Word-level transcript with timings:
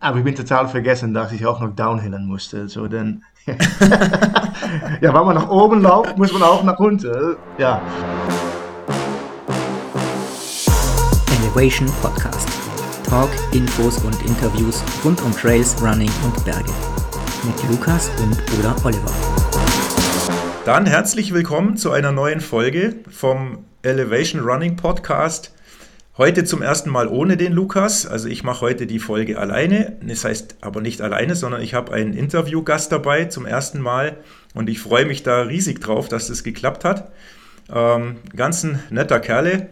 aber 0.00 0.18
ich 0.18 0.24
bin 0.24 0.34
total 0.34 0.68
vergessen, 0.68 1.14
dass 1.14 1.32
ich 1.32 1.46
auch 1.46 1.60
noch 1.60 1.74
downhillen 1.74 2.26
musste. 2.26 2.68
So, 2.68 2.86
denn 2.86 3.22
ja, 3.46 5.14
wenn 5.14 5.26
man 5.26 5.36
nach 5.36 5.48
oben 5.48 5.80
läuft, 5.80 6.18
muss 6.18 6.32
man 6.32 6.42
auch 6.42 6.62
nach 6.64 6.78
unten. 6.78 7.36
Ja. 7.58 7.80
Elevation 11.40 11.88
Podcast. 12.02 12.48
Talk, 13.08 13.30
Infos 13.52 13.98
und 13.98 14.20
Interviews 14.26 14.82
rund 15.04 15.22
um 15.22 15.32
Trails, 15.32 15.80
Running 15.80 16.10
und 16.24 16.44
Berge. 16.44 16.72
Mit 17.44 17.70
Lukas 17.70 18.10
und 18.20 18.36
oder 18.58 18.74
Oliver. 18.84 19.12
Dann 20.64 20.84
herzlich 20.84 21.32
willkommen 21.32 21.76
zu 21.76 21.92
einer 21.92 22.10
neuen 22.10 22.40
Folge 22.40 22.96
vom 23.08 23.64
Elevation 23.82 24.42
Running 24.42 24.74
Podcast. 24.74 25.55
Heute 26.18 26.44
zum 26.44 26.62
ersten 26.62 26.88
Mal 26.88 27.08
ohne 27.08 27.36
den 27.36 27.52
Lukas. 27.52 28.06
Also 28.06 28.28
ich 28.28 28.42
mache 28.42 28.62
heute 28.62 28.86
die 28.86 29.00
Folge 29.00 29.38
alleine. 29.38 29.98
Das 30.00 30.24
heißt 30.24 30.56
aber 30.62 30.80
nicht 30.80 31.02
alleine, 31.02 31.34
sondern 31.34 31.60
ich 31.60 31.74
habe 31.74 31.92
einen 31.92 32.14
Interviewgast 32.14 32.90
dabei 32.90 33.26
zum 33.26 33.44
ersten 33.44 33.82
Mal. 33.82 34.16
Und 34.54 34.70
ich 34.70 34.80
freue 34.80 35.04
mich 35.04 35.24
da 35.24 35.42
riesig 35.42 35.78
drauf, 35.82 36.08
dass 36.08 36.28
das 36.28 36.42
geklappt 36.42 36.84
hat. 36.84 37.12
Ähm, 37.70 38.16
ganz 38.34 38.64
ein 38.64 38.82
netter 38.88 39.20
Kerle. 39.20 39.68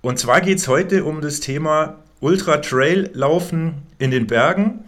Und 0.00 0.20
zwar 0.20 0.42
geht 0.42 0.58
es 0.58 0.68
heute 0.68 1.04
um 1.04 1.20
das 1.20 1.40
Thema 1.40 1.98
Ultra 2.20 2.58
Trail 2.58 3.10
Laufen 3.12 3.82
in 3.98 4.12
den 4.12 4.28
Bergen 4.28 4.84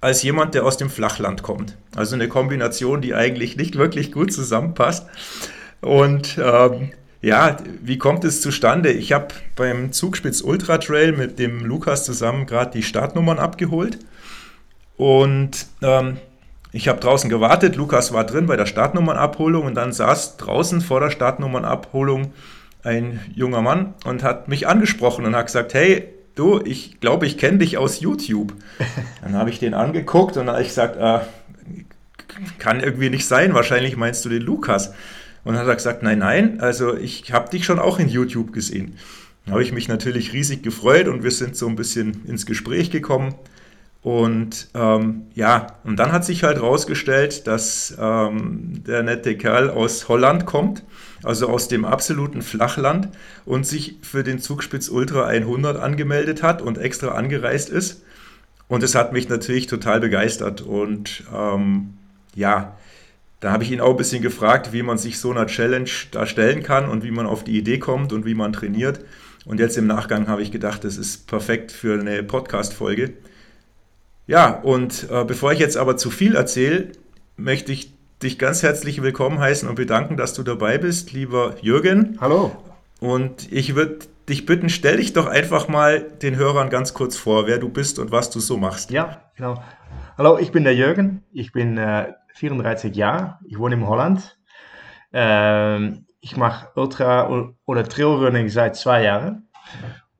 als 0.00 0.22
jemand, 0.22 0.54
der 0.54 0.64
aus 0.64 0.76
dem 0.76 0.90
Flachland 0.90 1.42
kommt. 1.42 1.76
Also 1.96 2.14
eine 2.14 2.28
Kombination, 2.28 3.00
die 3.00 3.14
eigentlich 3.14 3.56
nicht 3.56 3.76
wirklich 3.76 4.12
gut 4.12 4.32
zusammenpasst. 4.32 5.08
Und 5.80 6.38
ähm, 6.40 6.92
ja, 7.24 7.56
wie 7.82 7.96
kommt 7.96 8.24
es 8.24 8.42
zustande? 8.42 8.92
Ich 8.92 9.12
habe 9.12 9.28
beim 9.56 9.92
Zugspitz 9.92 10.42
Ultra 10.42 10.76
Trail 10.76 11.12
mit 11.12 11.38
dem 11.38 11.64
Lukas 11.64 12.04
zusammen 12.04 12.44
gerade 12.44 12.72
die 12.72 12.82
Startnummern 12.82 13.38
abgeholt. 13.38 13.98
Und 14.98 15.66
ähm, 15.82 16.18
ich 16.70 16.86
habe 16.86 17.00
draußen 17.00 17.30
gewartet. 17.30 17.76
Lukas 17.76 18.12
war 18.12 18.24
drin 18.24 18.46
bei 18.46 18.56
der 18.56 18.66
Startnummernabholung 18.66 19.64
und 19.64 19.74
dann 19.74 19.92
saß 19.92 20.36
draußen 20.36 20.82
vor 20.82 21.00
der 21.00 21.10
Startnummernabholung 21.10 22.32
ein 22.82 23.20
junger 23.34 23.62
Mann 23.62 23.94
und 24.04 24.22
hat 24.22 24.48
mich 24.48 24.68
angesprochen 24.68 25.24
und 25.24 25.34
hat 25.34 25.46
gesagt: 25.46 25.72
Hey, 25.72 26.04
du, 26.34 26.60
ich 26.62 27.00
glaube, 27.00 27.26
ich 27.26 27.38
kenne 27.38 27.58
dich 27.58 27.78
aus 27.78 28.00
YouTube. 28.00 28.52
Dann 29.22 29.34
habe 29.34 29.48
ich 29.48 29.58
den 29.58 29.72
angeguckt 29.72 30.36
und 30.36 30.50
habe 30.50 30.60
ich 30.60 30.68
gesagt: 30.68 30.98
äh, 30.98 31.20
Kann 32.58 32.80
irgendwie 32.80 33.08
nicht 33.08 33.26
sein. 33.26 33.54
Wahrscheinlich 33.54 33.96
meinst 33.96 34.26
du 34.26 34.28
den 34.28 34.42
Lukas. 34.42 34.92
Und 35.44 35.54
dann 35.54 35.62
hat 35.62 35.68
er 35.68 35.76
gesagt, 35.76 36.02
nein, 36.02 36.18
nein, 36.18 36.60
also 36.60 36.96
ich 36.96 37.32
habe 37.32 37.50
dich 37.50 37.64
schon 37.64 37.78
auch 37.78 37.98
in 37.98 38.08
YouTube 38.08 38.52
gesehen. 38.52 38.96
Da 39.46 39.52
habe 39.52 39.62
ich 39.62 39.72
mich 39.72 39.88
natürlich 39.88 40.32
riesig 40.32 40.62
gefreut 40.62 41.06
und 41.06 41.22
wir 41.22 41.30
sind 41.30 41.54
so 41.54 41.68
ein 41.68 41.76
bisschen 41.76 42.24
ins 42.26 42.46
Gespräch 42.46 42.90
gekommen. 42.90 43.34
Und 44.02 44.68
ähm, 44.74 45.22
ja, 45.34 45.78
und 45.84 45.96
dann 45.96 46.12
hat 46.12 46.24
sich 46.24 46.44
halt 46.44 46.60
rausgestellt, 46.60 47.46
dass 47.46 47.96
ähm, 47.98 48.82
der 48.86 49.02
nette 49.02 49.36
Kerl 49.36 49.70
aus 49.70 50.08
Holland 50.08 50.44
kommt, 50.44 50.82
also 51.22 51.48
aus 51.48 51.68
dem 51.68 51.86
absoluten 51.86 52.42
Flachland 52.42 53.08
und 53.46 53.66
sich 53.66 53.96
für 54.02 54.22
den 54.22 54.40
Zugspitz 54.40 54.90
Ultra 54.90 55.26
100 55.26 55.78
angemeldet 55.78 56.42
hat 56.42 56.60
und 56.60 56.76
extra 56.76 57.08
angereist 57.08 57.70
ist. 57.70 58.02
Und 58.68 58.82
es 58.82 58.94
hat 58.94 59.12
mich 59.12 59.28
natürlich 59.28 59.66
total 59.66 60.00
begeistert. 60.00 60.60
Und 60.60 61.24
ähm, 61.34 61.94
ja, 62.34 62.76
da 63.40 63.52
habe 63.52 63.64
ich 63.64 63.70
ihn 63.70 63.80
auch 63.80 63.90
ein 63.90 63.96
bisschen 63.96 64.22
gefragt, 64.22 64.72
wie 64.72 64.82
man 64.82 64.98
sich 64.98 65.18
so 65.18 65.30
einer 65.30 65.46
Challenge 65.46 65.90
da 66.10 66.26
stellen 66.26 66.62
kann 66.62 66.88
und 66.88 67.04
wie 67.04 67.10
man 67.10 67.26
auf 67.26 67.44
die 67.44 67.58
Idee 67.58 67.78
kommt 67.78 68.12
und 68.12 68.24
wie 68.24 68.34
man 68.34 68.52
trainiert. 68.52 69.00
Und 69.44 69.60
jetzt 69.60 69.76
im 69.76 69.86
Nachgang 69.86 70.28
habe 70.28 70.42
ich 70.42 70.50
gedacht, 70.50 70.84
das 70.84 70.96
ist 70.96 71.26
perfekt 71.26 71.70
für 71.70 72.00
eine 72.00 72.22
Podcast-Folge. 72.22 73.12
Ja, 74.26 74.60
und 74.60 75.08
äh, 75.10 75.24
bevor 75.24 75.52
ich 75.52 75.58
jetzt 75.58 75.76
aber 75.76 75.98
zu 75.98 76.10
viel 76.10 76.34
erzähle, 76.34 76.92
möchte 77.36 77.72
ich 77.72 77.92
dich 78.22 78.38
ganz 78.38 78.62
herzlich 78.62 79.02
willkommen 79.02 79.38
heißen 79.38 79.68
und 79.68 79.74
bedanken, 79.74 80.16
dass 80.16 80.32
du 80.32 80.42
dabei 80.42 80.78
bist, 80.78 81.12
lieber 81.12 81.56
Jürgen. 81.60 82.16
Hallo. 82.22 82.56
Und 83.00 83.52
ich 83.52 83.74
würde 83.74 83.98
dich 84.30 84.46
bitten, 84.46 84.70
stell 84.70 84.96
dich 84.96 85.12
doch 85.12 85.26
einfach 85.26 85.68
mal 85.68 86.00
den 86.00 86.36
Hörern 86.36 86.70
ganz 86.70 86.94
kurz 86.94 87.18
vor, 87.18 87.46
wer 87.46 87.58
du 87.58 87.68
bist 87.68 87.98
und 87.98 88.10
was 88.10 88.30
du 88.30 88.40
so 88.40 88.56
machst. 88.56 88.90
Ja, 88.90 89.20
genau. 89.36 89.62
Hallo, 90.16 90.38
ich 90.38 90.52
bin 90.52 90.64
der 90.64 90.74
Jürgen. 90.74 91.22
Ich 91.32 91.52
bin 91.52 91.76
äh, 91.76 92.14
34 92.34 92.94
Jahre. 92.94 93.38
Ich 93.44 93.58
wohne 93.58 93.76
in 93.76 93.86
Holland. 93.86 94.38
Ähm, 95.12 96.06
ich 96.20 96.36
mache 96.36 96.68
Ultra- 96.74 97.28
oder 97.64 97.84
Trailrunning 97.84 98.48
seit 98.48 98.76
zwei 98.76 99.02
Jahren. 99.04 99.48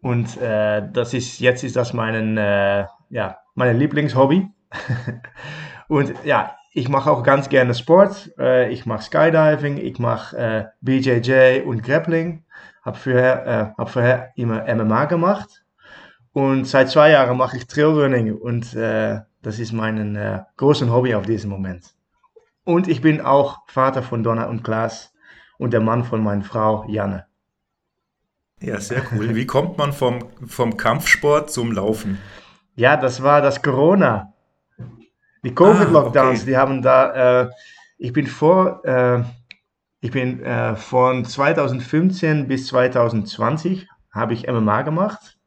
Und 0.01 0.37
äh, 0.41 0.83
das 0.93 1.15
ist, 1.15 1.41
jetzt 1.41 1.65
ist 1.65 1.77
das 1.77 1.93
mein, 1.93 2.37
äh, 2.37 2.87
ja, 3.11 3.39
meine 3.55 3.73
Lieblingshobby. 3.73 4.49
und 5.89 6.15
ja, 6.25 6.57
ich 6.73 6.89
mache 6.89 7.11
auch 7.11 7.23
ganz 7.23 7.49
gerne 7.49 7.75
Sport. 7.75 8.33
Äh, 8.39 8.71
ich 8.71 8.87
mache 8.87 9.03
Skydiving, 9.03 9.79
ich 9.79 9.99
mache 9.99 10.37
äh, 10.37 10.65
BJJ 10.83 11.63
und 11.65 11.83
Grappling. 11.83 12.45
Habe 12.85 12.99
vorher, 12.99 13.47
äh, 13.47 13.79
hab 13.79 13.91
vorher 13.91 14.33
immer 14.37 14.65
MMA 14.73 15.07
gemacht. 15.07 15.65
Und 16.33 16.67
seit 16.67 16.91
zwei 16.91 17.11
Jahren 17.11 17.37
mache 17.37 17.57
ich 17.57 17.67
Trailrunning 17.67 18.35
und 18.35 18.75
äh, 18.75 19.21
das 19.41 19.59
ist 19.59 19.73
mein 19.73 20.17
äh, 20.17 20.43
großes 20.57 20.91
Hobby 20.91 21.15
auf 21.15 21.27
diesem 21.27 21.51
Moment. 21.51 21.95
Und 22.65 22.89
ich 22.89 23.01
bin 23.01 23.21
auch 23.21 23.61
Vater 23.69 24.03
von 24.03 24.23
Donna 24.23 24.47
und 24.47 24.65
Klaas 24.65 25.13
und 25.59 25.73
der 25.73 25.81
Mann 25.81 26.05
von 26.05 26.23
meiner 26.23 26.45
Frau 26.45 26.85
Janne. 26.89 27.27
Ja, 28.61 28.81
sehr 28.81 29.03
cool. 29.13 29.35
Wie 29.35 29.47
kommt 29.47 29.77
man 29.77 29.93
vom, 29.93 30.21
vom 30.47 30.77
Kampfsport 30.77 31.51
zum 31.51 31.73
Laufen? 31.73 32.19
Ja, 32.75 32.97
das 32.97 33.23
war 33.23 33.43
das 33.43 33.63
Corona. 33.63 34.33
Die 35.45 35.55
Covid-Lockdowns, 35.55 36.41
ah, 36.41 36.43
okay. 36.43 36.51
die 36.51 36.57
haben 36.57 36.81
da, 36.81 37.43
äh, 37.43 37.51
ich 37.99 38.15
bin 38.15 38.27
vor, 38.27 38.83
äh, 38.85 39.23
ich 40.01 40.11
bin 40.11 40.43
äh, 40.43 40.75
von 40.75 41.25
2015 41.25 42.49
bis 42.49 42.69
2020 42.69 43.87
habe 44.11 44.33
ich 44.33 44.49
MMA 44.49 44.83
gemacht 44.83 45.39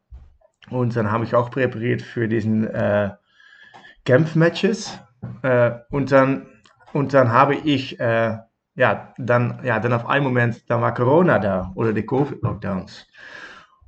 und 0.69 0.95
dann 0.95 1.11
habe 1.11 1.23
ich 1.23 1.33
auch 1.33 1.49
präpariert 1.49 2.03
für 2.03 2.27
diesen 2.27 2.67
äh, 2.67 3.11
Kampfmatches 4.05 4.99
äh, 5.41 5.71
und 5.89 6.11
dann 6.11 6.45
und 6.93 7.13
dann 7.13 7.31
habe 7.31 7.55
ich, 7.55 7.99
äh, 7.99 8.37
ja, 8.75 9.13
dann, 9.17 9.59
ja, 9.63 9.79
dann 9.79 9.93
auf 9.93 10.07
einen 10.07 10.23
Moment, 10.23 10.69
dann 10.69 10.81
war 10.81 10.93
Corona 10.93 11.39
da 11.39 11.71
oder 11.75 11.93
die 11.93 12.05
Covid-Lockdowns. 12.05 13.07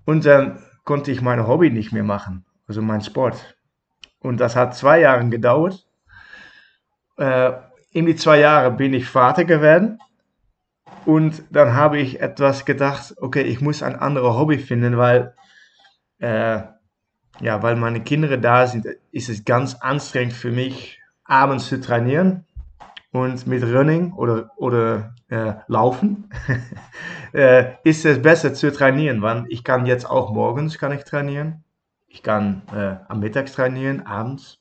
Und 0.06 0.26
dann 0.26 0.64
konnte 0.84 1.12
ich 1.12 1.22
mein 1.22 1.48
Hobby 1.48 1.70
nicht 1.70 1.92
mehr 1.92 2.04
machen, 2.04 2.46
also 2.68 2.82
mein 2.82 3.02
Sport. 3.02 3.56
Und 4.20 4.40
das 4.40 4.56
hat 4.56 4.76
zwei 4.76 5.00
Jahre 5.02 5.28
gedauert. 5.30 5.86
Äh, 7.18 7.52
in 7.92 8.06
die 8.06 8.16
zwei 8.16 8.40
Jahre 8.40 8.72
bin 8.72 8.94
ich 8.94 9.08
Vater 9.08 9.46
geworden. 9.46 10.00
Und 11.06 11.44
dann 11.50 11.74
habe 11.74 12.00
ich 12.00 12.22
etwas 12.22 12.66
gedacht, 12.66 13.16
okay, 13.18 13.42
ich 13.42 13.62
muss 13.62 13.84
ein 13.84 13.96
anderes 13.96 14.36
Hobby 14.36 14.58
finden, 14.58 14.98
weil, 14.98 15.34
äh, 16.20 16.62
ja, 17.40 17.64
weil 17.64 17.76
meine 17.76 18.02
Kinder 18.02 18.38
da 18.38 18.68
sind, 18.68 18.86
ist 19.12 19.30
es 19.30 19.46
ganz 19.46 19.76
anstrengend 19.76 20.34
für 20.34 20.52
mich, 20.52 21.02
abends 21.24 21.68
zu 21.68 21.80
trainieren. 21.80 22.46
Und 23.12 23.48
mit 23.48 23.64
Running 23.64 24.14
oder, 24.14 24.52
oder 24.58 25.16
äh, 25.30 25.54
Laufen 25.68 26.30
äh, 27.34 27.74
ist 27.84 28.06
es 28.06 28.22
besser 28.22 28.54
zu 28.54 28.72
trainieren, 28.72 29.22
weil 29.22 29.46
ich 29.50 29.64
kann 29.64 29.88
jetzt 29.88 30.08
auch 30.08 30.32
morgens 30.32 30.78
kann 30.78 30.92
ich 30.92 31.04
trainieren. 31.04 31.64
Ich 32.08 32.22
kann 32.22 32.62
äh, 32.74 32.98
am 33.08 33.20
Mittag 33.20 33.52
trainieren, 33.52 34.06
abends. 34.06 34.60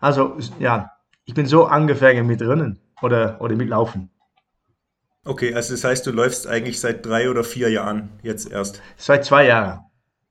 Also 0.00 0.36
ja, 0.60 0.92
ich 1.24 1.34
bin 1.34 1.46
so 1.46 1.66
angefangen 1.66 2.26
mit 2.26 2.42
Rennen 2.42 2.78
oder, 3.02 3.40
oder 3.40 3.56
mit 3.56 3.68
Laufen. 3.68 4.10
Okay, 5.24 5.54
also 5.54 5.74
das 5.74 5.84
heißt, 5.84 6.06
du 6.06 6.12
läufst 6.12 6.46
eigentlich 6.46 6.80
seit 6.80 7.04
drei 7.04 7.28
oder 7.28 7.44
vier 7.44 7.70
Jahren 7.70 8.08
jetzt 8.22 8.50
erst? 8.50 8.80
Seit 8.96 9.24
zwei 9.24 9.46
Jahren. 9.46 9.80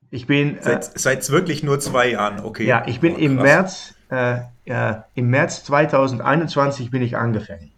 Ich 0.10 0.26
bin. 0.26 0.58
Seit, 0.62 0.88
äh, 0.88 1.00
seit 1.00 1.30
wirklich 1.30 1.62
nur 1.62 1.80
zwei 1.80 2.10
Jahren, 2.10 2.40
okay. 2.40 2.66
Ja, 2.66 2.84
ich 2.88 3.00
bin 3.00 3.16
oh, 3.16 3.20
im 3.20 3.36
März 3.36 3.94
äh, 4.10 4.40
äh, 4.66 4.96
im 5.16 5.30
März 5.30 5.64
2021 5.66 6.92
bin 6.92 7.02
ich 7.02 7.18
angefangen. 7.18 7.72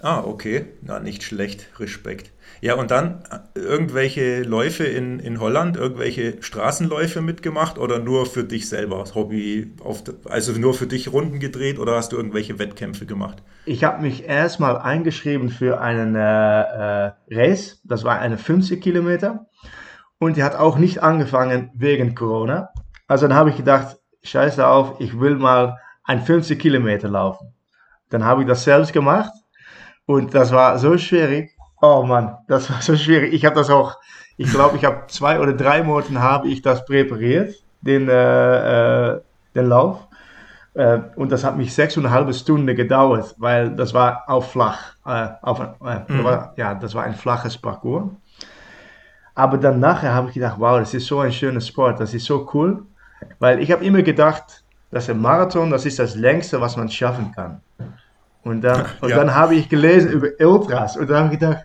Ah, 0.00 0.22
okay. 0.22 0.66
Na, 0.82 1.00
nicht 1.00 1.22
schlecht. 1.22 1.68
Respekt. 1.80 2.30
Ja, 2.60 2.74
und 2.74 2.90
dann 2.90 3.22
äh, 3.30 3.58
irgendwelche 3.58 4.42
Läufe 4.42 4.84
in, 4.84 5.18
in 5.18 5.40
Holland, 5.40 5.76
irgendwelche 5.76 6.42
Straßenläufe 6.42 7.20
mitgemacht 7.20 7.78
oder 7.78 7.98
nur 7.98 8.26
für 8.26 8.44
dich 8.44 8.68
selber, 8.68 9.04
Hobby, 9.14 9.72
auf, 9.82 10.02
also 10.28 10.52
nur 10.52 10.74
für 10.74 10.86
dich 10.86 11.12
Runden 11.12 11.40
gedreht 11.40 11.78
oder 11.78 11.96
hast 11.96 12.12
du 12.12 12.16
irgendwelche 12.16 12.58
Wettkämpfe 12.58 13.06
gemacht? 13.06 13.42
Ich 13.64 13.82
habe 13.82 14.02
mich 14.02 14.24
erstmal 14.24 14.76
eingeschrieben 14.76 15.48
für 15.48 15.80
einen 15.80 16.14
äh, 16.16 16.20
äh, 16.20 17.12
Race, 17.30 17.80
das 17.84 18.04
war 18.04 18.18
eine 18.18 18.36
50 18.36 18.82
Kilometer 18.82 19.46
und 20.18 20.36
die 20.36 20.42
hat 20.42 20.54
auch 20.54 20.76
nicht 20.76 21.02
angefangen 21.02 21.70
wegen 21.74 22.14
Corona. 22.14 22.70
Also 23.06 23.26
dann 23.26 23.36
habe 23.36 23.50
ich 23.50 23.56
gedacht, 23.56 23.96
scheiße 24.24 24.66
auf, 24.66 25.00
ich 25.00 25.18
will 25.18 25.36
mal 25.36 25.78
ein 26.04 26.22
50 26.22 26.58
Kilometer 26.58 27.08
laufen. 27.08 27.52
Dann 28.10 28.24
habe 28.24 28.42
ich 28.42 28.48
das 28.48 28.64
selbst 28.64 28.92
gemacht 28.92 29.32
und 30.06 30.34
das 30.34 30.52
war 30.52 30.78
so 30.78 30.96
schwierig. 30.98 31.56
Oh 31.80 32.04
Mann, 32.06 32.36
das 32.48 32.70
war 32.70 32.80
so 32.82 32.96
schwierig. 32.96 33.32
Ich 33.32 33.44
habe 33.44 33.56
das 33.56 33.70
auch, 33.70 33.96
ich 34.36 34.50
glaube, 34.50 34.76
ich 34.76 34.84
habe 34.84 35.06
zwei 35.08 35.40
oder 35.40 35.52
drei 35.52 35.82
Monate 35.82 36.20
habe 36.20 36.48
ich 36.48 36.62
das 36.62 36.84
präpariert, 36.84 37.54
den, 37.80 38.08
äh, 38.08 39.12
äh, 39.12 39.20
den 39.54 39.66
Lauf. 39.66 40.08
Äh, 40.74 40.98
und 41.16 41.30
das 41.30 41.44
hat 41.44 41.56
mich 41.56 41.72
sechs 41.72 41.96
und 41.96 42.06
eine 42.06 42.14
halbe 42.14 42.34
Stunde 42.34 42.74
gedauert, 42.74 43.34
weil 43.38 43.70
das 43.76 43.94
war 43.94 44.24
auch 44.26 44.44
flach. 44.44 44.94
Äh, 45.06 45.28
auf, 45.42 45.60
äh, 45.60 46.00
mhm. 46.08 46.24
war, 46.24 46.54
ja, 46.56 46.74
das 46.74 46.94
war 46.94 47.04
ein 47.04 47.14
flaches 47.14 47.56
Parcours. 47.56 48.10
Aber 49.34 49.58
dann 49.58 49.80
nachher 49.80 50.14
habe 50.14 50.28
ich 50.28 50.34
gedacht, 50.34 50.56
wow, 50.58 50.78
das 50.78 50.94
ist 50.94 51.06
so 51.06 51.20
ein 51.20 51.32
schöner 51.32 51.60
Sport, 51.60 52.00
das 52.00 52.14
ist 52.14 52.24
so 52.24 52.48
cool. 52.54 52.86
Weil 53.38 53.60
ich 53.60 53.70
habe 53.72 53.84
immer 53.84 54.02
gedacht, 54.02 54.64
dass 54.90 55.10
ein 55.10 55.20
Marathon, 55.20 55.70
das 55.70 55.86
ist 55.86 55.98
das 55.98 56.14
längste, 56.14 56.60
was 56.60 56.76
man 56.76 56.88
schaffen 56.88 57.32
kann. 57.32 57.60
Und 58.42 58.62
dann, 58.62 58.86
und 59.00 59.10
ja. 59.10 59.16
dann 59.16 59.34
habe 59.34 59.54
ich 59.54 59.68
gelesen 59.68 60.10
über 60.10 60.28
Ultras 60.40 60.96
und 60.96 61.10
dann 61.10 61.24
habe 61.24 61.34
ich 61.34 61.40
gedacht, 61.40 61.64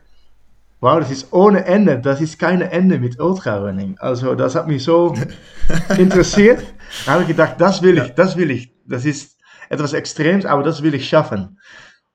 wow, 0.79 0.99
das 0.99 1.11
ist 1.11 1.31
ohne 1.33 1.65
Ende, 1.65 1.99
das 1.99 2.21
ist 2.21 2.39
kein 2.39 2.61
Ende 2.61 2.99
mit 2.99 3.19
Ultrarunning. 3.19 3.97
Also 3.99 4.33
das 4.35 4.55
hat 4.55 4.67
mich 4.67 4.83
so 4.83 5.13
interessiert. 5.97 6.63
Da 7.05 7.13
habe 7.13 7.23
ich 7.23 7.27
gedacht, 7.27 7.55
das 7.59 7.81
will 7.81 7.97
ich, 7.97 8.13
das 8.15 8.37
will 8.37 8.49
ich. 8.49 8.73
Das 8.85 9.05
ist 9.05 9.37
etwas 9.69 9.93
Extremes, 9.93 10.45
aber 10.45 10.63
das 10.63 10.81
will 10.81 10.95
ich 10.95 11.07
schaffen. 11.07 11.59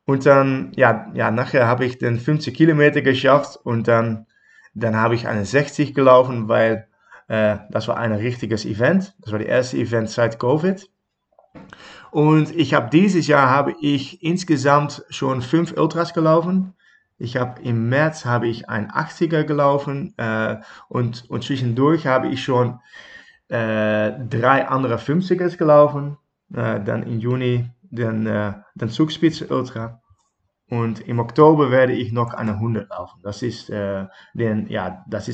Und 0.06 0.26
dann, 0.26 0.72
ja, 0.76 1.10
ja 1.14 1.30
nachher 1.30 1.66
habe 1.66 1.84
ich 1.84 1.98
den 1.98 2.18
50 2.18 2.54
Kilometer 2.54 3.00
geschafft 3.00 3.58
und 3.62 3.88
dann, 3.88 4.26
dann 4.74 4.96
habe 4.96 5.14
ich 5.14 5.28
eine 5.28 5.44
60 5.44 5.94
gelaufen, 5.94 6.48
weil 6.48 6.88
das 7.26 7.88
war 7.88 7.96
ein 7.96 8.12
richtiges 8.12 8.64
Event. 8.64 9.14
Das 9.20 9.32
war 9.32 9.38
das 9.38 9.48
erste 9.48 9.78
Event 9.78 10.10
seit 10.10 10.38
Covid. 10.38 10.88
Und 12.10 12.54
ich 12.54 12.74
habe 12.74 12.90
dieses 12.90 13.26
Jahr 13.26 13.50
habe 13.50 13.74
ich 13.80 14.22
insgesamt 14.22 15.04
schon 15.10 15.42
fünf 15.42 15.72
Ultras 15.76 16.14
gelaufen. 16.14 16.74
Ich 17.18 17.36
habe 17.36 17.60
im 17.62 17.88
März 17.88 18.24
habe 18.24 18.48
ich 18.48 18.68
ein 18.68 18.90
80er 18.90 19.44
gelaufen 19.44 20.14
äh, 20.16 20.58
und, 20.88 21.28
und 21.28 21.44
zwischendurch 21.44 22.06
habe 22.06 22.28
ich 22.28 22.42
schon 22.42 22.80
äh, 23.48 24.12
drei 24.28 24.68
andere 24.68 24.96
50ers 24.96 25.56
gelaufen. 25.56 26.16
Äh, 26.52 26.80
dann 26.84 27.02
im 27.04 27.18
Juni 27.18 27.70
den, 27.82 28.26
äh, 28.26 28.52
den 28.74 28.88
Zugspitze 28.90 29.48
Ultra. 29.48 30.00
Und 30.70 31.00
im 31.00 31.18
Oktober 31.18 31.70
werde 31.70 31.92
ich 31.92 32.12
noch 32.12 32.32
eine 32.32 32.52
100 32.52 32.88
laufen. 32.88 33.20
Das 33.22 33.42
ist, 33.42 33.68
den, 33.68 34.66
ja, 34.68 35.04
das 35.06 35.28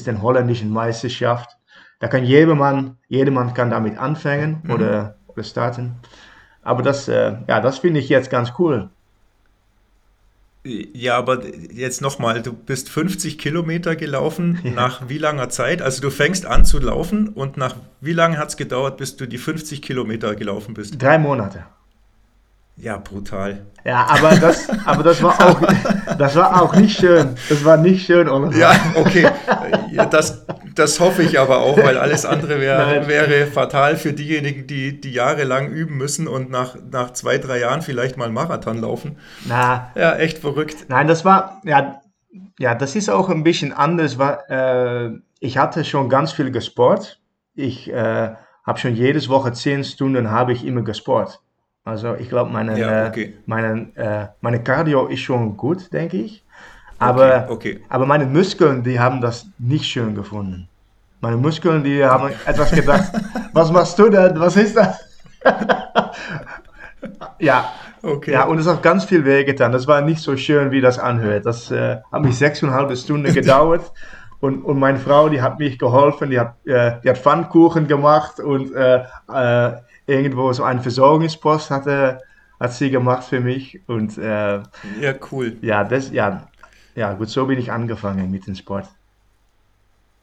Meisterschaft. 0.71 1.57
Da 2.01 2.09
kann 2.09 2.25
jedermann, 2.25 2.97
jedermann 3.09 3.55
kann 3.55 3.71
damit 3.71 3.99
anfangen 3.99 4.61
mhm. 4.65 4.71
oder, 4.71 5.17
oder 5.29 5.45
starten. 5.45 5.95
Aber 6.63 6.83
das, 6.83 7.09
äh, 7.09 7.37
ja, 7.47 7.61
das 7.61 7.79
finde 7.79 8.01
ich 8.01 8.09
jetzt 8.09 8.31
ganz 8.31 8.55
cool. 8.59 8.91
Ja, 10.63 11.17
aber 11.17 11.41
jetzt 11.73 12.03
nochmal, 12.03 12.43
du 12.43 12.53
bist 12.53 12.91
50 12.91 13.39
Kilometer 13.39 13.97
gelaufen, 13.97 14.61
ja. 14.65 14.71
nach 14.73 15.09
wie 15.09 15.19
langer 15.19 15.49
Zeit? 15.49 15.81
Also 15.81 16.03
du 16.03 16.11
fängst 16.11 16.45
an 16.45 16.65
zu 16.65 16.79
laufen 16.79 17.29
und 17.29 17.57
nach 17.57 17.77
wie 18.01 18.13
lange 18.13 18.37
hat 18.37 18.49
es 18.51 18.57
gedauert, 18.57 18.99
bis 18.99 19.17
du 19.17 19.27
die 19.27 19.39
50 19.39 19.81
Kilometer 19.81 20.35
gelaufen 20.35 20.75
bist? 20.75 21.01
Drei 21.01 21.19
Monate. 21.19 21.65
Ja, 22.77 22.97
brutal. 22.97 23.67
Ja, 23.85 24.07
aber 24.07 24.37
das, 24.37 24.69
aber 24.87 25.03
das 25.03 25.23
war 25.23 25.39
auch, 25.41 25.61
das 26.21 26.37
war 26.37 26.63
auch 26.63 26.75
nicht 26.77 26.99
schön. 26.99 27.35
Das 27.49 27.65
war 27.65 27.79
nicht 27.79 28.05
schön, 28.05 28.29
Oliver. 28.29 28.55
Ja, 28.55 28.73
okay. 28.95 29.31
Das, 30.11 30.45
das 30.75 31.01
hoffe 31.01 31.23
ich 31.23 31.41
aber 31.41 31.61
auch, 31.61 31.79
weil 31.79 31.97
alles 31.97 32.27
andere 32.27 32.61
wär, 32.61 33.09
wäre 33.09 33.47
fatal 33.47 33.97
für 33.97 34.13
diejenigen, 34.13 34.67
die, 34.67 35.01
die 35.01 35.13
jahrelang 35.13 35.69
üben 35.71 35.97
müssen 35.97 36.29
und 36.29 36.51
nach, 36.51 36.77
nach 36.91 37.15
zwei, 37.15 37.39
drei 37.39 37.61
Jahren 37.61 37.81
vielleicht 37.81 38.19
mal 38.19 38.31
Marathon 38.31 38.79
laufen. 38.83 39.17
Na. 39.47 39.93
Ja, 39.95 40.15
echt 40.17 40.39
verrückt. 40.39 40.87
Nein, 40.89 41.09
das 41.09 41.25
war, 41.25 41.63
ja, 41.65 42.03
ja, 42.59 42.75
das 42.75 42.97
ist 42.97 43.09
auch 43.09 43.31
ein 43.31 43.43
bisschen 43.43 43.73
anders, 43.73 44.19
weil 44.19 44.39
äh, 44.51 45.19
ich 45.41 45.57
hatte 45.57 45.87
schon 45.87 46.11
ganz 46.11 46.33
viel 46.33 46.51
gesport. 46.51 47.19
Ich 47.55 47.91
äh, 47.91 48.35
habe 48.67 48.79
schon 48.79 48.95
jedes 48.95 49.31
Woche 49.31 49.53
zehn 49.53 49.85
Stunden 49.85 50.31
habe 50.31 50.53
ich 50.53 50.67
immer 50.67 50.83
gesport. 50.83 51.41
Also 51.85 52.15
ich 52.17 52.29
glaube, 52.29 52.51
meine, 52.51 52.79
ja, 52.79 53.09
okay. 53.09 53.23
äh, 53.23 53.33
meine, 53.47 53.89
äh, 53.95 54.27
meine 54.41 54.63
Cardio 54.63 55.07
ist 55.07 55.21
schon 55.21 55.57
gut, 55.57 55.93
denke 55.93 56.19
ich. 56.19 56.45
Aber, 56.99 57.47
okay, 57.49 57.77
okay. 57.77 57.81
aber 57.89 58.05
meine 58.05 58.27
Muskeln, 58.27 58.83
die 58.83 59.01
haben 59.01 59.23
das 59.23 59.47
nicht 59.59 59.87
schön 59.87 60.15
gefunden. 60.15 60.69
Meine 61.23 61.39
Muskeln, 61.39 61.83
die 61.83 62.05
haben 62.05 62.31
etwas 62.45 62.71
gedacht, 62.73 63.13
was 63.55 63.73
machst 63.73 63.99
du 63.99 64.11
denn? 64.11 64.39
Was 64.39 64.57
ist 64.57 64.77
das? 64.77 64.99
ja, 67.39 67.73
okay. 68.03 68.33
ja, 68.33 68.45
und 68.45 68.59
es 68.59 68.67
hat 68.67 68.83
ganz 68.83 69.07
viel 69.07 69.25
wehgetan. 69.25 69.73
Das 69.73 69.87
war 69.87 70.03
nicht 70.03 70.21
so 70.21 70.37
schön, 70.37 70.71
wie 70.71 70.83
das 70.83 70.99
anhört. 70.99 71.47
Das 71.47 71.71
äh, 71.71 71.97
hat 72.13 72.23
mich 72.23 72.37
sechseinhalb 72.37 72.95
Stunden 72.97 73.33
gedauert. 73.33 73.91
Und, 74.43 74.65
und 74.65 74.79
meine 74.79 74.99
Frau, 74.99 75.29
die 75.29 75.43
hat 75.43 75.59
mich 75.59 75.79
geholfen, 75.79 76.31
die 76.31 76.41
hat, 76.41 76.55
äh, 76.65 76.93
die 77.05 77.11
hat 77.11 77.19
Pfannkuchen 77.19 77.87
gemacht 77.87 78.41
und 78.41 78.75
äh, 78.75 79.05
äh 79.31 79.73
irgendwo 80.11 80.53
so 80.53 80.65
einen 80.65 80.81
Versorgungspost 80.81 81.71
hatte, 81.71 82.21
hat 82.59 82.75
sie 82.75 82.91
gemacht 82.91 83.25
für 83.25 83.41
mich. 83.41 83.81
Und 83.87 84.19
äh, 84.19 84.59
ja, 85.01 85.15
cool. 85.31 85.57
Ja, 85.63 85.85
das, 85.85 86.11
ja, 86.11 86.49
ja, 86.95 87.13
gut, 87.15 87.29
so 87.29 87.47
bin 87.47 87.59
ich 87.59 87.73
angefangen 87.73 88.31
mit 88.31 88.47
dem 88.47 88.55
Sport. 88.55 88.89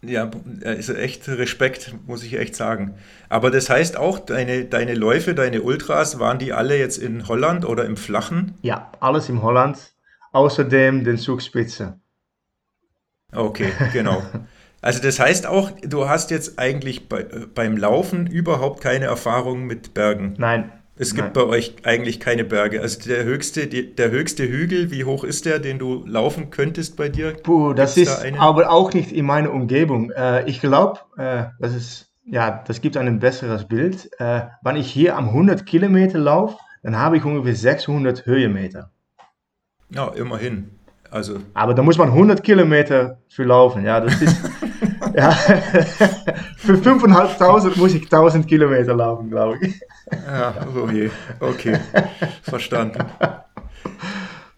Ja, 0.04 0.30
also 0.64 0.94
echt 0.94 1.28
Respekt, 1.28 1.96
muss 2.06 2.24
ich 2.24 2.38
echt 2.38 2.56
sagen. 2.56 2.96
Aber 3.30 3.50
das 3.50 3.70
heißt 3.70 3.98
auch, 3.98 4.20
deine, 4.20 4.66
deine 4.66 4.94
Läufe, 4.94 5.34
deine 5.34 5.64
Ultras, 5.64 6.20
waren 6.20 6.38
die 6.38 6.54
alle 6.54 6.78
jetzt 6.78 6.98
in 6.98 7.28
Holland 7.28 7.66
oder 7.66 7.86
im 7.86 7.98
Flachen? 7.98 8.54
Ja, 8.62 8.92
alles 9.00 9.28
in 9.28 9.42
Holland. 9.42 9.94
Außerdem 10.34 11.04
den 11.04 11.18
Zugspitze. 11.18 12.00
Okay, 13.34 13.72
genau. 13.92 14.22
Also 14.82 15.02
das 15.02 15.20
heißt 15.20 15.48
auch, 15.48 15.72
du 15.82 16.08
hast 16.08 16.32
jetzt 16.32 16.60
eigentlich 16.60 17.10
bei, 17.10 17.24
beim 17.24 17.78
Laufen 17.78 18.28
überhaupt 18.28 18.82
keine 18.82 19.06
Erfahrung 19.06 19.66
mit 19.66 19.94
Bergen. 19.94 20.36
Nein. 20.38 20.72
Es 21.00 21.14
gibt 21.14 21.26
Nein. 21.26 21.34
bei 21.34 21.44
euch 21.44 21.76
eigentlich 21.84 22.20
keine 22.20 22.44
Berge. 22.44 22.82
Also 22.82 23.08
der 23.08 23.24
höchste, 23.24 23.68
der 23.68 24.10
höchste 24.10 24.48
Hügel, 24.48 24.90
wie 24.90 25.04
hoch 25.04 25.24
ist 25.24 25.46
der, 25.46 25.60
den 25.60 25.78
du 25.78 26.04
laufen 26.08 26.50
könntest 26.50 26.98
bei 26.98 27.08
dir? 27.08 27.34
Puh, 27.34 27.74
das 27.74 27.96
Gibt's 27.96 28.12
ist 28.12 28.24
da 28.24 28.40
aber 28.40 28.72
auch 28.72 28.94
nicht 28.94 29.12
in 29.12 29.26
meiner 29.26 29.54
Umgebung. 29.54 30.10
Äh, 30.12 30.50
ich 30.50 30.60
glaube, 30.60 31.00
äh, 31.18 31.46
das 31.60 31.76
ist, 31.76 32.12
ja, 32.26 32.64
das 32.66 32.82
gibt 32.82 32.98
ein 32.98 33.20
besseres 33.20 33.68
Bild. 33.68 34.10
Äh, 34.20 34.48
wenn 34.64 34.76
ich 34.76 34.92
hier 34.92 35.16
am 35.16 35.28
100 35.28 35.68
Kilometer 35.68 36.18
laufe, 36.18 36.58
dann 36.82 36.98
habe 36.98 37.18
ich 37.18 37.26
ungefähr 37.26 37.56
600 37.56 38.26
Höhenmeter. 38.26 38.90
Ja, 39.90 40.08
immerhin. 40.10 40.77
Also. 41.12 41.40
Aber 41.54 41.74
da 41.74 41.84
muss 41.84 41.98
man 41.98 42.10
100 42.10 42.44
Kilometer 42.44 43.18
für 43.30 43.44
laufen. 43.44 43.86
Ja, 43.86 44.00
das 44.00 44.22
ist. 44.22 44.36
ja, 45.16 45.32
für 46.58 46.74
5.500 46.74 47.78
muss 47.78 47.94
ich 47.94 48.04
1000 48.04 48.48
Kilometer 48.48 48.94
laufen, 48.94 49.30
glaube 49.30 49.58
ich. 49.62 49.80
Ja, 50.12 50.54
oh 50.76 50.90
je. 50.90 51.10
Okay, 51.40 51.80
verstanden. 52.44 53.00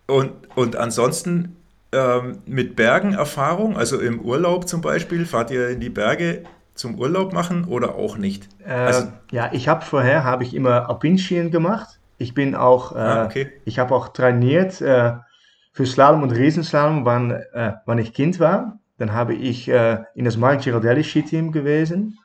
Und, 0.08 0.32
und 0.56 0.75
ansonsten 0.75 1.56
ähm, 1.91 2.39
mit 2.46 2.75
Bergen 2.75 3.13
Erfahrung, 3.13 3.77
also 3.77 4.00
im 4.00 4.20
Urlaub 4.22 4.68
zum 4.68 4.82
Beispiel, 4.82 5.25
fahrt 5.25 5.51
ihr 5.51 5.70
in 5.70 5.79
die 5.79 5.89
Berge 5.89 6.44
zum 6.75 7.00
Urlaub 7.00 7.34
machen 7.34 7.65
oder 7.65 7.96
auch 7.96 8.18
nicht? 8.18 8.48
Äh, 8.65 8.72
also, 8.72 9.08
ja, 9.32 9.50
ich 9.51 9.68
habe 9.68 9.84
vorher 9.84 10.24
habe 10.24 10.44
ich 10.44 10.56
immer 10.56 10.89
Alpinskien 10.89 11.51
gemacht. 11.51 12.00
Ich 12.18 12.34
bin 12.34 12.56
auch, 12.56 12.96
äh, 12.96 13.00
ah, 13.00 13.25
okay. 13.25 13.51
ich 13.65 13.79
habe 13.79 13.96
auch 13.96 14.10
trainiert 14.10 14.82
äh, 14.82 15.13
für 15.80 15.86
Slalom 15.86 16.24
und 16.24 16.32
Riesenslalom, 16.32 17.06
wann, 17.06 17.32
äh, 17.32 17.72
wann 17.86 18.00
ich 18.00 18.14
Kind 18.14 18.42
war. 18.42 18.80
Dann 18.98 19.14
habe 19.14 19.34
ich 19.34 19.70
äh, 19.70 20.04
in 20.14 20.26
das 20.26 20.36
Mark 20.36 20.62
Girardelli 20.62 21.06
Skiteam 21.06 21.54
gewesen. 21.54 22.20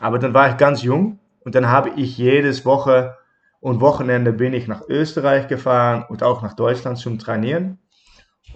Aber 0.00 0.18
dann 0.18 0.32
war 0.32 0.48
ich 0.48 0.56
ganz 0.56 0.82
jung 0.82 1.18
und 1.40 1.54
dann 1.54 1.68
habe 1.68 1.90
ich 1.96 2.16
jedes 2.16 2.64
Woche 2.64 3.14
und 3.60 3.82
Wochenende 3.82 4.32
bin 4.32 4.54
ich 4.54 4.66
nach 4.66 4.80
Österreich 4.88 5.46
gefahren 5.46 6.06
und 6.08 6.22
auch 6.22 6.40
nach 6.40 6.54
Deutschland 6.54 6.96
zum 6.96 7.18
Trainieren. 7.18 7.78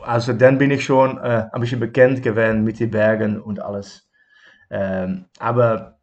Also 0.00 0.32
dann 0.32 0.56
bin 0.56 0.70
ich 0.70 0.86
schon 0.86 1.18
äh, 1.18 1.48
ein 1.52 1.60
bisschen 1.60 1.78
bekannt 1.78 2.22
gewesen 2.22 2.64
mit 2.64 2.80
den 2.80 2.90
Bergen 2.90 3.38
und 3.42 3.60
alles. 3.60 4.08
Ähm, 4.70 5.26
aber, 5.38 5.98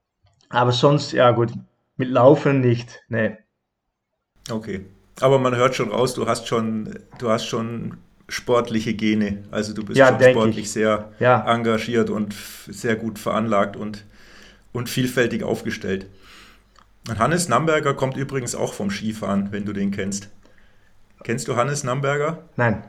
aber 0.50 0.74
sonst, 0.74 1.12
ja 1.12 1.32
gut, 1.32 1.53
mit 1.96 2.10
Laufen 2.10 2.62
nicht, 2.62 3.01
nee. 3.10 3.36
Okay. 4.48 4.86
Aber 5.22 5.39
man 5.39 5.56
hört 5.56 5.74
schon 5.74 5.89
raus, 5.89 6.13
du 6.13 6.27
hast 6.27 6.48
schon, 6.48 7.00
du 7.17 7.32
hast 7.32 7.48
schon 7.48 7.98
sportliche 8.29 8.93
Gene. 8.93 9.43
Also 9.51 9.74
du 9.74 9.84
bist 9.84 9.98
ja, 9.98 10.07
schon 10.10 10.22
sportlich 10.31 10.65
ich. 10.65 10.72
sehr 10.72 11.12
ja. 11.19 11.46
engagiert 11.51 12.10
und 12.10 12.36
sehr 12.67 12.96
gut 12.96 13.19
veranlagt 13.19 13.75
und, 13.75 14.05
und 14.74 14.89
vielfältig 14.89 15.43
aufgestellt. 15.43 16.07
Und 17.10 17.19
Hannes 17.19 17.48
Namberger 17.48 17.93
kommt 17.93 18.17
übrigens 18.17 18.53
auch 18.53 18.74
vom 18.74 18.91
Skifahren, 18.91 19.51
wenn 19.51 19.65
du 19.65 19.72
den 19.72 19.91
kennst. 19.91 20.29
Kennst 21.24 21.48
du 21.48 21.55
Hannes 21.55 21.84
Namberger? 21.84 22.39
Nein. 22.57 22.84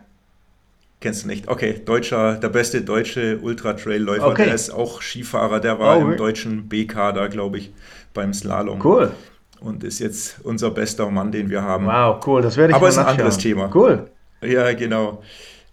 Kennst 1.00 1.22
du 1.22 1.28
nicht? 1.28 1.46
Okay, 1.46 1.80
deutscher, 1.84 2.34
der 2.34 2.48
beste 2.48 2.82
deutsche 2.82 3.38
Ultra-Trail-Läufer. 3.38 4.26
Okay. 4.26 4.46
Der 4.46 4.54
ist 4.54 4.70
auch 4.70 5.00
Skifahrer, 5.00 5.60
der 5.60 5.78
war 5.78 5.98
oh, 5.98 6.00
im 6.00 6.16
deutschen 6.16 6.68
B-Kader, 6.68 7.28
glaube 7.28 7.58
ich, 7.58 7.72
beim 8.12 8.34
Slalom. 8.34 8.84
Cool. 8.84 9.12
Und 9.60 9.84
ist 9.84 10.00
jetzt 10.00 10.40
unser 10.42 10.72
bester 10.72 11.08
Mann, 11.10 11.30
den 11.30 11.50
wir 11.50 11.62
haben. 11.62 11.86
Wow, 11.86 12.26
cool, 12.26 12.42
das 12.42 12.56
werde 12.56 12.72
ich 12.72 12.76
Aber 12.76 12.88
ist 12.88 12.98
ein 12.98 13.06
anderes 13.06 13.38
Thema. 13.38 13.70
Cool. 13.72 14.10
Ja, 14.40 14.72
genau. 14.72 15.22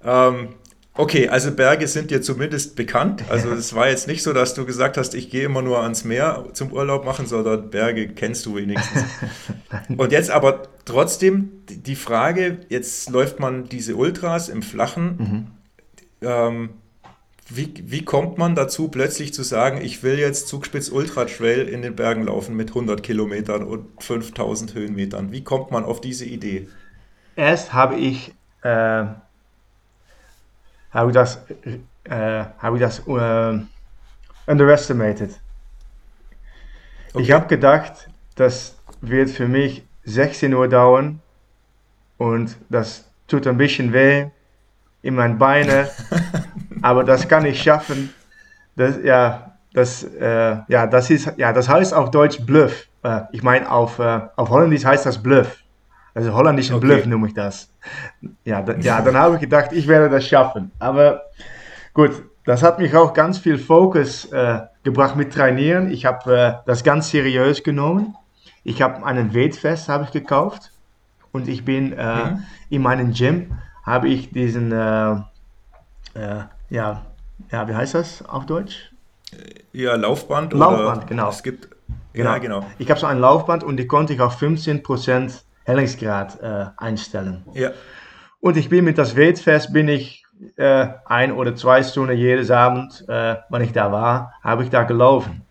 Ähm, 0.03 0.50
Okay, 0.98 1.27
also 1.27 1.51
Berge 1.51 1.89
sind 1.89 2.10
dir 2.10 2.22
zumindest 2.22 2.77
bekannt. 2.77 3.25
Also 3.29 3.51
es 3.51 3.75
war 3.75 3.89
jetzt 3.89 4.07
nicht 4.07 4.24
so, 4.24 4.31
dass 4.31 4.53
du 4.53 4.65
gesagt 4.65 4.95
hast, 4.95 5.13
ich 5.13 5.29
gehe 5.29 5.43
immer 5.43 5.62
nur 5.62 5.81
ans 5.81 6.05
Meer 6.05 6.45
zum 6.53 6.72
Urlaub 6.72 7.03
machen, 7.03 7.25
sondern 7.25 7.69
Berge 7.69 8.07
kennst 8.07 8.45
du 8.45 8.55
wenigstens. 8.55 9.03
Und 9.98 10.13
jetzt 10.13 10.31
aber 10.31 10.69
trotzdem 10.86 11.51
die 11.67 11.98
Frage, 11.98 12.60
jetzt 12.69 13.10
läuft 13.10 13.41
man 13.41 13.67
diese 13.67 13.98
Ultras 13.98 14.48
im 14.48 14.62
Flachen. 14.62 15.17
Mhm. 15.17 15.48
Ähm, 16.22 16.69
wie, 17.50 17.74
wie 17.86 18.05
kommt 18.05 18.38
man 18.38 18.55
dazu, 18.55 18.88
plötzlich 18.88 19.34
zu 19.34 19.43
sagen, 19.43 19.81
ich 19.81 20.01
will 20.01 20.17
jetzt 20.17 20.48
Zugspitz 20.48 20.89
Ultra 20.89 21.25
Trail 21.25 21.67
in 21.67 21.81
den 21.81 21.98
Bergen 21.98 22.24
laufen 22.24 22.55
mit 22.55 22.69
100 22.69 23.03
Kilometern 23.03 23.63
und 23.63 24.01
5000 24.01 24.74
Höhenmetern? 24.74 25.34
Wie 25.34 25.43
kommt 25.43 25.72
man 25.72 25.84
auf 25.84 26.00
diese 26.00 26.24
Idee? 26.24 26.69
Erst 27.36 27.74
habe 27.74 27.98
ich 27.98 28.34
äh, 28.65 29.05
habe 30.91 31.10
ich 31.10 31.13
das, 31.13 31.39
äh, 32.03 32.41
ich 32.41 32.79
das 32.79 33.00
äh, 33.07 33.60
underestimated. 34.48 35.39
Okay. 37.13 37.24
Ich 37.24 37.31
habe 37.31 37.48
gedacht, 37.48 38.10
das 38.36 38.75
wird 39.01 39.29
für 39.29 39.48
mich 39.48 39.86
16 40.05 40.53
Uhr 40.53 40.67
dauern 40.67 41.22
und 42.17 42.57
das 42.69 43.05
tut 43.27 43.45
ein 43.48 43.57
bisschen 43.57 43.93
weh 43.93 44.27
in 45.01 45.15
meinen 45.15 45.38
Beinen, 45.38 45.88
aber 46.81 47.03
das 47.03 47.27
kann 47.27 47.45
ich 47.45 47.62
schaffen. 47.62 48.13
Das, 48.75 48.98
ja, 49.03 49.57
das, 49.74 50.03
äh, 50.03 50.57
ja, 50.67 50.88
das 50.88 51.10
ist, 51.10 51.31
ja, 51.38 51.53
das 51.53 51.69
heißt 51.69 51.93
auf 51.93 52.10
Deutsch 52.10 52.39
Bluff. 52.45 52.88
Äh, 53.03 53.22
ich 53.31 53.43
meine, 53.43 53.69
auf, 53.69 54.00
äh, 54.00 54.22
auf 54.36 54.50
Holländisch 54.50 54.86
heißt 54.86 55.05
das 55.05 55.22
Bluff. 55.22 55.64
Also 56.15 56.34
holländischen 56.34 56.75
okay. 56.75 56.88
Bluff 56.88 57.05
nehme 57.05 57.27
ich 57.27 57.34
das. 57.34 57.69
Ja, 58.45 58.62
da, 58.62 58.75
ja 58.77 59.01
dann 59.01 59.17
habe 59.17 59.36
ich 59.36 59.41
gedacht, 59.41 59.74
ich 59.74 59.86
werde 59.88 60.10
das 60.10 60.25
schaffen. 60.25 60.72
Aber 60.79 61.24
gut, 61.93 62.24
das 62.45 62.63
hat 62.63 62.79
mich 62.79 62.95
auch 62.95 63.13
ganz 63.13 63.38
viel 63.38 63.57
Fokus 63.57 64.25
äh, 64.31 64.62
gebracht 64.84 65.17
mit 65.17 65.34
Trainieren. 65.34 65.91
Ich 65.91 66.05
habe 66.05 66.36
äh, 66.36 66.53
das 66.65 66.86
ganz 66.86 67.10
seriös 67.10 67.63
genommen. 67.63 68.15
Ich 68.63 68.81
habe 68.81 69.05
einen 69.05 69.36
Weightfest 69.36 69.89
habe 69.89 70.05
ich 70.05 70.12
gekauft 70.12 70.72
und 71.34 71.50
ich 71.50 71.65
bin 71.65 71.91
äh, 71.91 72.31
mhm. 72.31 72.43
in 72.69 72.81
meinem 72.81 73.13
Gym 73.13 73.51
habe 73.84 74.07
ich 74.07 74.31
diesen 74.31 74.72
ja 74.72 75.29
ja 76.69 77.03
wie 77.50 77.75
heißt 77.75 77.93
das 77.93 78.25
auf 78.25 78.45
Deutsch? 78.45 78.91
Ja 79.74 79.95
Laufband. 79.95 80.53
Laufband 80.53 80.98
oder 80.98 81.05
genau. 81.05 81.29
Es 81.29 81.43
gibt 81.43 81.67
genau. 82.13 82.31
Ja, 82.31 82.38
genau. 82.38 82.65
Ich 82.79 82.89
habe 82.89 83.00
so 83.00 83.05
ein 83.05 83.19
Laufband 83.19 83.63
und 83.63 83.77
die 83.77 83.86
konnte 83.86 84.13
ich 84.13 84.22
auf 84.22 84.39
15 84.39 84.81
Prozent 84.81 85.43
Hellingsgrad 85.65 86.41
äh, 86.41 86.65
einstellen. 86.77 87.43
Ja. 87.53 87.72
Und 88.39 88.57
ich 88.57 88.69
bin 88.69 88.86
mit 88.86 88.98
das 88.98 89.17
Weightfest 89.17 89.74
bin 89.74 89.88
ich 89.88 90.24
äh, 90.55 90.88
ein 91.05 91.31
oder 91.31 91.55
zwei 91.55 91.84
Stunden 91.84 92.15
jedes 92.15 92.51
Abend, 92.51 93.03
äh, 93.07 93.36
wenn 93.50 93.62
ich 93.62 93.72
da 93.72 93.91
war, 93.91 94.34
habe 94.43 94.63
ich 94.63 94.69
da 94.69 94.84
gelaufen. 94.84 95.41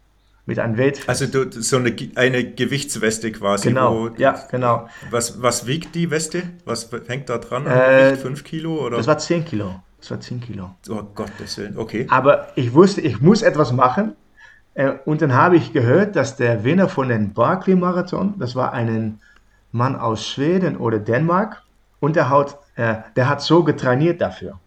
Mit 0.47 0.59
einem 0.59 0.77
Weightfest. 0.77 1.09
Also 1.09 1.27
du, 1.27 1.51
so 1.51 1.79
eine, 1.79 1.97
eine 2.17 2.45
Gewichtsweste 2.45 3.33
quasi. 3.33 3.69
Genau, 3.69 3.95
wo, 3.95 4.09
ja, 4.19 4.39
genau. 4.51 4.89
Was, 5.11 5.41
was 5.41 5.67
wiegt 5.67 5.95
die 5.95 6.11
Weste? 6.11 6.43
Was 6.67 6.91
hängt 7.07 7.31
da 7.31 7.39
dran? 7.39 7.67
Äh, 7.67 8.17
5 8.17 8.45
Kilo? 8.45 8.87
Oder? 8.87 8.99
Das 8.99 9.07
war 9.07 9.17
10 9.17 9.47
Kilo. 9.47 9.83
Das 9.99 10.11
war 10.11 10.21
10 10.21 10.43
Kilo. 10.43 10.75
Oh 10.91 11.03
Gottes 11.15 11.57
Willen, 11.57 11.79
okay. 11.79 12.07
Aber 12.11 12.49
ich 12.57 12.75
wusste, 12.75 13.01
ich 13.01 13.23
muss 13.23 13.41
etwas 13.41 13.73
machen. 13.73 14.17
Äh, 14.75 14.93
und 15.07 15.23
dann 15.23 15.33
habe 15.33 15.57
ich 15.57 15.73
gehört, 15.73 16.15
dass 16.15 16.37
der 16.37 16.63
Winner 16.63 16.91
von 16.91 17.09
den 17.09 17.33
Barclay-Marathon, 17.33 18.35
das 18.39 18.55
war 18.55 18.75
einen 18.75 19.21
Mann 19.75 19.97
aus 19.97 20.25
Schweden 20.25 20.77
oder 20.77 21.01
Dänemark 21.01 21.65
und 21.99 22.15
der 22.15 22.31
hat, 22.31 22.59
äh, 22.77 22.95
der 23.17 23.29
hat 23.29 23.43
so 23.43 23.65
getrainiert 23.65 24.21
dafür. 24.21 24.61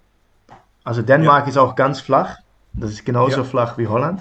Also 0.83 1.01
Dänemark 1.01 1.45
ja. 1.45 1.49
ist 1.49 1.57
auch 1.57 1.75
ganz 1.75 2.01
flach, 2.01 2.39
das 2.73 2.91
ist 2.91 3.05
genauso 3.05 3.37
ja. 3.37 3.43
flach 3.45 3.77
wie 3.77 3.87
Holland. 3.87 4.19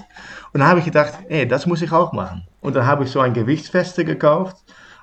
Und 0.52 0.61
dann 0.61 0.69
habe 0.69 0.78
ich 0.78 0.85
gedacht, 0.85 1.14
ey, 1.28 1.47
das 1.49 1.66
muss 1.66 1.83
ich 1.83 1.90
auch 1.90 2.12
machen. 2.12 2.47
Und 2.61 2.76
dann 2.76 2.87
habe 2.87 3.02
ich 3.02 3.11
so 3.11 3.19
ein 3.19 3.35
Gewichtsfeste 3.35 4.05
gekauft 4.05 4.59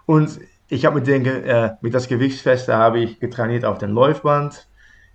und 0.05 0.39
ich 0.69 0.85
habe 0.85 0.95
mit, 0.95 1.07
den, 1.07 1.25
äh, 1.25 1.75
mit 1.81 1.93
das 1.93 2.07
Gewichtsfeste 2.07 2.73
habe 2.77 2.99
ich 2.99 3.19
getrainiert 3.19 3.65
auf 3.65 3.77
dem 3.77 3.91
Läufband. 3.91 4.67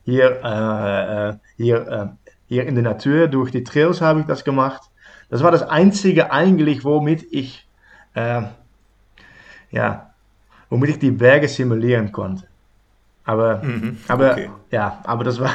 Hier, 0.04 0.40
äh, 0.44 1.28
äh 1.30 1.34
hier, 1.56 1.88
äh, 1.88 2.06
hier 2.46 2.66
in 2.66 2.74
der 2.74 2.84
Natur, 2.84 3.28
durch 3.28 3.50
die 3.50 3.64
Trails 3.64 4.02
habe 4.02 4.20
ich 4.20 4.26
das 4.26 4.44
gemacht. 4.44 4.82
Das 5.30 5.42
war 5.42 5.50
das 5.50 5.62
Einzige 5.62 6.30
eigentlich, 6.30 6.84
womit 6.84 7.26
ich 7.30 7.66
äh, 8.12 8.42
ja, 9.70 10.07
womit 10.70 10.90
ich 10.90 10.98
die 10.98 11.10
Berge 11.10 11.48
simulieren 11.48 12.12
konnte. 12.12 12.46
Aber, 13.24 13.62
mhm, 13.62 13.98
aber 14.08 14.32
okay. 14.32 14.50
ja, 14.70 15.00
aber 15.04 15.22
das 15.22 15.38
war, 15.38 15.52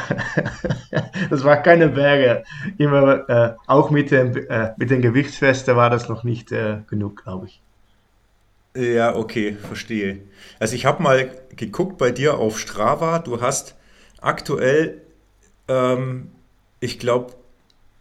das 1.29 1.43
war 1.43 1.57
keine 1.57 1.89
Berge. 1.89 2.43
Immer, 2.77 3.27
äh, 3.27 3.53
auch 3.65 3.89
mit, 3.89 4.11
dem, 4.11 4.35
äh, 4.35 4.73
mit 4.77 4.91
den 4.91 5.01
Gewichtsfesten 5.01 5.75
war 5.75 5.89
das 5.89 6.07
noch 6.07 6.23
nicht 6.23 6.51
äh, 6.51 6.81
genug, 6.87 7.23
glaube 7.23 7.47
ich. 7.47 7.61
Ja, 8.75 9.15
okay, 9.15 9.53
verstehe. 9.53 10.19
Also 10.59 10.75
ich 10.75 10.85
habe 10.85 11.01
mal 11.01 11.31
geguckt 11.55 11.97
bei 11.97 12.11
dir 12.11 12.37
auf 12.37 12.59
Strava. 12.59 13.19
Du 13.19 13.41
hast 13.41 13.75
aktuell, 14.21 15.01
ähm, 15.67 16.31
ich 16.79 16.99
glaube, 16.99 17.33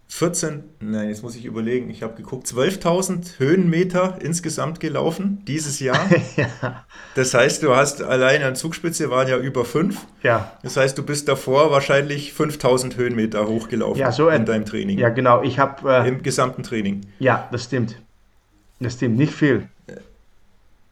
14, 0.07 0.63
nein, 0.79 1.09
jetzt 1.09 1.23
muss 1.23 1.35
ich 1.35 1.45
überlegen, 1.45 1.89
ich 1.89 2.03
habe 2.03 2.13
geguckt, 2.13 2.45
12.000 2.45 3.39
Höhenmeter 3.39 4.19
insgesamt 4.21 4.79
gelaufen 4.79 5.43
dieses 5.47 5.79
Jahr. 5.79 6.07
ja. 6.35 6.85
Das 7.15 7.33
heißt, 7.33 7.63
du 7.63 7.75
hast 7.75 8.01
allein 8.03 8.43
an 8.43 8.55
Zugspitze 8.55 9.09
waren 9.09 9.27
ja 9.27 9.37
über 9.37 9.65
5. 9.65 9.99
Ja. 10.21 10.51
Das 10.61 10.77
heißt, 10.77 10.97
du 10.97 11.03
bist 11.03 11.27
davor 11.27 11.71
wahrscheinlich 11.71 12.31
5.000 12.31 12.95
Höhenmeter 12.95 13.47
hochgelaufen 13.47 13.99
ja, 13.99 14.11
so 14.11 14.29
in 14.29 14.45
deinem 14.45 14.65
Training. 14.65 14.99
Ja, 14.99 15.09
genau. 15.09 15.41
Ich 15.41 15.57
habe 15.57 15.91
äh, 15.91 16.07
im 16.07 16.21
gesamten 16.21 16.61
Training. 16.61 17.01
Ja, 17.17 17.47
das 17.51 17.63
stimmt. 17.63 17.95
Das 18.79 18.93
stimmt, 18.93 19.17
nicht 19.17 19.33
viel. 19.33 19.67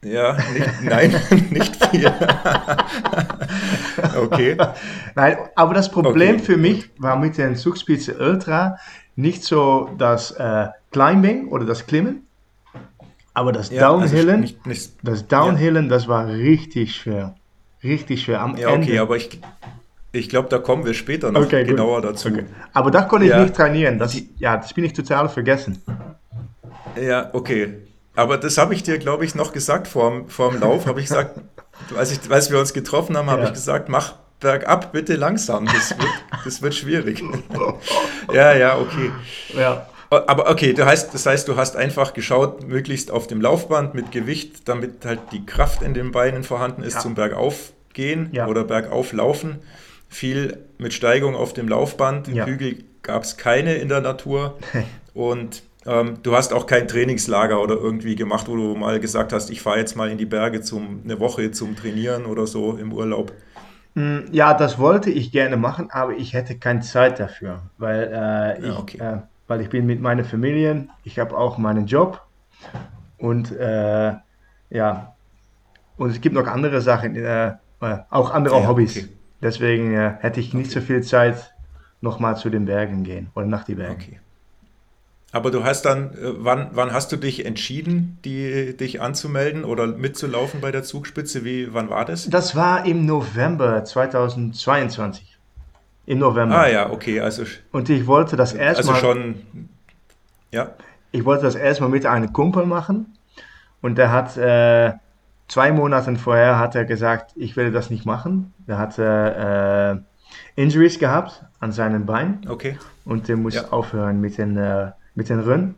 Ja, 0.04 0.36
nicht, 0.52 0.82
nein, 0.82 1.14
nicht 1.50 1.76
viel. 1.86 2.06
okay. 4.20 4.56
Nein, 5.14 5.36
aber 5.54 5.74
das 5.74 5.92
Problem 5.92 6.36
okay. 6.36 6.44
für 6.44 6.56
mich 6.56 6.90
war 6.98 7.16
mit 7.16 7.38
den 7.38 7.54
Zugspitze 7.54 8.16
Ultra, 8.18 8.78
nicht 9.16 9.44
so 9.44 9.90
das 9.98 10.32
äh, 10.32 10.68
Climbing 10.90 11.48
oder 11.48 11.64
das 11.64 11.86
Klimmen, 11.86 12.26
aber 13.34 13.52
das 13.52 13.70
ja, 13.70 13.88
Downhillen, 13.88 14.28
also 14.28 14.40
nicht, 14.40 14.66
nicht, 14.66 14.92
das 15.02 15.26
Downhillen, 15.26 15.84
ja. 15.84 15.90
das 15.90 16.08
war 16.08 16.28
richtig 16.28 16.94
schwer. 16.94 17.34
Richtig 17.82 18.22
schwer 18.22 18.40
am 18.40 18.56
ja, 18.56 18.70
Ende. 18.70 18.86
okay, 18.86 18.98
aber 18.98 19.16
ich, 19.16 19.40
ich 20.12 20.28
glaube, 20.28 20.48
da 20.48 20.58
kommen 20.58 20.84
wir 20.84 20.94
später 20.94 21.32
noch 21.32 21.42
okay, 21.42 21.64
genauer 21.64 22.02
gut. 22.02 22.10
dazu. 22.10 22.28
Okay. 22.28 22.44
Aber 22.72 22.90
da 22.90 23.02
konnte 23.02 23.26
ich 23.26 23.34
nicht 23.34 23.54
trainieren. 23.54 23.98
Das, 23.98 24.16
ja, 24.38 24.56
das 24.56 24.72
bin 24.74 24.84
ich 24.84 24.92
total 24.92 25.28
vergessen. 25.28 25.82
Ja, 27.00 27.30
okay. 27.32 27.78
Aber 28.14 28.36
das 28.36 28.58
habe 28.58 28.74
ich 28.74 28.82
dir, 28.82 28.98
glaube 28.98 29.24
ich, 29.24 29.34
noch 29.34 29.52
gesagt 29.52 29.88
vor, 29.88 30.24
vor 30.28 30.50
dem 30.50 30.60
Lauf. 30.60 30.86
Habe 30.86 31.00
ich 31.00 31.06
gesagt, 31.06 31.40
als, 31.96 32.12
ich, 32.12 32.30
als 32.30 32.50
wir 32.50 32.58
uns 32.58 32.74
getroffen 32.74 33.16
haben, 33.16 33.30
habe 33.30 33.44
ich 33.44 33.52
gesagt, 33.52 33.88
mach 33.88 34.14
bergab 34.42 34.92
bitte 34.92 35.16
langsam. 35.16 35.66
Das 35.66 35.90
wird, 35.98 36.10
das 36.44 36.60
wird 36.60 36.74
schwierig. 36.74 37.22
ja, 38.32 38.54
ja, 38.54 38.78
okay. 38.78 39.10
Ja. 39.56 39.86
Aber 40.10 40.50
okay, 40.50 40.74
das 40.74 40.86
heißt, 40.86 41.14
das 41.14 41.24
heißt, 41.24 41.48
du 41.48 41.56
hast 41.56 41.74
einfach 41.74 42.12
geschaut, 42.12 42.68
möglichst 42.68 43.10
auf 43.10 43.26
dem 43.26 43.40
Laufband 43.40 43.94
mit 43.94 44.12
Gewicht, 44.12 44.68
damit 44.68 45.06
halt 45.06 45.20
die 45.32 45.46
Kraft 45.46 45.80
in 45.80 45.94
den 45.94 46.12
Beinen 46.12 46.44
vorhanden 46.44 46.82
ist 46.82 46.94
ja. 46.94 47.00
zum 47.00 47.14
Bergaufgehen 47.14 48.28
ja. 48.32 48.46
oder 48.46 48.64
Bergauflaufen. 48.64 49.60
Viel 50.10 50.58
mit 50.76 50.92
Steigung 50.92 51.34
auf 51.34 51.54
dem 51.54 51.66
Laufband. 51.66 52.28
Ja. 52.28 52.44
Hügel 52.44 52.84
gab 53.00 53.22
es 53.22 53.38
keine 53.38 53.76
in 53.76 53.88
der 53.88 54.02
Natur. 54.02 54.58
Und 55.14 55.62
ähm, 55.86 56.18
du 56.22 56.36
hast 56.36 56.52
auch 56.52 56.66
kein 56.66 56.86
Trainingslager 56.86 57.60
oder 57.60 57.74
irgendwie 57.74 58.14
gemacht, 58.14 58.48
wo 58.48 58.56
du 58.56 58.74
mal 58.74 59.00
gesagt 59.00 59.32
hast, 59.32 59.50
ich 59.50 59.62
fahre 59.62 59.78
jetzt 59.78 59.96
mal 59.96 60.10
in 60.10 60.18
die 60.18 60.26
Berge 60.26 60.60
zum 60.60 61.00
eine 61.04 61.18
Woche 61.20 61.50
zum 61.50 61.74
Trainieren 61.74 62.26
oder 62.26 62.46
so 62.46 62.76
im 62.76 62.92
Urlaub. 62.92 63.32
Mm, 63.94 64.20
ja, 64.30 64.54
das 64.54 64.78
wollte 64.78 65.10
ich 65.10 65.32
gerne 65.32 65.56
machen, 65.56 65.90
aber 65.90 66.12
ich 66.12 66.32
hätte 66.32 66.56
keine 66.58 66.80
Zeit 66.80 67.20
dafür, 67.20 67.62
weil, 67.78 68.10
äh, 68.12 68.66
ich, 68.66 68.78
okay. 68.78 68.98
äh, 68.98 69.18
weil 69.46 69.60
ich 69.60 69.68
bin 69.68 69.86
mit 69.86 70.00
meiner 70.00 70.24
Familie, 70.24 70.88
ich 71.04 71.18
habe 71.18 71.36
auch 71.36 71.58
meinen 71.58 71.86
Job 71.86 72.22
und 73.18 73.52
äh, 73.52 74.14
ja, 74.70 75.14
und 75.98 76.10
es 76.10 76.20
gibt 76.20 76.34
noch 76.34 76.46
andere 76.46 76.80
Sachen, 76.80 77.16
äh, 77.16 77.48
äh, 77.48 77.98
auch 78.10 78.30
andere 78.30 78.60
ja, 78.60 78.66
Hobbys. 78.66 78.96
Okay. 78.96 79.08
Deswegen 79.42 79.94
äh, 79.94 80.14
hätte 80.20 80.40
ich 80.40 80.54
nicht 80.54 80.70
okay. 80.70 80.80
so 80.80 80.86
viel 80.86 81.02
Zeit, 81.02 81.52
nochmal 82.00 82.36
zu 82.36 82.50
den 82.50 82.64
Bergen 82.64 83.04
gehen 83.04 83.30
oder 83.34 83.46
nach 83.46 83.64
die 83.64 83.74
Bergen. 83.74 83.94
Okay. 83.94 84.20
Aber 85.34 85.50
du 85.50 85.64
hast 85.64 85.82
dann, 85.86 86.10
äh, 86.12 86.34
wann, 86.38 86.68
wann 86.72 86.92
hast 86.92 87.10
du 87.10 87.16
dich 87.16 87.46
entschieden, 87.46 88.18
die, 88.24 88.76
dich 88.76 89.00
anzumelden 89.00 89.64
oder 89.64 89.86
mitzulaufen 89.86 90.60
bei 90.60 90.70
der 90.70 90.82
Zugspitze? 90.82 91.44
Wie, 91.44 91.72
wann 91.72 91.88
war 91.88 92.04
das? 92.04 92.28
Das 92.28 92.54
war 92.54 92.84
im 92.84 93.06
November 93.06 93.82
2022. 93.84 95.38
Im 96.04 96.18
November. 96.18 96.56
Ah 96.58 96.68
ja, 96.68 96.90
okay. 96.90 97.20
Also, 97.20 97.44
Und 97.70 97.88
ich 97.88 98.06
wollte 98.06 98.36
das 98.36 98.52
erstmal. 98.52 98.96
Also 98.96 99.06
schon, 99.06 99.36
ja. 100.50 100.70
Ich 101.12 101.24
wollte 101.24 101.44
das 101.44 101.54
erstmal 101.54 101.88
mit 101.88 102.04
einem 102.06 102.32
Kumpel 102.32 102.66
machen. 102.66 103.16
Und 103.80 103.96
der 103.98 104.12
hat 104.12 104.36
äh, 104.36 104.92
zwei 105.48 105.72
Monate 105.72 106.14
vorher 106.16 106.58
hat 106.58 106.74
er 106.74 106.84
gesagt, 106.84 107.32
ich 107.36 107.56
will 107.56 107.70
das 107.72 107.88
nicht 107.90 108.04
machen. 108.04 108.52
Der 108.66 108.78
hat, 108.78 108.98
äh, 108.98 109.96
Injuries 110.56 110.98
gehabt 110.98 111.44
an 111.60 111.72
seinem 111.72 112.06
Bein. 112.06 112.40
Okay. 112.48 112.78
Und 113.04 113.28
der 113.28 113.36
muss 113.36 113.54
Ja. 113.54 113.68
aufhören 113.70 114.20
mit 114.20 114.38
den, 114.38 114.56
äh, 114.56 114.92
mit 115.14 115.28
den 115.28 115.40
Rennen. 115.40 115.74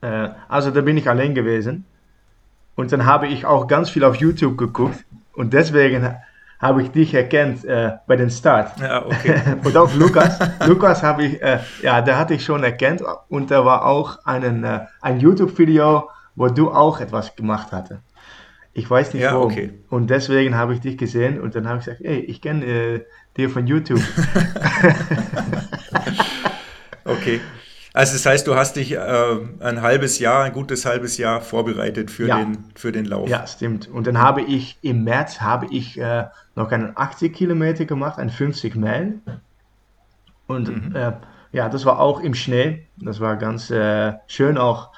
Äh, 0.00 0.28
also 0.48 0.70
da 0.70 0.80
bin 0.80 0.96
ich 0.96 1.08
allein 1.08 1.34
gewesen. 1.34 1.84
Und 2.76 2.90
dann 2.92 3.04
habe 3.06 3.26
ich 3.28 3.46
auch 3.46 3.66
ganz 3.68 3.90
viel 3.90 4.04
auf 4.04 4.16
YouTube 4.16 4.58
geguckt. 4.58 5.04
Und 5.34 5.52
deswegen 5.52 6.02
ha- 6.04 6.16
habe 6.60 6.82
ich 6.82 6.90
dich 6.90 7.14
erkannt 7.14 7.64
äh, 7.64 7.92
bei 8.06 8.16
den 8.16 8.30
Start. 8.30 8.78
Ja, 8.80 9.04
okay. 9.06 9.40
Und 9.64 9.76
auch 9.76 9.92
Lukas. 9.94 10.38
Lukas 10.66 11.02
habe 11.02 11.24
ich, 11.24 11.42
äh, 11.42 11.58
ja, 11.82 12.00
der 12.00 12.18
hatte 12.18 12.34
ich 12.34 12.44
schon 12.44 12.64
erkannt. 12.64 13.02
Und 13.28 13.50
da 13.50 13.64
war 13.64 13.84
auch 13.86 14.24
einen, 14.24 14.64
äh, 14.64 14.80
ein 15.00 15.20
YouTube-Video, 15.20 16.08
wo 16.34 16.48
du 16.48 16.70
auch 16.72 17.00
etwas 17.00 17.36
gemacht 17.36 17.70
hatte. 17.72 18.00
Ich 18.72 18.90
weiß 18.90 19.14
nicht 19.14 19.22
Ja, 19.22 19.34
wo. 19.38 19.42
okay. 19.44 19.72
Und 19.88 20.10
deswegen 20.10 20.56
habe 20.56 20.74
ich 20.74 20.80
dich 20.80 20.98
gesehen 20.98 21.40
und 21.40 21.54
dann 21.54 21.68
habe 21.68 21.78
ich 21.78 21.84
gesagt, 21.84 22.00
ey, 22.04 22.18
ich 22.18 22.40
kenne 22.42 22.64
äh, 22.64 23.04
dir 23.36 23.48
von 23.50 23.66
YouTube. 23.68 24.00
Okay. 27.06 27.40
Also 27.94 28.14
das 28.14 28.26
heißt, 28.26 28.46
du 28.48 28.56
hast 28.56 28.74
dich 28.74 28.92
äh, 28.92 29.36
ein 29.60 29.80
halbes 29.80 30.18
Jahr, 30.18 30.42
ein 30.42 30.52
gutes 30.52 30.84
halbes 30.84 31.16
Jahr 31.16 31.40
vorbereitet 31.40 32.10
für, 32.10 32.26
Ja. 32.26 32.38
den, 32.38 32.64
für 32.74 32.90
den 32.90 33.04
Lauf. 33.04 33.28
Ja, 33.28 33.46
stimmt. 33.46 33.86
Und 33.88 34.08
dann 34.08 34.18
habe 34.18 34.42
ich 34.42 34.76
im 34.82 35.04
März 35.04 35.40
habe 35.40 35.66
ich 35.70 35.96
äh, 36.00 36.24
noch 36.56 36.72
einen 36.72 36.92
80 36.96 37.32
Kilometer 37.32 37.84
gemacht, 37.84 38.18
ein 38.18 38.30
50 38.30 38.74
Meilen. 38.74 39.22
Und 40.48 40.94
äh, 40.96 41.12
ja, 41.52 41.68
das 41.68 41.84
war 41.86 42.00
auch 42.00 42.18
im 42.18 42.34
Schnee. 42.34 42.84
Das 42.96 43.20
war 43.20 43.36
ganz 43.36 43.70
äh, 43.70 44.14
schön 44.26 44.58
auch. 44.58 44.90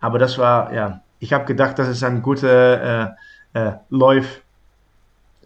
Aber 0.00 0.20
das 0.20 0.38
war, 0.38 0.72
ja, 0.72 1.00
ich 1.18 1.32
habe 1.32 1.46
gedacht, 1.46 1.76
das 1.80 1.88
ist 1.88 2.04
ein 2.04 2.22
guter 2.22 3.16
äh, 3.52 3.58
äh, 3.58 3.72
Lauf 3.90 4.24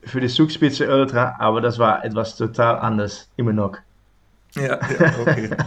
für 0.05 0.21
die 0.21 0.29
Zugspitze 0.29 0.95
Ultra, 0.95 1.37
aber 1.39 1.63
das 1.63 1.79
war 1.79 2.05
etwas 2.05 2.37
total 2.37 2.79
anders, 2.81 3.31
immer 3.37 3.53
noch. 3.55 3.77
Ja, 4.55 4.79
ja, 5.01 5.13
okay. 5.21 5.51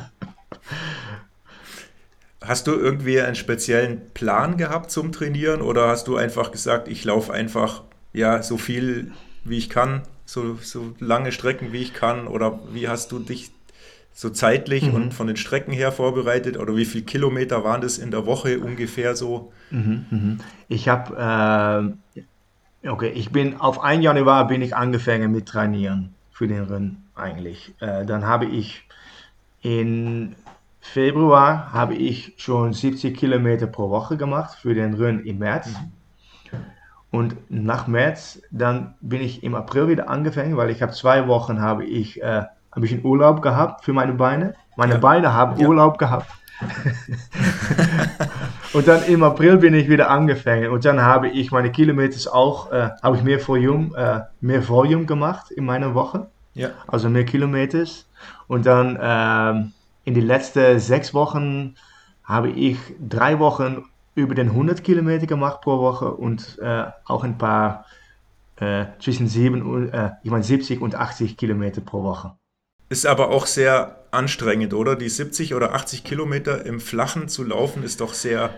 Hast 2.43 2.65
du 2.67 2.71
irgendwie 2.71 3.21
einen 3.21 3.35
speziellen 3.35 4.01
Plan 4.13 4.57
gehabt 4.57 4.89
zum 4.89 5.11
Trainieren 5.11 5.61
oder 5.61 5.87
hast 5.89 6.07
du 6.07 6.17
einfach 6.17 6.51
gesagt, 6.51 6.87
ich 6.87 7.05
laufe 7.05 7.31
einfach 7.33 7.83
ja 8.13 8.41
so 8.41 8.57
viel 8.57 9.11
wie 9.43 9.57
ich 9.57 9.69
kann, 9.69 10.01
so, 10.25 10.55
so 10.61 10.93
lange 10.99 11.31
Strecken 11.31 11.71
wie 11.71 11.81
ich 11.81 11.93
kann 11.93 12.27
oder 12.27 12.59
wie 12.73 12.87
hast 12.87 13.11
du 13.11 13.19
dich 13.19 13.51
so 14.13 14.29
zeitlich 14.29 14.83
Mhm. 14.87 14.93
und 14.95 15.13
von 15.13 15.27
den 15.27 15.37
Strecken 15.37 15.71
her 15.71 15.91
vorbereitet 15.91 16.57
oder 16.57 16.75
wie 16.75 16.85
viele 16.85 17.05
Kilometer 17.05 17.63
waren 17.63 17.81
das 17.81 17.97
in 17.99 18.11
der 18.11 18.25
Woche 18.25 18.59
ungefähr 18.59 19.15
so? 19.15 19.53
Ich 20.67 20.89
habe, 20.89 21.93
äh, 22.83 22.89
okay, 22.89 23.09
ich 23.13 23.29
bin 23.31 23.59
auf 23.61 23.81
1 23.83 24.03
Januar 24.03 24.47
bin 24.47 24.61
ich 24.61 24.75
angefangen 24.75 25.31
mit 25.31 25.45
Trainieren 25.47 26.13
für 26.31 26.47
den 26.47 26.63
Rennen 26.63 27.03
eigentlich. 27.15 27.73
Äh, 27.79 28.05
dann 28.05 28.25
habe 28.25 28.45
ich 28.45 28.83
in 29.61 30.35
Februar 30.81 31.71
habe 31.71 31.93
ich 31.93 32.33
schon 32.37 32.73
70 32.73 33.15
Kilometer 33.15 33.67
pro 33.67 33.89
Woche 33.89 34.17
gemacht 34.17 34.57
für 34.59 34.73
den 34.73 34.93
Rennen 34.95 35.23
im 35.25 35.37
März. 35.37 35.69
Und 37.11 37.35
nach 37.49 37.87
März, 37.87 38.41
dann 38.51 38.95
bin 39.01 39.21
ich 39.21 39.43
im 39.43 39.55
April 39.55 39.87
wieder 39.87 40.09
angefangen, 40.09 40.57
weil 40.57 40.69
ich 40.69 40.81
habe 40.81 40.91
zwei 40.91 41.27
Wochen 41.27 41.61
habe 41.61 41.85
ich 41.85 42.21
äh, 42.21 42.43
ein 42.71 42.81
bisschen 42.81 43.05
Urlaub 43.05 43.41
gehabt 43.41 43.85
für 43.85 43.93
meine 43.93 44.13
Beine. 44.13 44.55
Meine 44.75 44.93
Ja. 44.93 44.99
Beine 44.99 45.33
haben 45.33 45.59
Ja. 45.59 45.67
Urlaub 45.67 45.97
gehabt. 45.97 46.29
Und 48.73 48.87
dann 48.87 49.03
im 49.03 49.23
April 49.23 49.57
bin 49.57 49.73
ich 49.73 49.89
wieder 49.89 50.09
angefangen 50.09 50.69
und 50.69 50.85
dann 50.85 51.01
habe 51.01 51.27
ich 51.27 51.51
meine 51.51 51.71
Kilometer 51.71 52.33
auch, 52.33 52.71
äh, 52.71 52.89
habe 53.01 53.17
ich 53.17 53.23
mehr 53.23 53.45
Volume, 53.45 53.95
äh, 53.97 54.19
mehr 54.39 54.67
Volume 54.69 55.05
gemacht 55.05 55.51
in 55.51 55.65
meiner 55.65 55.93
Woche, 55.95 56.27
Ja, 56.53 56.69
also 56.87 57.09
mehr 57.09 57.25
Kilometer. 57.25 57.83
Und 58.47 58.65
dann 58.65 58.97
ähm, 59.01 59.71
in 60.11 60.15
die 60.15 60.19
letzten 60.27 60.77
sechs 60.77 61.13
Wochen 61.13 61.75
habe 62.25 62.49
ich 62.49 62.77
drei 62.99 63.39
Wochen 63.39 63.85
über 64.13 64.35
den 64.35 64.49
100 64.49 64.83
Kilometer 64.83 65.25
gemacht 65.25 65.61
pro 65.61 65.79
Woche 65.79 66.11
und 66.11 66.59
äh, 66.61 66.83
auch 67.05 67.23
ein 67.23 67.37
paar 67.37 67.85
äh, 68.57 68.87
zwischen 68.99 69.29
sieben 69.29 69.61
und, 69.61 69.89
äh, 69.91 70.09
ich 70.21 70.29
meine 70.29 70.43
70 70.43 70.81
und 70.81 70.95
80 70.95 71.37
Kilometer 71.37 71.79
pro 71.79 72.03
Woche. 72.03 72.33
ist 72.89 73.05
aber 73.05 73.29
auch 73.29 73.45
sehr 73.45 74.03
anstrengend, 74.11 74.73
oder? 74.73 74.97
Die 74.97 75.07
70 75.07 75.55
oder 75.55 75.73
80 75.73 76.03
Kilometer 76.03 76.65
im 76.65 76.81
Flachen 76.81 77.29
zu 77.29 77.45
laufen 77.45 77.81
ist 77.81 78.01
doch 78.01 78.13
sehr 78.13 78.49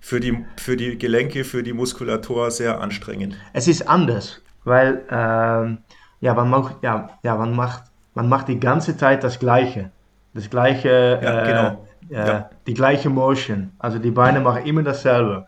für 0.00 0.20
die, 0.20 0.44
für 0.58 0.76
die 0.76 0.98
Gelenke, 0.98 1.44
für 1.44 1.62
die 1.62 1.72
Muskulatur 1.72 2.50
sehr 2.50 2.82
anstrengend. 2.82 3.38
Es 3.54 3.68
ist 3.68 3.88
anders, 3.88 4.42
weil 4.64 5.02
ähm, 5.10 5.78
ja, 6.20 6.34
man 6.34 6.50
macht, 6.50 6.82
ja, 6.82 7.08
ja, 7.22 7.36
man 7.36 7.56
macht, 7.56 7.84
man 8.12 8.28
macht 8.28 8.48
die 8.48 8.60
ganze 8.60 8.98
Zeit 8.98 9.24
das 9.24 9.38
Gleiche, 9.38 9.90
das 10.34 10.50
gleiche, 10.50 11.20
Ja, 11.22 11.42
äh, 11.42 11.46
genau. 11.46 11.86
äh, 12.10 12.28
Ja. 12.28 12.50
die 12.66 12.74
gleiche 12.74 13.08
Motion. 13.10 13.72
Also 13.78 13.98
die 13.98 14.10
Beine 14.10 14.40
machen 14.40 14.64
immer 14.64 14.82
dasselbe. 14.82 15.46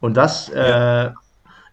Und 0.00 0.16
das, 0.16 0.48
äh, 0.50 1.10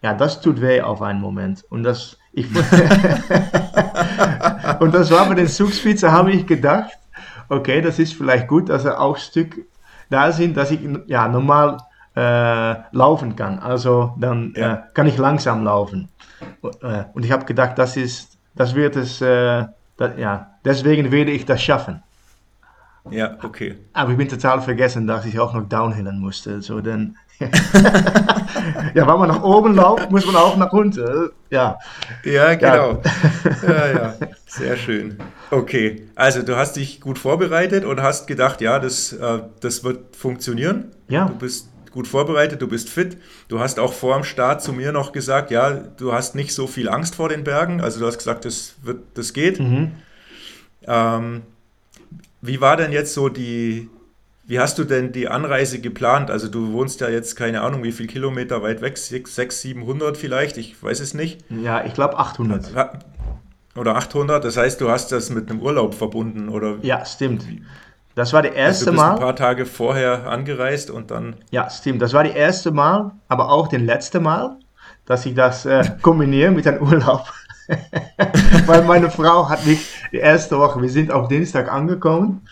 ja, 0.02 0.14
das 0.16 0.40
tut 0.40 0.60
weh 0.60 0.80
auf 0.80 1.02
einen 1.02 1.20
Moment. 1.20 1.64
Und 1.70 1.82
das, 1.84 2.16
ich, 2.32 2.46
und 4.80 4.94
das 4.94 5.10
war 5.10 5.28
bei 5.28 5.34
den 5.34 5.48
Zugspitze, 5.48 6.10
habe 6.10 6.32
ich 6.32 6.46
gedacht, 6.46 6.92
okay, 7.48 7.80
das 7.80 7.98
ist 7.98 8.14
vielleicht 8.14 8.48
gut, 8.48 8.68
dass 8.68 8.84
er 8.84 9.00
auch 9.00 9.16
Stück 9.16 9.56
da 10.10 10.32
sind, 10.32 10.56
dass 10.56 10.70
ich 10.70 10.80
ja 11.06 11.28
normal 11.28 11.78
äh, 12.16 12.74
laufen 12.92 13.36
kann. 13.36 13.58
Also 13.58 14.14
dann 14.18 14.54
äh, 14.54 14.78
kann 14.94 15.06
ich 15.06 15.18
langsam 15.18 15.64
laufen. 15.64 16.08
Und, 16.60 16.82
äh, 16.82 17.04
und 17.14 17.24
ich 17.24 17.32
habe 17.32 17.44
gedacht, 17.44 17.78
das 17.78 17.96
ist, 17.96 18.36
das 18.54 18.74
wird 18.74 18.96
es, 18.96 19.20
äh, 19.20 19.64
da, 19.96 20.14
ja, 20.16 20.50
deswegen 20.64 21.10
werde 21.12 21.30
ich 21.30 21.46
das 21.46 21.62
schaffen. 21.62 22.02
Ja, 23.10 23.36
okay. 23.42 23.76
Aber 23.92 24.12
ich 24.12 24.16
bin 24.16 24.28
total 24.28 24.60
vergessen, 24.60 25.06
dass 25.06 25.24
ich 25.26 25.38
auch 25.38 25.54
noch 25.54 25.68
downhillen 25.68 26.18
musste. 26.20 26.62
So, 26.62 26.80
dann, 26.80 27.16
ja, 28.94 29.06
wenn 29.06 29.18
man 29.18 29.28
nach 29.28 29.42
oben 29.42 29.74
läuft, 29.74 30.10
muss 30.10 30.24
man 30.24 30.36
auch 30.36 30.56
nach 30.56 30.72
unten. 30.72 31.30
Ja, 31.50 31.78
Ja, 32.24 32.54
genau. 32.54 33.02
Ja, 33.66 33.92
ja, 33.92 34.14
sehr 34.46 34.76
schön. 34.76 35.18
Okay, 35.50 36.08
also 36.14 36.42
du 36.42 36.56
hast 36.56 36.76
dich 36.76 37.00
gut 37.00 37.18
vorbereitet 37.18 37.84
und 37.84 38.00
hast 38.00 38.26
gedacht, 38.26 38.60
ja, 38.60 38.78
das, 38.78 39.12
äh, 39.12 39.40
das 39.60 39.82
wird 39.84 40.16
funktionieren. 40.16 40.92
Ja. 41.08 41.26
Du 41.26 41.34
bist 41.34 41.68
gut 41.90 42.06
vorbereitet, 42.08 42.62
du 42.62 42.68
bist 42.68 42.88
fit. 42.88 43.18
Du 43.48 43.60
hast 43.60 43.78
auch 43.78 43.92
vor 43.92 44.14
dem 44.14 44.24
Start 44.24 44.62
zu 44.62 44.72
mir 44.72 44.92
noch 44.92 45.12
gesagt, 45.12 45.50
ja, 45.50 45.72
du 45.72 46.12
hast 46.12 46.34
nicht 46.34 46.54
so 46.54 46.66
viel 46.66 46.88
Angst 46.88 47.16
vor 47.16 47.28
den 47.28 47.44
Bergen. 47.44 47.80
Also 47.80 48.00
du 48.00 48.06
hast 48.06 48.18
gesagt, 48.18 48.44
das, 48.44 48.76
wird, 48.82 49.00
das 49.14 49.32
geht. 49.32 49.60
Mhm. 49.60 49.92
Ähm, 50.86 51.42
wie 52.42 52.60
war 52.60 52.76
denn 52.76 52.92
jetzt 52.92 53.14
so 53.14 53.28
die, 53.28 53.88
wie 54.44 54.60
hast 54.60 54.78
du 54.78 54.84
denn 54.84 55.12
die 55.12 55.28
Anreise 55.28 55.80
geplant? 55.80 56.30
Also 56.30 56.48
du 56.48 56.72
wohnst 56.72 57.00
ja 57.00 57.08
jetzt, 57.08 57.36
keine 57.36 57.62
Ahnung, 57.62 57.82
wie 57.84 57.92
viel 57.92 58.06
Kilometer 58.08 58.62
weit 58.62 58.82
weg, 58.82 58.98
600, 58.98 59.52
700 59.52 60.16
vielleicht, 60.16 60.56
ich 60.58 60.80
weiß 60.82 61.00
es 61.00 61.14
nicht. 61.14 61.40
ja 61.48 61.84
ich 61.84 61.94
glaube 61.94 62.18
800. 62.18 62.74
Ha- 62.74 62.98
Oder 63.76 63.96
800, 63.96 64.44
das 64.44 64.56
heißt, 64.58 64.80
du 64.80 64.90
hast 64.90 65.12
das 65.12 65.30
mit 65.30 65.48
einem 65.50 65.60
Urlaub 65.62 65.94
verbunden 65.94 66.48
oder 66.50 66.76
Ja, 66.82 67.04
stimmt. 67.06 67.46
Das 68.14 68.34
war 68.34 68.42
das 68.42 68.50
also 68.52 68.60
erste 68.60 68.84
du 68.86 68.90
bist 68.90 69.02
ein 69.02 69.08
Mal. 69.14 69.18
paar 69.18 69.36
Tage 69.36 69.64
vorher 69.64 70.26
angereist 70.28 70.90
und 70.90 71.10
dann, 71.10 71.36
Ja, 71.50 71.70
stimmt. 71.70 72.02
Das 72.02 72.12
war 72.12 72.24
das 72.24 72.34
erste 72.34 72.70
Mal, 72.70 73.12
aber 73.28 73.50
auch 73.50 73.68
das 73.68 73.80
letzte 73.80 74.20
Mal, 74.20 74.58
dass 75.06 75.24
ich 75.24 75.34
das 75.34 75.64
äh, 75.64 75.82
kombiniere 76.02 76.50
mit 76.50 76.66
einem 76.66 76.82
Urlaub. 76.82 77.24
Weil 78.66 78.82
meine 78.84 79.10
Frau 79.10 79.48
hat 79.48 79.64
mich 79.64 79.86
die 80.12 80.18
erste 80.18 80.58
Woche, 80.58 80.80
wir 80.80 80.90
sind 80.90 81.10
auf 81.10 81.28
Dienstag 81.28 81.72
angekommen 81.72 82.42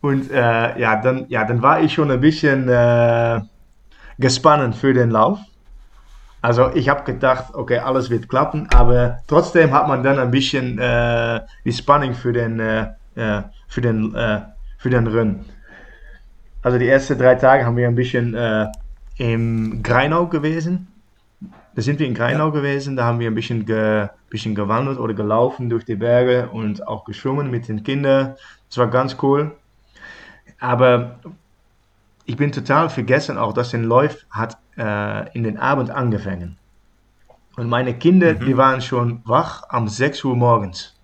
und 0.00 0.30
äh, 0.30 0.78
ja, 0.78 1.00
dann, 1.00 1.26
ja, 1.28 1.44
dann 1.44 1.62
war 1.62 1.80
ich 1.80 1.94
schon 1.94 2.10
ein 2.10 2.20
bisschen 2.20 2.68
äh, 2.68 3.40
gespannt 4.18 4.76
für 4.76 4.92
den 4.92 5.10
Lauf. 5.10 5.38
Also 6.40 6.70
ich 6.74 6.88
habe 6.88 7.02
gedacht, 7.04 7.54
okay, 7.54 7.78
alles 7.78 8.10
wird 8.10 8.28
klappen, 8.28 8.68
aber 8.72 9.18
trotzdem 9.26 9.72
hat 9.72 9.88
man 9.88 10.02
dann 10.02 10.18
ein 10.18 10.30
bisschen 10.30 10.78
äh, 10.78 11.40
die 11.64 11.72
Spannung 11.72 12.14
für 12.14 12.32
den, 12.32 12.60
äh, 12.60 12.82
äh, 13.16 13.42
für 13.66 13.80
den, 13.80 14.14
äh, 14.14 14.40
für 14.78 14.90
den 14.90 15.06
Rennen. 15.06 15.44
Also 16.62 16.78
die 16.78 16.88
ersten 16.88 17.18
drei 17.18 17.34
Tage 17.34 17.64
haben 17.64 17.76
wir 17.76 17.88
ein 17.88 17.94
bisschen 17.94 18.34
äh, 18.34 18.66
im 19.16 19.82
Greinau 19.82 20.26
gewesen. 20.26 20.86
Da 21.78 21.82
sind 21.82 22.00
wir 22.00 22.08
in 22.08 22.14
Greinau 22.14 22.50
gewesen, 22.50 22.96
da 22.96 23.04
haben 23.04 23.20
wir 23.20 23.30
ein 23.30 23.36
bisschen, 23.36 23.64
ge, 23.64 24.08
bisschen 24.30 24.56
gewandert 24.56 24.98
oder 24.98 25.14
gelaufen 25.14 25.70
durch 25.70 25.84
die 25.84 25.94
Berge 25.94 26.48
und 26.48 26.84
auch 26.88 27.04
geschwommen 27.04 27.52
mit 27.52 27.68
den 27.68 27.84
Kindern. 27.84 28.34
Das 28.68 28.78
war 28.78 28.88
ganz 28.88 29.16
cool. 29.22 29.52
Aber 30.58 31.20
ich 32.24 32.36
bin 32.36 32.50
total 32.50 32.90
vergessen 32.90 33.38
auch, 33.38 33.52
dass 33.52 33.70
den 33.70 33.84
Lauf 33.84 34.26
hat 34.28 34.58
äh, 34.76 35.32
in 35.36 35.44
den 35.44 35.56
Abend 35.56 35.90
angefangen. 35.90 36.58
Und 37.56 37.68
meine 37.68 37.94
Kinder, 37.94 38.34
die 38.34 38.56
waren 38.56 38.80
schon 38.80 39.22
wach 39.24 39.62
am 39.68 39.86
6 39.86 40.24
Uhr 40.24 40.34
morgens. 40.34 40.96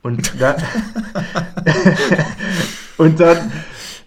Und 0.00 0.40
da, 0.40 0.56
und 2.96 3.20
dann, 3.20 3.52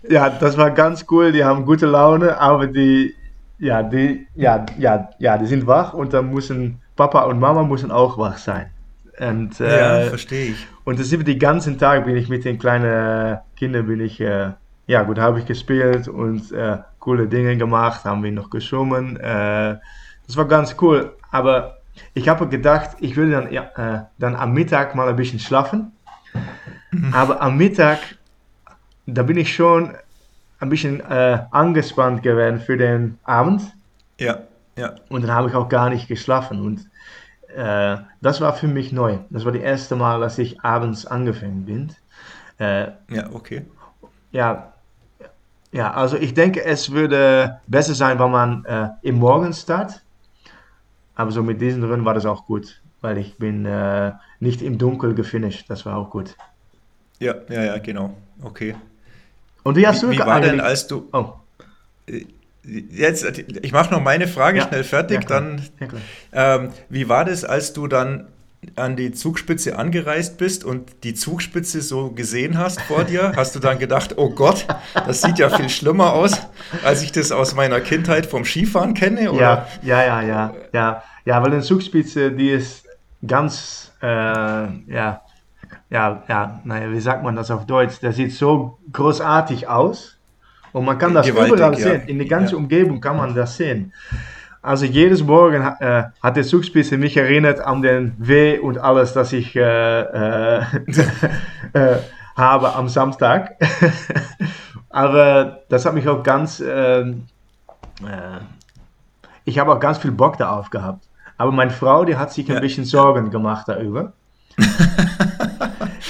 ja, 0.10 0.28
das 0.28 0.58
war 0.58 0.72
ganz 0.72 1.06
cool, 1.12 1.32
die 1.32 1.44
haben 1.44 1.68
gute 1.68 1.86
Laune, 1.86 2.40
aber 2.40 2.66
die, 2.66 3.14
ja, 3.62 3.84
die, 3.84 4.28
ja, 4.36 4.66
ja, 4.78 5.10
ja, 5.20 5.38
die 5.38 5.46
sind 5.46 5.66
wach 5.68 5.94
und 5.94 6.14
dann 6.14 6.30
müssen 6.34 6.82
Papa 6.96 7.22
und 7.24 7.40
Mama 7.40 7.64
müssen 7.64 7.92
auch 7.92 8.18
wach 8.18 8.38
sein. 8.38 8.68
Und, 9.20 9.60
Ja, 9.60 10.00
äh, 10.00 10.10
verstehe 10.10 10.52
ich. 10.52 10.68
und 10.84 11.00
das 11.00 11.10
sind 11.10 11.28
die 11.28 11.38
ganzen 11.38 11.78
Tag 11.78 12.06
bin 12.06 12.16
ich 12.18 12.28
mit 12.28 12.44
den 12.44 12.58
kleinen 12.58 13.40
Kindern 13.56 13.86
bin 13.88 14.00
ich 14.00 14.20
äh, 14.20 14.52
ja 14.88 15.04
gut 15.04 15.20
habe 15.20 15.40
ich 15.40 15.46
gespielt 15.46 16.08
und 16.08 16.52
äh, 16.52 16.78
coole 17.00 17.28
Dinge 17.28 17.56
gemacht, 17.58 18.04
haben 18.06 18.24
wir 18.24 18.32
noch 18.32 18.50
geschwommen. 18.50 19.18
Äh, 19.18 19.78
das 20.28 20.38
war 20.38 20.46
ganz 20.46 20.76
cool. 20.82 21.14
Aber 21.32 21.78
ich 22.14 22.28
habe 22.30 22.48
gedacht, 22.48 22.92
ich 23.00 23.16
würde 23.16 23.32
dann 23.32 23.52
ja, 23.52 23.64
äh, 23.76 24.04
dann 24.18 24.36
am 24.36 24.54
Mittag 24.54 24.96
mal 24.96 25.08
ein 25.10 25.16
bisschen 25.16 25.40
schlafen. 25.40 25.92
Aber 27.12 27.42
am 27.42 27.58
Mittag 27.58 28.00
da 29.08 29.24
bin 29.24 29.38
ich 29.38 29.54
schon 29.54 29.94
ein 30.62 30.70
bisschen 30.70 31.02
äh, 31.02 31.46
angespannt 31.52 32.24
gewesen 32.24 32.60
für 32.62 32.78
den 32.78 33.20
Abend. 33.24 33.64
Ja, 34.20 34.48
ja. 34.78 34.96
Und 35.10 35.24
dann 35.24 35.32
habe 35.32 35.50
ich 35.50 35.56
auch 35.56 35.70
gar 35.70 35.90
nicht 35.90 36.08
geschlafen. 36.08 36.62
Und 36.62 36.90
äh, 37.56 37.98
das 38.22 38.42
war 38.42 38.54
für 38.56 38.68
mich 38.68 38.92
neu. 38.92 39.20
Das 39.30 39.46
war 39.46 39.52
das 39.52 39.62
erste 39.62 39.96
Mal, 39.96 40.20
dass 40.22 40.38
ich 40.38 40.62
abends 40.64 41.06
angefangen 41.06 41.66
bin. 41.66 41.94
Äh, 42.60 42.92
Ja, 43.10 43.30
okay. 43.34 43.66
ja, 44.32 44.74
ja, 45.72 45.94
also 45.94 46.18
ich 46.18 46.34
denke, 46.34 46.64
es 46.66 46.92
würde 46.92 47.62
besser 47.68 47.96
sein, 47.96 48.20
wenn 48.20 48.32
man 48.32 48.66
äh, 48.66 48.90
im 49.02 49.16
Morgen 49.16 49.54
startet. 49.54 50.04
Aber 51.16 51.32
so 51.32 51.42
mit 51.42 51.62
diesen 51.62 51.84
Rennen 51.86 52.04
war 52.06 52.14
das 52.14 52.26
auch 52.26 52.46
gut, 52.46 52.82
weil 53.00 53.18
ich 53.18 53.38
bin 53.38 53.66
äh, 53.66 54.12
nicht 54.40 54.62
im 54.62 54.78
Dunkeln 54.78 55.16
gefinisht. 55.16 55.70
Das 55.70 55.86
war 55.86 55.96
auch 55.98 56.10
gut. 56.10 56.36
Ja, 57.20 57.36
ja, 57.50 57.64
ja, 57.64 57.78
genau. 57.78 58.18
Okay. 58.44 58.76
Und 59.64 59.76
wie 59.76 59.88
hast 59.88 60.04
du 60.04 60.10
Wie, 60.10 60.16
wie 60.16 60.20
war 60.20 60.42
denn, 60.42 60.60
als 60.60 60.88
du. 60.88 61.08
Oh, 61.14 61.34
Jetzt, 62.64 63.26
ich 63.64 63.72
mache 63.72 63.92
noch 63.92 64.02
meine 64.02 64.28
Frage 64.28 64.60
Ja, 64.60 64.68
schnell 64.68 64.84
fertig, 64.84 65.22
ja, 65.22 65.28
dann. 65.28 65.62
Ähm, 66.32 66.70
wie 66.90 67.10
war 67.10 67.26
das, 67.26 67.44
als 67.44 67.74
du 67.74 67.88
dann 67.88 68.28
an 68.76 68.96
die 68.96 69.12
Zugspitze 69.12 69.80
angereist 69.80 70.38
bist 70.38 70.64
und 70.64 71.04
die 71.04 71.16
Zugspitze 71.16 71.82
so 71.82 72.12
gesehen 72.12 72.60
hast 72.60 72.80
vor 72.82 73.04
dir? 73.04 73.34
Hast 73.36 73.56
du 73.56 73.60
dann 73.60 73.80
gedacht, 73.80 74.18
oh 74.18 74.30
Gott, 74.30 74.68
das 74.94 75.24
sieht 75.24 75.40
ja 75.40 75.50
viel 75.50 75.70
schlimmer 75.70 76.14
aus, 76.14 76.34
als 76.84 77.02
ich 77.02 77.12
das 77.12 77.32
aus 77.32 77.56
meiner 77.56 77.82
Kindheit 77.82 78.28
vom 78.28 78.46
Skifahren 78.46 78.94
kenne? 78.94 79.32
Oder? 79.32 79.68
Ja, 79.82 80.04
ja, 80.04 80.04
ja, 80.06 80.22
ja, 80.22 80.54
ja, 80.74 81.04
ja, 81.26 81.42
weil 81.42 81.52
eine 81.54 81.62
Zugspitze, 81.62 82.32
die 82.32 82.52
ist 82.52 82.86
ganz, 83.26 83.92
äh, 84.04 84.08
ja, 84.08 85.22
ja, 85.92 86.24
ja, 86.28 86.62
naja, 86.64 86.90
wie 86.92 87.00
sagt 87.02 87.22
man 87.24 87.36
das 87.36 87.52
auf 87.52 87.66
Deutsch? 87.66 88.00
Der 88.00 88.14
sieht 88.14 88.32
so 88.34 88.78
großartig 88.94 89.68
aus 89.68 90.18
und 90.72 90.86
man 90.86 90.98
kann 90.98 91.14
das 91.14 91.28
Gewaltig, 91.28 91.54
überall 91.56 91.74
ja. 91.74 91.80
sehen. 91.80 92.08
In 92.08 92.18
der 92.18 92.28
ganzen 92.28 92.56
Ja. 92.56 92.58
Umgebung 92.60 93.02
kann 93.02 93.18
man 93.18 93.36
das 93.36 93.58
sehen. 93.58 93.92
Also 94.64 94.86
jedes 94.86 95.24
Morgen 95.24 95.64
äh, 95.80 96.04
hat 96.22 96.36
der 96.38 96.44
Zugspitze 96.44 96.98
mich 96.98 97.18
erinnert 97.18 97.60
an 97.60 97.82
den 97.82 98.14
Weh 98.20 98.58
und 98.60 98.78
alles, 98.78 99.12
das 99.14 99.34
ich 99.34 99.56
äh, 99.56 99.62
äh, 100.02 100.62
äh, 101.74 101.98
habe 102.38 102.74
am 102.76 102.88
Samstag. 102.88 103.56
Aber 104.90 105.60
das 105.70 105.86
hat 105.86 105.94
mich 105.94 106.08
auch 106.08 106.22
ganz, 106.24 106.62
ähm, 106.66 107.24
äh, 108.02 108.40
ich 109.46 109.58
habe 109.60 109.74
auch 109.74 109.80
ganz 109.80 109.98
viel 109.98 110.12
Bock 110.12 110.38
darauf 110.38 110.70
gehabt. 110.70 111.04
Aber 111.38 111.52
meine 111.52 111.72
Frau, 111.72 112.06
die 112.06 112.16
hat 112.16 112.32
sich 112.32 112.48
ein 112.50 112.56
Ja. 112.56 112.62
bisschen 112.62 112.86
Sorgen 112.86 113.32
gemacht 113.32 113.68
darüber. 113.68 114.14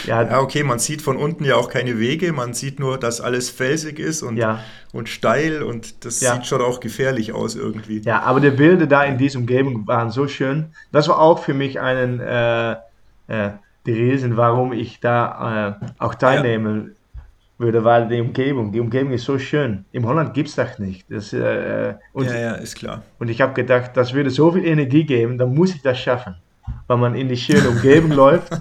ja, 0.06 0.24
Ja, 0.24 0.40
okay, 0.40 0.64
man 0.64 0.80
sieht 0.80 1.02
von 1.02 1.18
unten 1.18 1.44
ja 1.46 1.56
auch 1.56 1.70
keine 1.70 2.00
Wege, 2.00 2.34
man 2.34 2.54
sieht 2.54 2.80
nur, 2.80 2.98
dass 2.98 3.22
alles 3.22 3.50
felsig 3.50 4.00
ist 4.00 4.22
und, 4.24 4.38
Ja. 4.38 4.60
und 4.94 5.10
steil 5.10 5.64
und 5.64 6.06
das 6.06 6.22
Ja. 6.22 6.36
sieht 6.36 6.46
schon 6.46 6.62
auch 6.62 6.80
gefährlich 6.80 7.34
aus 7.34 7.56
irgendwie. 7.56 8.00
ja, 8.02 8.22
aber 8.24 8.40
die 8.40 8.50
Bilder 8.52 8.88
da 8.88 9.04
in 9.04 9.18
dieser 9.18 9.40
Umgebung 9.40 9.88
waren 9.88 10.10
so 10.12 10.28
schön. 10.28 10.68
Das 10.92 11.08
war 11.08 11.20
auch 11.20 11.40
für 11.40 11.54
mich 11.54 11.80
einen, 11.80 12.20
äh, 12.20 12.72
äh, 13.28 13.52
die 13.86 13.94
Reason, 13.94 14.38
warum 14.38 14.74
ich 14.74 15.00
da 15.00 15.78
äh, 15.82 15.86
auch 15.98 16.16
teilnehmen 16.16 16.96
würde, 17.58 17.84
weil 17.84 18.08
die 18.08 18.20
Umgebung, 18.20 18.72
die 18.72 18.80
Umgebung 18.80 19.14
ist 19.14 19.24
so 19.26 19.38
schön. 19.38 19.86
Im 19.92 20.06
Holland 20.08 20.34
gibt 20.34 20.50
es 20.50 20.56
das 20.56 20.80
nicht. 20.80 21.06
Das, 21.10 21.32
äh, 21.34 21.94
und, 22.14 22.26
ja, 22.26 22.36
ja, 22.40 22.52
ist 22.54 22.76
klar. 22.76 23.04
und 23.20 23.30
ich 23.30 23.40
habe 23.42 23.54
gedacht, 23.54 23.92
das 23.96 24.14
würde 24.14 24.30
so 24.32 24.52
viel 24.52 24.66
Energie 24.66 25.04
geben, 25.04 25.38
dann 25.38 25.54
muss 25.54 25.74
ich 25.76 25.82
das 25.82 26.00
schaffen. 26.00 26.36
Weil 26.88 26.98
man 26.98 27.16
in 27.16 27.28
die 27.28 27.38
schöne 27.38 27.70
Umgebung 27.70 28.12
läuft. 28.24 28.52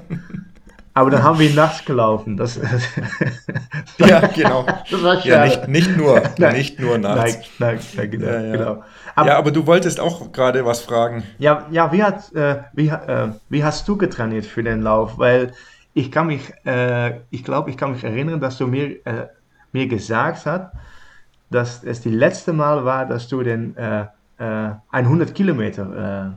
Aber 0.93 1.11
dann 1.11 1.23
haben 1.23 1.39
wir 1.39 1.51
nachts 1.55 1.85
gelaufen. 1.85 2.37
Das, 2.37 2.59
Ja, 3.99 4.27
genau. 4.27 4.67
das 4.91 5.03
war 5.03 5.25
Ja, 5.25 5.47
schade. 5.49 5.71
nicht, 5.71 5.89
nicht 5.89 5.97
nur, 5.97 6.23
Nein. 6.39 6.57
nicht 6.57 6.81
nur 6.81 6.99
nachts. 6.99 7.37
Nein, 7.59 7.77
nein, 7.77 7.81
nein, 7.97 8.11
genau. 8.11 8.27
Ja, 8.27 8.41
ja. 8.41 8.53
genau. 8.57 8.85
Aber, 9.15 9.29
Ja, 9.29 9.39
aber 9.39 9.51
du 9.53 9.67
wolltest 9.67 10.01
auch 10.01 10.33
gerade 10.33 10.65
was 10.65 10.81
fragen. 10.81 11.23
Ja, 11.39 11.67
ja 11.71 11.93
wie, 11.93 12.03
hat, 12.03 12.33
äh, 12.35 12.63
wie, 12.73 12.89
äh, 12.89 13.29
wie 13.49 13.65
hast 13.65 13.87
du 13.89 13.97
getrainiert 13.97 14.47
für 14.47 14.63
den 14.63 14.83
Lauf? 14.83 15.19
Weil 15.19 15.53
ich 15.95 16.11
kann 16.11 16.27
mich, 16.29 16.53
äh, 16.65 17.21
ich 17.31 17.45
glaube, 17.45 17.71
ich 17.71 17.77
kann 17.77 17.93
mich 17.93 18.05
erinnern, 18.05 18.41
dass 18.41 18.59
du 18.59 18.67
mir, 18.67 19.05
äh, 19.07 19.27
mir 19.73 19.87
gesagt 19.87 20.47
hast, 20.47 20.73
dass 21.51 21.83
es 21.85 22.01
die 22.01 22.11
letzte 22.11 22.53
Mal 22.53 22.85
war, 22.85 23.07
dass 23.07 23.29
du 23.29 23.43
den 23.43 23.77
äh, 23.77 24.07
äh, 24.39 24.71
100 24.91 25.35
Kilometer 25.35 26.37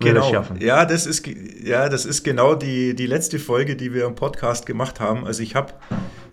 Genau. 0.00 0.30
schaffen. 0.30 0.60
Ja, 0.60 0.84
das 0.86 1.06
ist, 1.06 1.26
ja, 1.26 1.88
das 1.88 2.04
ist 2.06 2.24
genau 2.24 2.54
die, 2.54 2.94
die 2.94 3.06
letzte 3.06 3.38
Folge, 3.38 3.76
die 3.76 3.92
wir 3.92 4.06
im 4.06 4.14
Podcast 4.14 4.66
gemacht 4.66 4.98
haben. 5.00 5.26
Also 5.26 5.42
ich 5.42 5.54
habe 5.54 5.74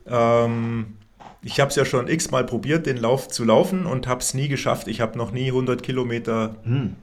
ähm, 0.07 0.97
ich 1.41 1.59
habe 1.59 1.69
es 1.69 1.75
ja 1.75 1.85
schon 1.85 2.07
x-mal 2.07 2.45
probiert, 2.45 2.85
den 2.85 2.97
Lauf 2.97 3.27
zu 3.27 3.43
laufen 3.43 3.85
und 3.85 4.07
habe 4.07 4.21
es 4.21 4.33
nie 4.33 4.47
geschafft. 4.47 4.87
Ich 4.87 5.01
habe 5.01 5.17
noch 5.17 5.31
nie 5.31 5.47
100 5.47 5.83
Kilometer 5.83 6.55
Hm. 6.63 6.95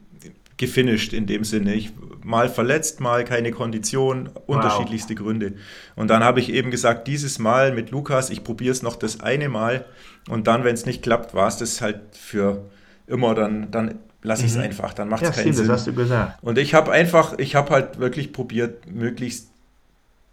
gefinisht 0.57 1.13
in 1.13 1.27
dem 1.27 1.45
Sinne. 1.45 1.75
Ich 1.75 1.93
mal 2.23 2.49
verletzt, 2.49 3.01
mal 3.01 3.25
keine 3.25 3.53
Kondition, 3.53 4.31
unterschiedlichste 4.47 5.15
Gründe. 5.15 5.55
Und 5.97 6.09
dann 6.09 6.25
habe 6.25 6.41
ich 6.41 6.51
eben 6.53 6.71
gesagt, 6.71 7.07
dieses 7.09 7.39
Mal 7.39 7.73
mit 7.73 7.91
Lukas, 7.91 8.31
ich 8.31 8.45
probiere 8.45 8.73
es 8.73 8.83
noch 8.83 8.97
das 8.97 9.21
eine 9.21 9.49
Mal 9.49 9.85
und 10.29 10.47
dann, 10.47 10.65
wenn 10.65 10.75
es 10.75 10.87
nicht 10.87 11.03
klappt, 11.03 11.35
war 11.35 11.49
es 11.49 11.59
das 11.59 11.81
halt 11.81 12.01
für 12.13 12.65
immer, 13.07 13.35
dann, 13.35 13.71
dann 13.71 13.99
lasse 14.25 14.45
ich 14.45 14.51
es 14.51 14.57
einfach, 14.57 14.93
dann 14.95 15.09
macht 15.09 15.23
es 15.23 15.29
Ja, 15.29 15.35
keinen 15.35 15.53
stimmt, 15.55 15.59
das 15.59 15.65
Sinn. 15.67 15.73
hast 15.73 15.87
du 15.87 15.93
gesagt. 15.95 16.43
Und 16.43 16.59
ich 16.59 16.75
habe 16.75 16.91
einfach, 16.91 17.39
ich 17.39 17.55
habe 17.55 17.71
halt 17.71 18.01
wirklich 18.01 18.33
probiert, 18.33 18.91
möglichst 18.91 19.51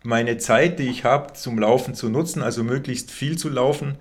meine 0.04 0.38
Zeit, 0.40 0.80
die 0.80 0.90
ich 0.90 1.04
habe, 1.06 1.34
zum 1.34 1.60
Laufen 1.60 1.94
zu 1.94 2.10
nutzen, 2.10 2.42
also 2.42 2.64
möglichst 2.64 3.12
viel 3.12 3.38
zu 3.38 3.50
laufen. 3.50 3.96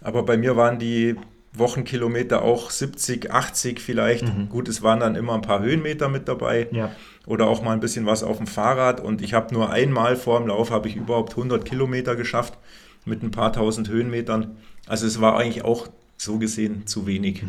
Aber 0.00 0.24
bei 0.24 0.36
mir 0.36 0.56
waren 0.56 0.78
die 0.80 1.14
Wochenkilometer 1.52 2.42
auch 2.42 2.70
70, 2.70 3.30
80 3.30 3.80
vielleicht. 3.80 4.24
Gut, 4.50 4.68
es 4.68 4.82
waren 4.82 5.00
dann 5.00 5.14
immer 5.14 5.34
ein 5.34 5.42
paar 5.42 5.60
Höhenmeter 5.60 6.08
mit 6.08 6.28
dabei 6.28 6.68
Ja. 6.70 6.90
oder 7.26 7.46
auch 7.46 7.62
mal 7.62 7.72
ein 7.72 7.80
bisschen 7.80 8.04
was 8.06 8.22
auf 8.22 8.36
dem 8.38 8.46
Fahrrad. 8.46 9.00
Und 9.00 9.22
ich 9.22 9.32
habe 9.34 9.54
nur 9.54 9.70
einmal 9.70 10.16
vor 10.16 10.38
dem 10.38 10.48
Lauf 10.48 10.70
habe 10.70 10.88
ich 10.88 10.96
überhaupt 10.96 11.32
100 11.32 11.64
Kilometer 11.64 12.14
geschafft 12.16 12.58
mit 13.04 13.22
ein 13.22 13.30
paar 13.30 13.52
tausend 13.52 13.88
Höhenmetern. 13.88 14.56
Also 14.86 15.06
es 15.06 15.20
war 15.20 15.38
eigentlich 15.38 15.64
auch 15.64 15.88
so 16.18 16.38
gesehen 16.38 16.86
zu 16.86 17.06
wenig. 17.06 17.42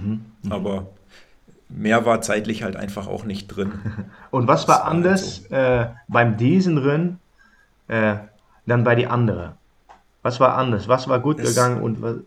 Aber 0.50 0.88
mehr 1.70 2.06
war 2.06 2.22
zeitlich 2.22 2.64
halt 2.64 2.76
einfach 2.76 3.08
auch 3.08 3.24
nicht 3.26 3.48
drin. 3.48 3.72
Und 4.32 4.48
was 4.48 4.68
war 4.68 4.80
war 4.80 4.86
halt 4.86 4.96
anders 4.96 5.46
äh, 5.50 5.88
beim 6.08 6.38
diesen 6.38 6.78
Rennen 6.78 7.20
äh, 7.88 8.16
dann 8.66 8.84
bei 8.84 8.96
die 8.96 9.08
anderen? 9.08 9.54
Was 10.24 10.40
war 10.40 10.56
anders? 10.58 10.88
Was 10.88 11.08
war 11.08 11.20
gut 11.20 11.40
Es- 11.40 11.50
gegangen 11.50 11.82
und 11.82 12.02
was? 12.02 12.18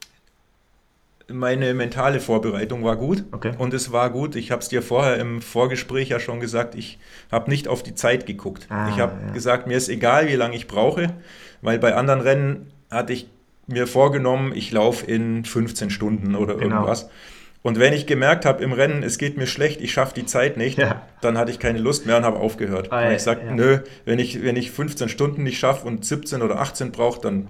Meine 1.32 1.74
mentale 1.74 2.18
Vorbereitung 2.18 2.82
war 2.82 2.96
gut 2.96 3.22
Okay. 3.30 3.52
und 3.56 3.72
es 3.72 3.92
war 3.92 4.10
gut. 4.10 4.34
Ich 4.34 4.50
habe 4.50 4.62
es 4.62 4.68
dir 4.68 4.82
vorher 4.82 5.16
im 5.18 5.40
Vorgespräch 5.40 6.08
ja 6.08 6.18
schon 6.18 6.40
gesagt, 6.40 6.74
ich 6.74 6.98
habe 7.30 7.48
nicht 7.50 7.68
auf 7.68 7.84
die 7.84 7.94
Zeit 7.94 8.26
geguckt. 8.26 8.66
Ah, 8.68 8.88
ich 8.88 8.98
habe 8.98 9.12
ja. 9.26 9.32
gesagt, 9.32 9.68
mir 9.68 9.76
ist 9.76 9.88
egal, 9.88 10.26
wie 10.26 10.34
lange 10.34 10.56
ich 10.56 10.66
brauche, 10.66 11.14
weil 11.62 11.78
bei 11.78 11.94
anderen 11.94 12.20
Rennen 12.20 12.72
hatte 12.90 13.12
ich 13.12 13.28
mir 13.68 13.86
vorgenommen, 13.86 14.52
ich 14.56 14.72
laufe 14.72 15.06
in 15.06 15.44
15 15.44 15.90
Stunden 15.90 16.34
oder 16.34 16.56
Genau. 16.56 16.64
irgendwas. 16.74 17.08
Und 17.62 17.78
wenn 17.78 17.92
ich 17.92 18.06
gemerkt 18.06 18.46
habe 18.46 18.62
im 18.64 18.72
Rennen, 18.72 19.02
es 19.02 19.18
geht 19.18 19.36
mir 19.36 19.46
schlecht, 19.46 19.80
ich 19.82 19.92
schaffe 19.92 20.14
die 20.14 20.24
Zeit 20.24 20.56
nicht, 20.56 20.78
Ja. 20.78 21.02
dann 21.20 21.36
hatte 21.36 21.50
ich 21.50 21.58
keine 21.58 21.78
Lust 21.78 22.06
mehr 22.06 22.16
und 22.16 22.24
habe 22.24 22.38
aufgehört. 22.38 22.88
Ah, 22.90 22.96
Weil 22.96 23.10
ja, 23.10 23.16
ich 23.16 23.22
sagte, 23.22 23.46
ja. 23.46 23.52
nö, 23.52 23.78
wenn 24.06 24.18
ich, 24.18 24.42
wenn 24.42 24.56
ich 24.56 24.70
15 24.70 25.08
Stunden 25.10 25.42
nicht 25.42 25.58
schaffe 25.58 25.86
und 25.86 26.04
17 26.04 26.40
oder 26.40 26.58
18 26.60 26.90
brauche, 26.90 27.20
dann 27.20 27.48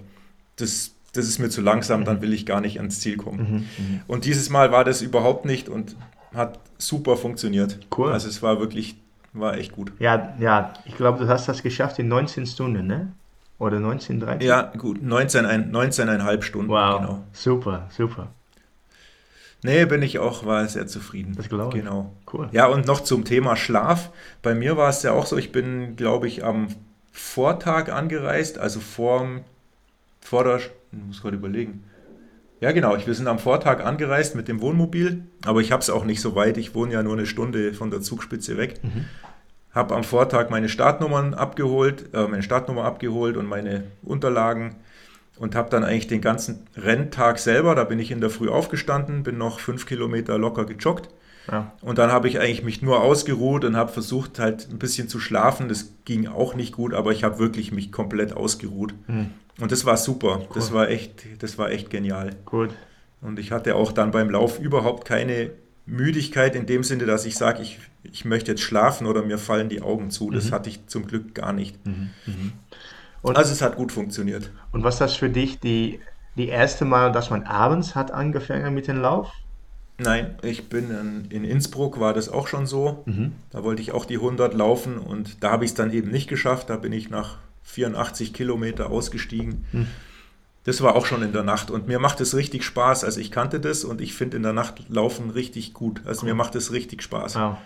das, 0.57 0.91
das 1.13 1.25
ist 1.27 1.39
mir 1.39 1.49
zu 1.49 1.61
langsam, 1.61 2.01
Mhm. 2.01 2.05
dann 2.05 2.21
will 2.21 2.33
ich 2.33 2.45
gar 2.45 2.59
nicht 2.59 2.77
ans 2.77 2.99
Ziel 2.99 3.15
kommen. 3.15 3.69
Und 4.07 4.25
dieses 4.25 4.49
Mal 4.49 4.71
war 4.73 4.83
das 4.83 5.01
überhaupt 5.01 5.45
nicht 5.45 5.69
und 5.69 5.95
hat 6.35 6.59
super 6.77 7.15
funktioniert. 7.15 7.79
Cool. 7.97 8.11
Also 8.11 8.27
es 8.27 8.41
war 8.43 8.59
wirklich, 8.59 8.95
war 9.33 9.57
echt 9.57 9.71
gut. 9.71 9.93
Ja, 9.99 10.33
ja, 10.39 10.73
ich 10.85 10.97
glaube, 10.97 11.19
du 11.23 11.27
hast 11.29 11.47
das 11.47 11.63
geschafft 11.63 11.99
in 11.99 12.09
19 12.09 12.45
Stunden, 12.47 12.85
ne? 12.85 13.13
Oder 13.59 13.79
19, 13.79 14.19
13? 14.19 14.45
Ja, 14.47 14.73
gut, 14.77 15.01
19, 15.03 15.45
ein, 15.45 15.71
19,5 15.71 16.41
Stunden. 16.41 16.69
Wow, 16.69 16.99
Genau. 16.99 17.23
super, 17.31 17.87
super. 17.95 18.27
Nee, 19.63 19.85
bin 19.85 20.01
ich 20.01 20.19
auch, 20.19 20.45
war 20.45 20.67
sehr 20.67 20.87
zufrieden. 20.87 21.33
Das 21.35 21.49
glaube 21.49 21.77
ich. 21.77 21.83
Genau. 21.83 22.13
Cool. 22.31 22.49
Ja, 22.51 22.65
und 22.65 22.87
noch 22.87 23.01
zum 23.01 23.25
Thema 23.25 23.55
Schlaf. 23.55 24.11
Bei 24.41 24.55
mir 24.55 24.75
war 24.75 24.89
es 24.89 25.03
ja 25.03 25.11
auch 25.11 25.25
so, 25.25 25.37
ich 25.37 25.51
bin, 25.51 25.95
glaube 25.95 26.27
ich, 26.27 26.43
am 26.43 26.69
Vortag 27.11 27.91
angereist, 27.91 28.57
also 28.57 28.79
vorm, 28.79 29.41
vor 30.19 30.43
der, 30.43 30.57
ich 30.57 30.71
muss 31.05 31.21
gerade 31.21 31.37
überlegen. 31.37 31.83
Ja, 32.59 32.71
genau, 32.71 32.95
ich, 32.95 33.07
wir 33.07 33.13
sind 33.13 33.27
am 33.27 33.39
Vortag 33.39 33.83
angereist 33.83 34.35
mit 34.35 34.47
dem 34.47 34.61
Wohnmobil, 34.61 35.23
aber 35.45 35.61
ich 35.61 35.71
habe 35.71 35.81
es 35.81 35.89
auch 35.89 36.05
nicht 36.05 36.21
so 36.21 36.35
weit. 36.35 36.57
Ich 36.57 36.75
wohne 36.75 36.93
ja 36.93 37.03
nur 37.03 37.13
eine 37.13 37.25
Stunde 37.25 37.73
von 37.73 37.91
der 37.91 38.01
Zugspitze 38.01 38.57
weg. 38.57 38.79
habe 39.73 39.95
am 39.95 40.03
Vortag 40.03 40.49
meine 40.49 40.69
Startnummern 40.69 41.33
abgeholt, 41.33 42.13
äh, 42.13 42.27
meine 42.27 42.43
Startnummer 42.43 42.83
abgeholt 42.83 43.37
und 43.37 43.47
meine 43.47 43.85
Unterlagen 44.03 44.75
und 45.41 45.55
habe 45.55 45.71
dann 45.71 45.83
eigentlich 45.83 46.05
den 46.05 46.21
ganzen 46.21 46.67
Renntag 46.77 47.39
selber, 47.39 47.73
da 47.73 47.83
bin 47.83 47.97
ich 47.97 48.11
in 48.11 48.21
der 48.21 48.29
Früh 48.29 48.47
aufgestanden, 48.47 49.23
bin 49.23 49.39
noch 49.39 49.59
fünf 49.59 49.87
Kilometer 49.87 50.37
locker 50.37 50.65
gejoggt. 50.65 51.09
Ja. 51.51 51.73
Und 51.81 51.97
dann 51.97 52.11
habe 52.11 52.27
ich 52.27 52.39
eigentlich 52.39 52.63
mich 52.63 52.83
nur 52.83 53.01
ausgeruht 53.01 53.65
und 53.65 53.75
habe 53.75 53.91
versucht 53.91 54.37
halt 54.37 54.67
ein 54.69 54.77
bisschen 54.77 55.09
zu 55.09 55.19
schlafen. 55.19 55.67
Das 55.67 55.95
ging 56.05 56.27
auch 56.27 56.53
nicht 56.53 56.73
gut, 56.73 56.93
aber 56.93 57.11
ich 57.11 57.23
habe 57.23 57.39
wirklich 57.39 57.71
mich 57.71 57.91
komplett 57.91 58.33
ausgeruht. 58.33 58.93
Mhm. 59.07 59.31
Und 59.59 59.71
das 59.71 59.83
war 59.83 59.97
super. 59.97 60.41
Cool. 60.41 60.47
Das 60.53 60.73
war 60.73 60.89
echt, 60.89 61.25
das 61.39 61.57
war 61.57 61.71
echt 61.71 61.89
genial. 61.89 62.35
Gut. 62.45 62.69
Und 63.21 63.39
ich 63.39 63.51
hatte 63.51 63.73
auch 63.73 63.91
dann 63.91 64.11
beim 64.11 64.29
Lauf 64.29 64.59
überhaupt 64.59 65.05
keine 65.05 65.49
Müdigkeit 65.87 66.55
in 66.55 66.67
dem 66.67 66.83
Sinne, 66.83 67.07
dass 67.07 67.25
ich 67.25 67.35
sage, 67.35 67.63
ich, 67.63 67.79
ich 68.03 68.25
möchte 68.25 68.51
jetzt 68.51 68.61
schlafen 68.61 69.07
oder 69.07 69.23
mir 69.23 69.39
fallen 69.39 69.69
die 69.69 69.81
Augen 69.81 70.11
zu. 70.11 70.29
Das 70.29 70.49
mhm. 70.49 70.51
hatte 70.51 70.69
ich 70.69 70.85
zum 70.85 71.07
Glück 71.07 71.33
gar 71.33 71.51
nicht. 71.51 71.83
Mhm. 71.83 72.11
Und, 73.21 73.37
also 73.37 73.51
es 73.51 73.61
hat 73.61 73.75
gut 73.75 73.91
funktioniert. 73.91 74.51
Und 74.71 74.83
was 74.83 74.97
das 74.97 75.15
für 75.15 75.29
dich 75.29 75.59
die, 75.59 75.99
die 76.35 76.47
erste 76.47 76.85
Mal, 76.85 77.11
dass 77.11 77.29
man 77.29 77.43
abends 77.43 77.95
hat 77.95 78.11
angefangen 78.11 78.73
mit 78.73 78.87
dem 78.87 79.01
Lauf? 79.01 79.31
Nein, 79.97 80.35
ich 80.41 80.67
bin 80.67 80.89
in, 80.89 81.25
in 81.29 81.43
Innsbruck, 81.43 81.99
war 81.99 82.13
das 82.13 82.29
auch 82.29 82.47
schon 82.47 82.65
so. 82.65 83.03
Mhm. 83.05 83.33
Da 83.51 83.63
wollte 83.63 83.81
ich 83.81 83.91
auch 83.91 84.05
die 84.05 84.15
100 84.15 84.53
laufen 84.53 84.97
und 84.97 85.43
da 85.43 85.51
habe 85.51 85.63
ich 85.63 85.71
es 85.71 85.75
dann 85.75 85.91
eben 85.91 86.09
nicht 86.09 86.27
geschafft. 86.27 86.69
Da 86.69 86.77
bin 86.77 86.91
ich 86.91 87.09
nach 87.09 87.37
84 87.63 88.33
Kilometer 88.33 88.89
ausgestiegen. 88.89 89.65
Mhm. 89.71 89.87
Das 90.63 90.81
war 90.81 90.95
auch 90.95 91.05
schon 91.05 91.23
in 91.23 91.33
der 91.33 91.43
Nacht 91.43 91.71
und 91.71 91.87
mir 91.87 91.99
macht 91.99 92.21
es 92.21 92.35
richtig 92.35 92.63
Spaß. 92.63 93.03
Also 93.03 93.19
ich 93.19 93.31
kannte 93.31 93.59
das 93.59 93.83
und 93.83 93.99
ich 93.99 94.13
finde 94.13 94.37
in 94.37 94.43
der 94.43 94.53
Nacht 94.53 94.89
laufen 94.89 95.31
richtig 95.31 95.73
gut. 95.73 96.01
Also 96.05 96.25
mir 96.25 96.35
macht 96.35 96.55
es 96.55 96.71
richtig 96.71 97.01
Spaß. 97.01 97.33
Ja. 97.35 97.57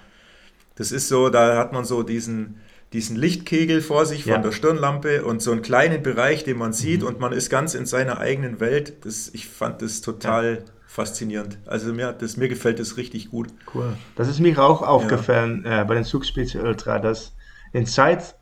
Das 0.75 0.91
ist 0.91 1.07
so, 1.07 1.29
da 1.29 1.57
hat 1.57 1.73
man 1.73 1.85
so 1.85 2.03
diesen, 2.03 2.59
diesen 2.95 3.17
Lichtkegel 3.17 3.81
vor 3.81 4.05
sich 4.05 4.23
von 4.23 4.31
ja. 4.31 4.37
der 4.39 4.51
Stirnlampe 4.51 5.25
und 5.25 5.41
so 5.41 5.51
einen 5.51 5.61
kleinen 5.61 6.01
Bereich, 6.01 6.43
den 6.45 6.57
man 6.57 6.73
sieht 6.73 7.01
mhm. 7.01 7.07
und 7.07 7.19
man 7.19 7.33
ist 7.33 7.49
ganz 7.49 7.75
in 7.75 7.85
seiner 7.85 8.19
eigenen 8.19 8.59
Welt. 8.59 9.05
Das, 9.05 9.29
ich 9.33 9.47
fand 9.47 9.81
das 9.81 10.01
total 10.01 10.63
ja. 10.65 10.71
faszinierend. 10.87 11.59
Also 11.65 11.93
mir, 11.93 12.13
das, 12.13 12.37
mir 12.37 12.47
gefällt 12.47 12.79
das 12.79 12.97
richtig 12.97 13.29
gut. 13.29 13.49
Cool. 13.73 13.97
Das 14.15 14.29
ist 14.29 14.39
mir 14.39 14.57
auch 14.63 14.81
aufgefallen 14.81 15.63
ja. 15.65 15.81
äh, 15.81 15.85
bei 15.85 15.93
den 15.93 16.05
Zugspitze 16.05 16.63
Ultra, 16.63 16.99
dass 16.99 17.33
in 17.73 17.85
Zeit, 17.85 18.35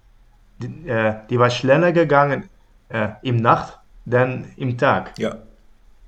die, 0.59 0.87
äh, 0.87 1.15
die 1.29 1.39
war 1.39 1.49
schneller 1.49 1.91
gegangen 1.91 2.47
äh, 2.89 3.09
im 3.23 3.37
Nacht, 3.37 3.79
dann 4.05 4.45
im 4.55 4.77
Tag. 4.77 5.17
Ja, 5.17 5.39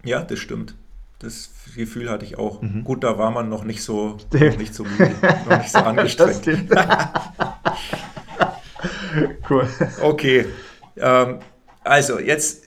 ja, 0.03 0.21
das 0.21 0.37
stimmt. 0.37 0.75
Das 1.17 1.49
Gefühl 1.75 2.11
hatte 2.11 2.25
ich 2.25 2.37
auch. 2.37 2.61
Mhm. 2.61 2.83
Gut, 2.83 3.03
da 3.03 3.17
war 3.17 3.31
man 3.31 3.49
noch 3.49 3.63
nicht 3.63 3.81
so, 3.81 4.17
noch 4.31 4.57
nicht 4.57 4.75
so 4.75 4.83
müde, 4.83 5.15
noch 5.49 5.57
nicht 5.57 5.71
so 5.71 5.79
angestrengt. 5.83 6.69
cool. 9.49 9.67
Okay. 10.01 10.45
Ähm, 10.97 11.39
also, 11.83 12.19
jetzt, 12.19 12.63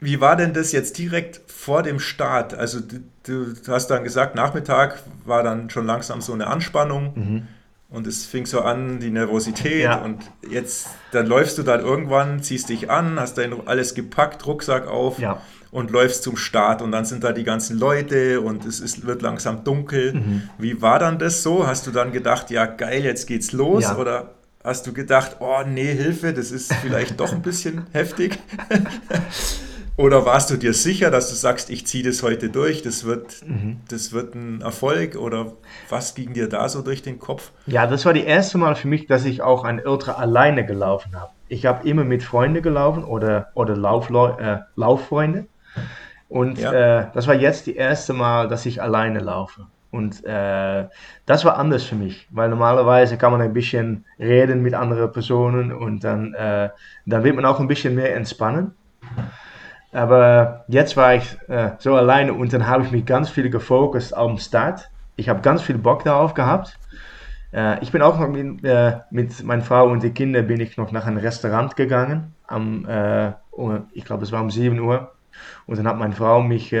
wie 0.00 0.20
war 0.20 0.36
denn 0.36 0.52
das 0.52 0.72
jetzt 0.72 0.98
direkt 0.98 1.40
vor 1.46 1.82
dem 1.82 1.98
Start? 1.98 2.54
Also, 2.54 2.80
du, 2.80 3.00
du 3.54 3.72
hast 3.72 3.88
dann 3.88 4.04
gesagt, 4.04 4.34
Nachmittag 4.34 5.02
war 5.24 5.42
dann 5.42 5.70
schon 5.70 5.86
langsam 5.86 6.20
so 6.20 6.32
eine 6.32 6.46
Anspannung. 6.46 7.12
Mhm. 7.14 7.48
Und 7.92 8.06
es 8.06 8.24
fing 8.24 8.46
so 8.46 8.62
an, 8.62 9.00
die 9.00 9.10
Nervosität. 9.10 9.82
Ja. 9.82 9.96
Und 9.96 10.22
jetzt, 10.48 10.88
dann 11.10 11.26
läufst 11.26 11.58
du 11.58 11.62
dann 11.62 11.80
irgendwann, 11.80 12.42
ziehst 12.42 12.70
dich 12.70 12.90
an, 12.90 13.20
hast 13.20 13.36
dein 13.36 13.54
alles 13.66 13.94
gepackt, 13.94 14.46
Rucksack 14.46 14.86
auf 14.86 15.18
ja. 15.18 15.42
und 15.70 15.90
läufst 15.90 16.22
zum 16.22 16.38
Start. 16.38 16.80
Und 16.80 16.90
dann 16.90 17.04
sind 17.04 17.22
da 17.22 17.32
die 17.32 17.44
ganzen 17.44 17.78
Leute 17.78 18.40
und 18.40 18.64
es 18.64 18.80
ist, 18.80 19.06
wird 19.06 19.20
langsam 19.20 19.62
dunkel. 19.62 20.14
Mhm. 20.14 20.48
Wie 20.56 20.80
war 20.80 20.98
dann 21.00 21.18
das 21.18 21.42
so? 21.42 21.66
Hast 21.66 21.86
du 21.86 21.90
dann 21.90 22.12
gedacht, 22.12 22.50
ja 22.50 22.64
geil, 22.64 23.04
jetzt 23.04 23.26
geht's 23.26 23.52
los? 23.52 23.82
Ja. 23.82 23.98
Oder 23.98 24.30
Hast 24.64 24.86
du 24.86 24.92
gedacht, 24.92 25.36
oh 25.40 25.62
nee, 25.66 25.92
Hilfe, 25.92 26.32
das 26.32 26.52
ist 26.52 26.72
vielleicht 26.74 27.18
doch 27.18 27.32
ein 27.32 27.42
bisschen 27.42 27.86
heftig? 27.92 28.38
Oder 29.96 30.24
warst 30.24 30.50
du 30.50 30.56
dir 30.56 30.72
sicher, 30.72 31.10
dass 31.10 31.28
du 31.28 31.34
sagst, 31.34 31.68
ich 31.68 31.86
ziehe 31.86 32.04
das 32.04 32.22
heute 32.22 32.48
durch, 32.48 32.82
das 32.82 33.04
wird, 33.04 33.46
mhm. 33.46 33.80
das 33.88 34.12
wird 34.12 34.34
ein 34.34 34.62
Erfolg? 34.62 35.16
Oder 35.16 35.52
was 35.90 36.14
ging 36.14 36.32
dir 36.32 36.48
da 36.48 36.68
so 36.68 36.80
durch 36.80 37.02
den 37.02 37.18
Kopf? 37.18 37.50
Ja, 37.66 37.86
das 37.86 38.06
war 38.06 38.14
die 38.14 38.24
erste 38.24 38.56
Mal 38.56 38.74
für 38.74 38.88
mich, 38.88 39.06
dass 39.06 39.24
ich 39.24 39.42
auch 39.42 39.64
ein 39.64 39.84
Ultra 39.84 40.12
alleine 40.12 40.64
gelaufen 40.64 41.14
habe. 41.14 41.32
Ich 41.48 41.66
habe 41.66 41.86
immer 41.86 42.04
mit 42.04 42.22
Freunden 42.22 42.62
gelaufen 42.62 43.04
oder, 43.04 43.48
oder 43.54 43.76
Laufleu 43.76 44.30
äh, 44.38 44.60
Lauffreunde. 44.76 45.46
Und 46.28 46.58
ja. 46.58 46.72
äh, 46.72 47.06
das 47.12 47.26
war 47.26 47.34
jetzt 47.34 47.66
die 47.66 47.76
erste 47.76 48.14
Mal, 48.14 48.48
dass 48.48 48.64
ich 48.64 48.80
alleine 48.80 49.18
laufe. 49.18 49.66
Und 49.92 50.24
äh, 50.24 50.88
das 51.26 51.44
war 51.44 51.58
anders 51.58 51.84
für 51.84 51.96
mich, 51.96 52.26
weil 52.30 52.48
normalerweise 52.48 53.18
kann 53.18 53.30
man 53.30 53.42
ein 53.42 53.52
bisschen 53.52 54.06
reden 54.18 54.62
mit 54.62 54.72
anderen 54.72 55.12
Personen 55.12 55.70
und 55.70 56.02
dann, 56.02 56.32
äh, 56.32 56.70
dann 57.04 57.24
wird 57.24 57.36
man 57.36 57.44
auch 57.44 57.60
ein 57.60 57.68
bisschen 57.68 57.94
mehr 57.94 58.16
entspannen. 58.16 58.72
Aber 59.92 60.64
jetzt 60.68 60.96
war 60.96 61.14
ich 61.14 61.36
äh, 61.48 61.72
so 61.78 61.94
alleine 61.94 62.32
und 62.32 62.54
dann 62.54 62.66
habe 62.66 62.84
ich 62.84 62.90
mich 62.90 63.04
ganz 63.04 63.28
viel 63.28 63.50
gefokust 63.50 64.16
auf 64.16 64.30
den 64.30 64.38
Start. 64.38 64.88
Ich 65.16 65.28
habe 65.28 65.42
ganz 65.42 65.60
viel 65.60 65.76
Bock 65.76 66.04
darauf 66.04 66.32
gehabt. 66.32 66.78
Äh, 67.52 67.82
ich 67.82 67.92
bin 67.92 68.00
auch 68.00 68.18
noch 68.18 68.28
mit, 68.28 68.64
äh, 68.64 69.00
mit 69.10 69.44
meiner 69.44 69.62
Frau 69.62 69.90
und 69.90 70.02
den 70.02 70.14
Kindern 70.14 70.46
bin 70.46 70.60
ich 70.60 70.78
noch 70.78 70.90
nach 70.90 71.06
einem 71.06 71.18
Restaurant 71.18 71.76
gegangen. 71.76 72.34
Am, 72.46 72.86
äh, 72.88 73.32
ich 73.92 74.06
glaube, 74.06 74.24
es 74.24 74.32
war 74.32 74.40
um 74.40 74.50
7 74.50 74.80
Uhr. 74.80 75.12
Und 75.66 75.76
dann 75.78 75.86
hat 75.86 75.98
meine 75.98 76.14
Frau 76.14 76.42
mich 76.42 76.74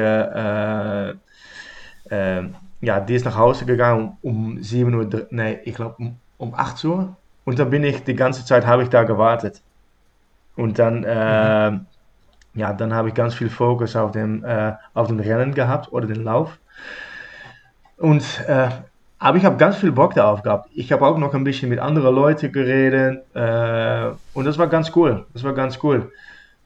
ja, 2.82 3.00
die 3.00 3.14
ist 3.14 3.24
nach 3.24 3.36
Hause 3.36 3.64
gegangen 3.64 4.18
um 4.22 4.62
7 4.62 4.92
Uhr, 4.92 5.26
nee, 5.30 5.60
ich 5.64 5.74
glaube 5.74 5.94
um, 5.98 6.16
um 6.36 6.54
8 6.54 6.84
Uhr. 6.84 7.16
Und 7.44 7.58
dann 7.58 7.70
bin 7.70 7.84
ich, 7.84 8.04
die 8.04 8.14
ganze 8.14 8.44
Zeit 8.44 8.66
habe 8.66 8.82
ich 8.82 8.88
da 8.88 9.04
gewartet. 9.04 9.62
Und 10.56 10.78
dann, 10.78 11.04
äh, 11.04 11.78
ja, 12.54 12.72
dann 12.72 12.92
habe 12.92 13.08
ich 13.08 13.14
ganz 13.14 13.34
viel 13.34 13.48
Fokus 13.48 13.96
auf 13.96 14.10
dem, 14.10 14.44
äh, 14.44 14.72
auf 14.94 15.08
dem 15.08 15.20
Rennen 15.20 15.54
gehabt 15.54 15.92
oder 15.92 16.06
den 16.06 16.24
Lauf. 16.24 16.58
Und, 17.96 18.24
äh, 18.48 18.68
aber 19.18 19.38
ich 19.38 19.44
habe 19.44 19.56
ganz 19.56 19.76
viel 19.76 19.92
Bock 19.92 20.14
darauf 20.14 20.42
gehabt. 20.42 20.68
Ich 20.74 20.90
habe 20.90 21.06
auch 21.06 21.16
noch 21.18 21.34
ein 21.34 21.44
bisschen 21.44 21.68
mit 21.68 21.78
anderen 21.78 22.14
Leuten 22.14 22.50
geredet. 22.50 23.24
Äh, 23.34 24.10
und 24.34 24.44
das 24.44 24.58
war 24.58 24.66
ganz 24.66 24.90
cool. 24.96 25.24
Das 25.32 25.44
war 25.44 25.52
ganz 25.52 25.78
cool. 25.84 26.10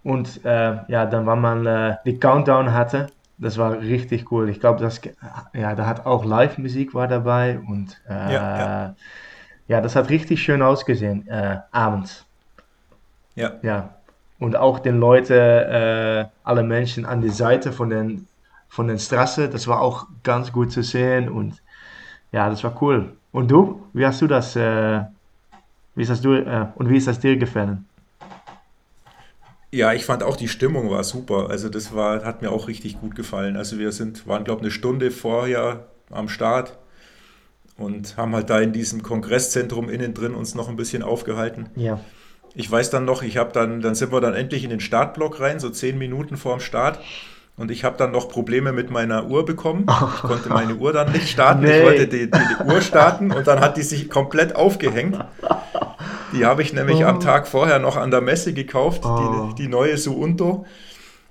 Und 0.03 0.45
äh, 0.45 0.77
ja, 0.89 1.05
dann, 1.05 1.27
wenn 1.27 1.41
man 1.41 1.67
äh, 1.67 1.97
die 2.07 2.19
Countdown 2.19 2.73
hatte, 2.73 3.09
das 3.39 3.59
war 3.59 3.81
richtig 3.81 4.31
cool. 4.33 4.49
Ich 4.49 4.61
glaube, 4.61 4.81
das 4.81 5.01
ja, 5.53 5.75
da 5.75 5.87
hat 5.87 6.07
auch 6.07 6.25
Live-Musik 6.25 6.95
war 6.95 7.09
dabei 7.09 7.59
und 7.59 8.01
äh, 8.09 8.13
ja, 8.13 8.59
ja. 8.59 8.95
ja, 9.69 9.81
das 9.81 9.97
hat 9.97 10.09
richtig 10.11 10.43
schön 10.43 10.63
ausgesehen 10.63 11.27
äh, 11.29 11.59
abends. 11.71 12.25
Ja. 13.35 13.53
Ja. 13.63 13.95
Und 14.39 14.57
auch 14.57 14.79
den 14.79 14.99
Leuten, 14.99 15.33
äh, 15.33 16.27
alle 16.45 16.63
Menschen 16.63 17.07
an 17.07 17.23
der 17.23 17.33
Seite 17.33 17.73
von 17.73 17.91
den 17.91 18.27
von 18.69 18.89
den 18.89 18.99
Straße, 18.99 19.49
das 19.49 19.69
war 19.69 19.81
auch 19.81 20.07
ganz 20.23 20.53
gut 20.53 20.73
zu 20.73 20.83
sehen 20.83 21.29
und 21.29 21.63
ja, 22.33 22.51
das 22.51 22.65
war 22.65 22.77
cool. 22.83 23.17
Und 23.33 23.51
du, 23.51 23.87
wie 23.93 24.05
hast 24.05 24.21
du 24.21 24.27
das? 24.27 24.57
Äh, 24.57 25.03
wie 25.95 26.03
ist 26.03 26.11
das 26.11 26.21
du 26.21 26.35
äh, 26.35 26.67
und 26.75 26.89
wie 26.91 26.97
ist 26.97 27.07
das 27.07 27.19
dir 27.19 27.37
gefallen? 27.37 27.87
Ja, 29.77 29.93
ich 29.93 30.07
fand 30.07 30.23
auch 30.23 30.37
die 30.37 30.49
Stimmung 30.49 30.91
war 30.91 31.05
super. 31.05 31.51
Also 31.51 31.69
das 31.69 31.95
war, 31.95 32.25
hat 32.25 32.41
mir 32.41 32.51
auch 32.51 32.67
richtig 32.67 32.99
gut 32.99 33.15
gefallen. 33.15 33.59
Also 33.59 33.79
wir 33.79 33.93
sind, 33.93 34.27
waren, 34.27 34.45
glaube 34.45 34.61
ich, 34.61 34.65
eine 34.65 34.71
Stunde 34.71 35.11
vorher 35.11 35.87
am 36.11 36.31
Start 36.31 36.79
und 37.77 38.17
haben 38.17 38.35
halt 38.35 38.49
da 38.49 38.59
in 38.59 38.73
diesem 38.73 39.03
Kongresszentrum 39.03 39.91
innen 39.91 40.15
drin 40.15 40.35
uns 40.35 40.55
noch 40.55 40.71
ein 40.71 40.77
bisschen 40.77 41.03
aufgehalten. 41.03 41.69
Ja. 41.77 42.01
Ich 42.55 42.71
weiß 42.71 42.89
dann 42.89 43.05
noch, 43.05 43.23
ich 43.23 43.37
habe 43.37 43.53
dann, 43.53 43.83
dann 43.83 43.95
sind 43.95 44.13
wir 44.13 44.23
dann 44.23 44.33
endlich 44.33 44.65
in 44.65 44.71
den 44.71 44.81
Startblock 44.81 45.41
rein, 45.41 45.61
so 45.61 45.69
zehn 45.69 45.99
Minuten 45.99 46.39
vor 46.39 46.57
dem 46.57 46.61
Start. 46.61 46.99
Und 47.59 47.71
ich 47.71 47.85
habe 47.85 47.99
dann 47.99 48.13
noch 48.13 48.31
Probleme 48.31 48.73
mit 48.73 48.91
meiner 48.91 49.27
Uhr 49.27 49.45
bekommen. 49.45 49.87
Ich 50.17 50.23
konnte 50.23 50.49
meine 50.49 50.77
Uhr 50.77 50.95
dann 50.95 51.13
nicht 51.13 51.29
starten. 51.29 51.63
Nee. 51.63 51.81
Ich 51.81 51.85
wollte 51.85 52.09
die, 52.09 52.31
die, 52.31 52.39
die, 52.39 52.65
Uhr 52.65 52.81
starten 52.81 53.31
und 53.31 53.47
dann 53.47 53.61
hat 53.61 53.77
die 53.77 53.83
sich 53.83 54.09
komplett 54.09 54.57
aufgehängt. 54.57 55.23
Die 56.37 56.45
habe 56.45 56.63
ich 56.63 56.73
nämlich 56.73 56.99
oh. 56.99 57.07
am 57.07 57.21
Tag 57.21 57.49
vorher 57.49 57.79
noch 57.79 57.97
an 57.97 58.11
der 58.11 58.21
Messe 58.21 58.53
gekauft, 58.53 59.03
oh. 59.05 59.51
die, 59.51 59.63
die 59.63 59.69
neue 59.69 59.97
Suunto. 59.97 60.67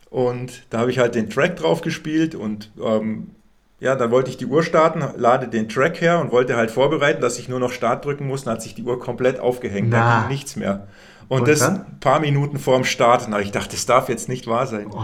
Und 0.10 0.64
da 0.70 0.80
habe 0.80 0.92
ich 0.92 1.00
halt 1.00 1.16
den 1.16 1.30
Track 1.30 1.58
drauf 1.58 1.82
gespielt 1.82 2.36
und 2.36 2.72
ähm, 2.82 3.32
ja, 3.80 3.96
dann 3.96 4.12
wollte 4.12 4.30
ich 4.30 4.38
die 4.38 4.46
Uhr 4.46 4.64
starten, 4.64 5.04
lade 5.18 5.48
den 5.48 5.68
Track 5.68 6.00
her 6.00 6.20
und 6.20 6.32
wollte 6.32 6.56
halt 6.56 6.72
vorbereiten, 6.72 7.22
dass 7.22 7.38
ich 7.38 7.50
nur 7.50 7.60
noch 7.60 7.72
Start 7.72 8.06
drücken 8.06 8.26
muss. 8.26 8.46
Dann 8.46 8.54
hat 8.54 8.62
sich 8.62 8.74
die 8.76 8.84
Uhr 8.84 9.00
komplett 9.00 9.40
aufgehängt, 9.40 9.90
Na. 9.90 9.98
da 9.98 10.20
ging 10.22 10.30
nichts 10.30 10.56
mehr. 10.56 10.88
Und, 11.28 11.42
und 11.42 11.48
das 11.48 11.62
ein 11.62 12.00
paar 12.00 12.20
Minuten 12.20 12.60
vor 12.60 12.76
dem 12.76 12.86
Start. 12.86 13.28
Na, 13.30 13.42
ich 13.42 13.52
dachte, 13.52 13.72
das 13.72 13.86
darf 13.86 14.10
jetzt 14.10 14.30
nicht 14.30 14.48
wahr 14.48 14.68
sein. 14.68 14.88
Oh. 14.92 15.02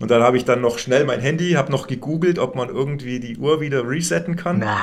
Und 0.00 0.10
dann 0.10 0.22
habe 0.22 0.36
ich 0.36 0.44
dann 0.44 0.60
noch 0.60 0.78
schnell 0.78 1.04
mein 1.04 1.20
Handy, 1.20 1.52
habe 1.52 1.72
noch 1.72 1.86
gegoogelt, 1.86 2.38
ob 2.38 2.54
man 2.54 2.68
irgendwie 2.68 3.20
die 3.20 3.36
Uhr 3.36 3.60
wieder 3.60 3.88
resetten 3.88 4.36
kann. 4.36 4.58
Na. 4.60 4.80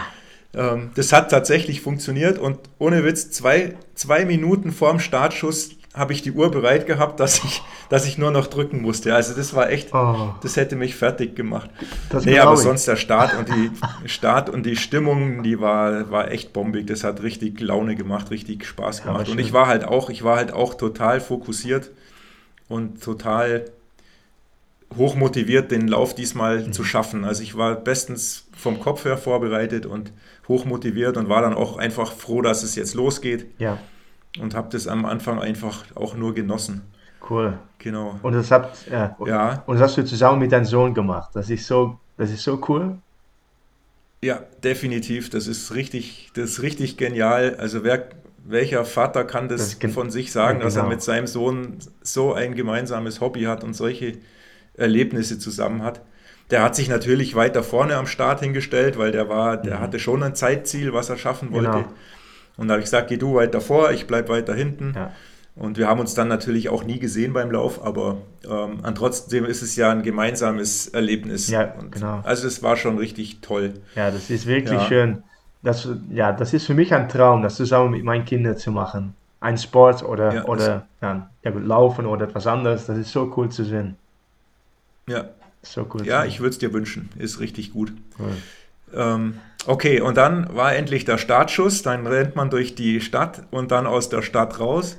Ähm, 0.55 0.91
das 0.95 1.11
hat 1.11 1.31
tatsächlich 1.31 1.81
funktioniert 1.81 2.39
und 2.39 2.59
ohne 2.79 3.03
Witz, 3.03 3.31
zwei, 3.31 3.75
zwei 3.93 4.25
Minuten 4.25 4.71
vorm 4.71 4.99
Startschuss 4.99 5.71
habe 5.95 6.11
ich 6.11 6.21
die 6.21 6.31
Uhr 6.31 6.51
bereit 6.51 6.87
gehabt, 6.87 7.19
dass 7.21 7.43
ich, 7.43 7.61
dass 7.89 8.05
ich 8.05 8.17
nur 8.17 8.29
noch 8.31 8.47
drücken 8.47 8.81
musste. 8.81 9.15
Also 9.15 9.33
das 9.33 9.55
war 9.55 9.69
echt, 9.69 9.93
oh. 9.93 10.33
das 10.41 10.57
hätte 10.57 10.75
mich 10.75 10.95
fertig 10.95 11.35
gemacht. 11.35 11.69
Das 12.09 12.25
nee, 12.25 12.37
aber 12.37 12.55
ich. 12.55 12.59
sonst 12.59 12.85
der 12.85 12.97
Start 12.97 13.37
und 13.37 13.47
die 13.47 13.71
Start 14.09 14.49
und 14.49 14.65
die 14.65 14.75
Stimmung, 14.75 15.41
die 15.43 15.59
war, 15.59 16.11
war 16.11 16.31
echt 16.31 16.51
bombig. 16.51 16.87
Das 16.87 17.05
hat 17.05 17.23
richtig 17.23 17.61
Laune 17.61 17.95
gemacht, 17.95 18.29
richtig 18.29 18.65
Spaß 18.65 19.03
gemacht. 19.03 19.27
Ja, 19.27 19.33
und 19.33 19.39
ich 19.39 19.53
war 19.53 19.67
halt 19.67 19.85
auch, 19.85 20.09
ich 20.09 20.23
war 20.23 20.35
halt 20.35 20.51
auch 20.51 20.73
total 20.73 21.21
fokussiert 21.21 21.91
und 22.67 23.01
total 23.01 23.65
hochmotiviert, 24.97 25.71
den 25.71 25.87
Lauf 25.87 26.15
diesmal 26.15 26.59
mhm. 26.59 26.73
zu 26.73 26.83
schaffen. 26.83 27.25
Also 27.25 27.43
ich 27.43 27.57
war 27.57 27.75
bestens 27.75 28.47
vom 28.55 28.79
Kopf 28.79 29.05
her 29.05 29.17
vorbereitet 29.17 29.85
und 29.85 30.11
hochmotiviert 30.47 31.17
und 31.17 31.29
war 31.29 31.41
dann 31.41 31.53
auch 31.53 31.77
einfach 31.77 32.11
froh, 32.11 32.41
dass 32.41 32.63
es 32.63 32.75
jetzt 32.75 32.93
losgeht. 32.93 33.47
Ja 33.57 33.79
und 34.39 34.55
habe 34.55 34.69
das 34.71 34.87
am 34.87 35.05
Anfang 35.05 35.39
einfach 35.39 35.83
auch 35.95 36.15
nur 36.15 36.33
genossen. 36.33 36.81
Cool. 37.29 37.57
Genau. 37.79 38.19
Und 38.21 38.33
das 38.33 38.51
habt 38.51 38.87
ja, 38.89 39.15
ja. 39.25 39.63
Und 39.65 39.79
das 39.79 39.89
hast 39.89 39.97
du 39.97 40.05
zusammen 40.05 40.39
mit 40.39 40.51
deinem 40.51 40.65
Sohn 40.65 40.93
gemacht. 40.93 41.31
Das 41.33 41.49
ist 41.49 41.65
so, 41.65 41.99
das 42.17 42.31
ist 42.31 42.43
so 42.43 42.61
cool. 42.67 42.97
Ja, 44.21 44.41
definitiv. 44.63 45.29
Das 45.29 45.47
ist 45.47 45.73
richtig, 45.73 46.31
das 46.35 46.51
ist 46.51 46.61
richtig 46.61 46.97
genial. 46.97 47.55
Also 47.59 47.83
wer, 47.83 48.09
welcher 48.43 48.85
Vater 48.85 49.23
kann 49.23 49.49
das, 49.49 49.79
das 49.79 49.91
von 49.91 50.11
sich 50.11 50.31
sagen, 50.31 50.47
ja, 50.47 50.53
genau. 50.53 50.65
dass 50.65 50.75
er 50.75 50.83
genau. 50.83 50.93
mit 50.93 51.01
seinem 51.01 51.27
Sohn 51.27 51.77
so 52.01 52.33
ein 52.33 52.55
gemeinsames 52.55 53.21
Hobby 53.21 53.43
hat 53.43 53.63
und 53.63 53.73
solche 53.73 54.17
Erlebnisse 54.77 55.39
zusammen 55.39 55.83
hat? 55.83 56.01
Der 56.51 56.61
hat 56.61 56.75
sich 56.75 56.89
natürlich 56.89 57.35
weiter 57.35 57.63
vorne 57.63 57.95
am 57.95 58.07
Start 58.07 58.41
hingestellt, 58.41 58.97
weil 58.97 59.11
der 59.11 59.29
war, 59.29 59.57
der 59.57 59.77
mhm. 59.77 59.79
hatte 59.81 59.99
schon 59.99 60.21
ein 60.21 60.35
Zeitziel, 60.35 60.93
was 60.93 61.09
er 61.09 61.17
schaffen 61.17 61.51
wollte. 61.51 61.71
Genau. 61.71 61.85
Und 62.57 62.67
da 62.67 62.73
habe 62.73 62.81
ich 62.81 62.85
gesagt, 62.85 63.09
geh 63.09 63.17
du 63.17 63.35
weiter 63.35 63.61
vor, 63.61 63.91
ich 63.91 64.07
bleibe 64.07 64.29
weiter 64.29 64.53
hinten. 64.53 64.93
Ja. 64.95 65.11
Und 65.55 65.77
wir 65.77 65.87
haben 65.87 66.01
uns 66.01 66.13
dann 66.13 66.27
natürlich 66.27 66.67
auch 66.67 66.83
nie 66.83 66.99
gesehen 66.99 67.31
beim 67.31 67.49
Lauf, 67.49 67.83
aber 67.83 68.17
ähm, 68.49 68.79
trotzdem 68.93 69.45
ist 69.45 69.61
es 69.61 69.77
ja 69.77 69.89
ein 69.89 70.03
gemeinsames 70.03 70.89
Erlebnis. 70.89 71.47
Ja, 71.49 71.73
und 71.79 71.93
genau. 71.93 72.19
Also 72.23 72.45
es 72.47 72.61
war 72.61 72.75
schon 72.75 72.97
richtig 72.97 73.39
toll. 73.41 73.73
Ja, 73.95 74.11
das 74.11 74.29
ist 74.29 74.47
wirklich 74.47 74.79
ja. 74.79 74.85
schön. 74.87 75.23
Das, 75.63 75.87
ja, 76.11 76.33
das 76.33 76.53
ist 76.53 76.65
für 76.65 76.73
mich 76.73 76.93
ein 76.93 77.07
Traum, 77.07 77.41
das 77.41 77.55
zusammen 77.55 77.91
mit 77.91 78.03
meinen 78.03 78.25
Kindern 78.25 78.57
zu 78.57 78.71
machen. 78.71 79.15
Ein 79.39 79.57
Sport 79.57 80.03
oder, 80.03 80.33
ja, 80.33 80.45
oder 80.45 80.87
ja, 81.01 81.29
ja, 81.43 81.51
Laufen 81.51 82.05
oder 82.05 82.25
etwas 82.25 82.47
anderes, 82.47 82.85
das 82.85 82.97
ist 82.97 83.11
so 83.11 83.33
cool 83.37 83.49
zu 83.49 83.63
sehen. 83.63 83.95
Ja, 85.07 85.29
so 85.61 85.87
cool. 85.93 86.05
Ja, 86.05 86.25
ich 86.25 86.39
würde 86.39 86.51
es 86.51 86.57
dir 86.57 86.73
wünschen, 86.73 87.09
ist 87.17 87.39
richtig 87.39 87.73
gut. 87.73 87.93
Cool. 88.19 88.35
Ähm, 88.93 89.39
okay, 89.65 90.01
und 90.01 90.17
dann 90.17 90.55
war 90.55 90.75
endlich 90.75 91.05
der 91.05 91.17
Startschuss, 91.17 91.81
dann 91.81 92.07
rennt 92.07 92.35
man 92.35 92.49
durch 92.49 92.75
die 92.75 93.01
Stadt 93.01 93.43
und 93.51 93.71
dann 93.71 93.87
aus 93.87 94.09
der 94.09 94.21
Stadt 94.21 94.59
raus. 94.59 94.97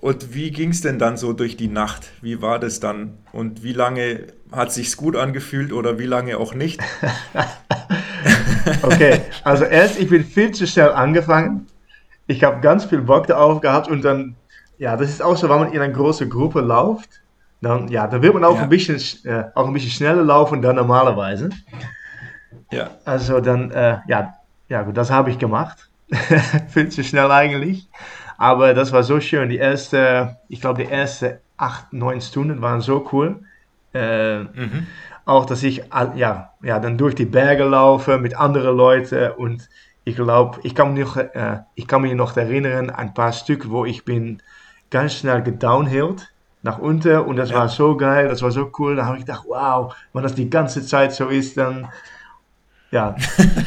Und 0.00 0.32
wie 0.32 0.52
ging 0.52 0.70
es 0.70 0.80
denn 0.80 1.00
dann 1.00 1.16
so 1.16 1.32
durch 1.32 1.56
die 1.56 1.66
Nacht? 1.66 2.10
Wie 2.22 2.40
war 2.40 2.60
das 2.60 2.78
dann? 2.78 3.18
Und 3.32 3.64
wie 3.64 3.72
lange 3.72 4.28
hat 4.52 4.72
sich's 4.72 4.96
gut 4.96 5.16
angefühlt 5.16 5.72
oder 5.72 5.98
wie 5.98 6.06
lange 6.06 6.38
auch 6.38 6.54
nicht? 6.54 6.80
okay, 8.82 9.22
also 9.42 9.64
erst, 9.64 9.98
ich 9.98 10.08
bin 10.08 10.24
viel 10.24 10.52
zu 10.52 10.68
schnell 10.68 10.92
angefangen. 10.92 11.66
Ich 12.28 12.44
habe 12.44 12.60
ganz 12.60 12.84
viel 12.84 13.00
Bock 13.00 13.26
darauf 13.26 13.60
gehabt 13.60 13.88
und 13.88 14.04
dann, 14.04 14.36
ja, 14.78 14.96
das 14.96 15.10
ist 15.10 15.22
auch 15.22 15.36
so, 15.36 15.48
wenn 15.48 15.58
man 15.58 15.72
in 15.72 15.80
einer 15.80 15.92
großen 15.92 16.30
Gruppe 16.30 16.60
läuft, 16.60 17.20
dann, 17.60 17.88
ja, 17.88 18.06
dann 18.06 18.22
wird 18.22 18.34
man 18.34 18.44
auch, 18.44 18.56
ja. 18.56 18.62
ein, 18.62 18.68
bisschen, 18.68 18.96
äh, 19.24 19.44
auch 19.54 19.66
ein 19.66 19.72
bisschen 19.72 19.90
schneller 19.90 20.22
laufen 20.22 20.62
dann 20.62 20.76
normalerweise. 20.76 21.50
Ja. 22.70 22.90
Also 23.04 23.40
dann, 23.40 23.70
äh, 23.70 23.98
ja, 24.06 24.34
ja 24.68 24.82
gut, 24.82 24.96
das 24.96 25.10
habe 25.10 25.30
ich 25.30 25.38
gemacht. 25.38 25.88
Viel 26.68 26.88
zu 26.88 27.02
schnell 27.02 27.30
eigentlich. 27.30 27.88
Aber 28.36 28.74
das 28.74 28.92
war 28.92 29.02
so 29.02 29.20
schön. 29.20 29.48
Die 29.48 29.56
erste, 29.56 30.36
ich 30.48 30.60
glaube, 30.60 30.84
die 30.84 30.90
ersten 30.90 31.38
acht, 31.56 31.92
neun 31.92 32.20
Stunden 32.20 32.62
waren 32.62 32.80
so 32.80 33.08
cool. 33.12 33.40
Äh, 33.92 34.40
mhm. 34.40 34.86
Auch, 35.24 35.44
dass 35.44 35.62
ich 35.62 35.82
ja, 36.14 36.52
ja, 36.62 36.78
dann 36.78 36.96
durch 36.96 37.14
die 37.14 37.26
Berge 37.26 37.64
laufe 37.64 38.18
mit 38.18 38.38
anderen 38.38 38.76
Leuten 38.76 39.32
und 39.32 39.68
ich 40.04 40.16
glaube, 40.16 40.60
ich 40.62 40.74
kann, 40.74 40.94
mich 40.94 41.04
noch, 41.04 41.16
äh, 41.16 41.58
ich 41.74 41.86
kann 41.86 42.00
mich 42.00 42.14
noch 42.14 42.34
erinnern, 42.34 42.88
ein 42.88 43.12
paar 43.12 43.32
Stück, 43.32 43.68
wo 43.68 43.84
ich 43.84 44.06
bin 44.06 44.40
ganz 44.90 45.14
schnell 45.14 45.42
gedownhillt 45.42 46.32
nach 46.62 46.78
unten 46.78 47.18
und 47.20 47.36
das 47.36 47.50
ja. 47.50 47.56
war 47.56 47.68
so 47.68 47.96
geil, 47.96 48.28
das 48.28 48.42
war 48.42 48.50
so 48.50 48.70
cool. 48.78 48.96
Da 48.96 49.06
habe 49.06 49.18
ich 49.18 49.24
gedacht, 49.24 49.44
wow, 49.46 49.94
wenn 50.12 50.22
das 50.22 50.34
die 50.34 50.50
ganze 50.50 50.84
Zeit 50.84 51.12
so 51.12 51.28
ist, 51.28 51.56
dann 51.56 51.88
ja, 52.90 53.14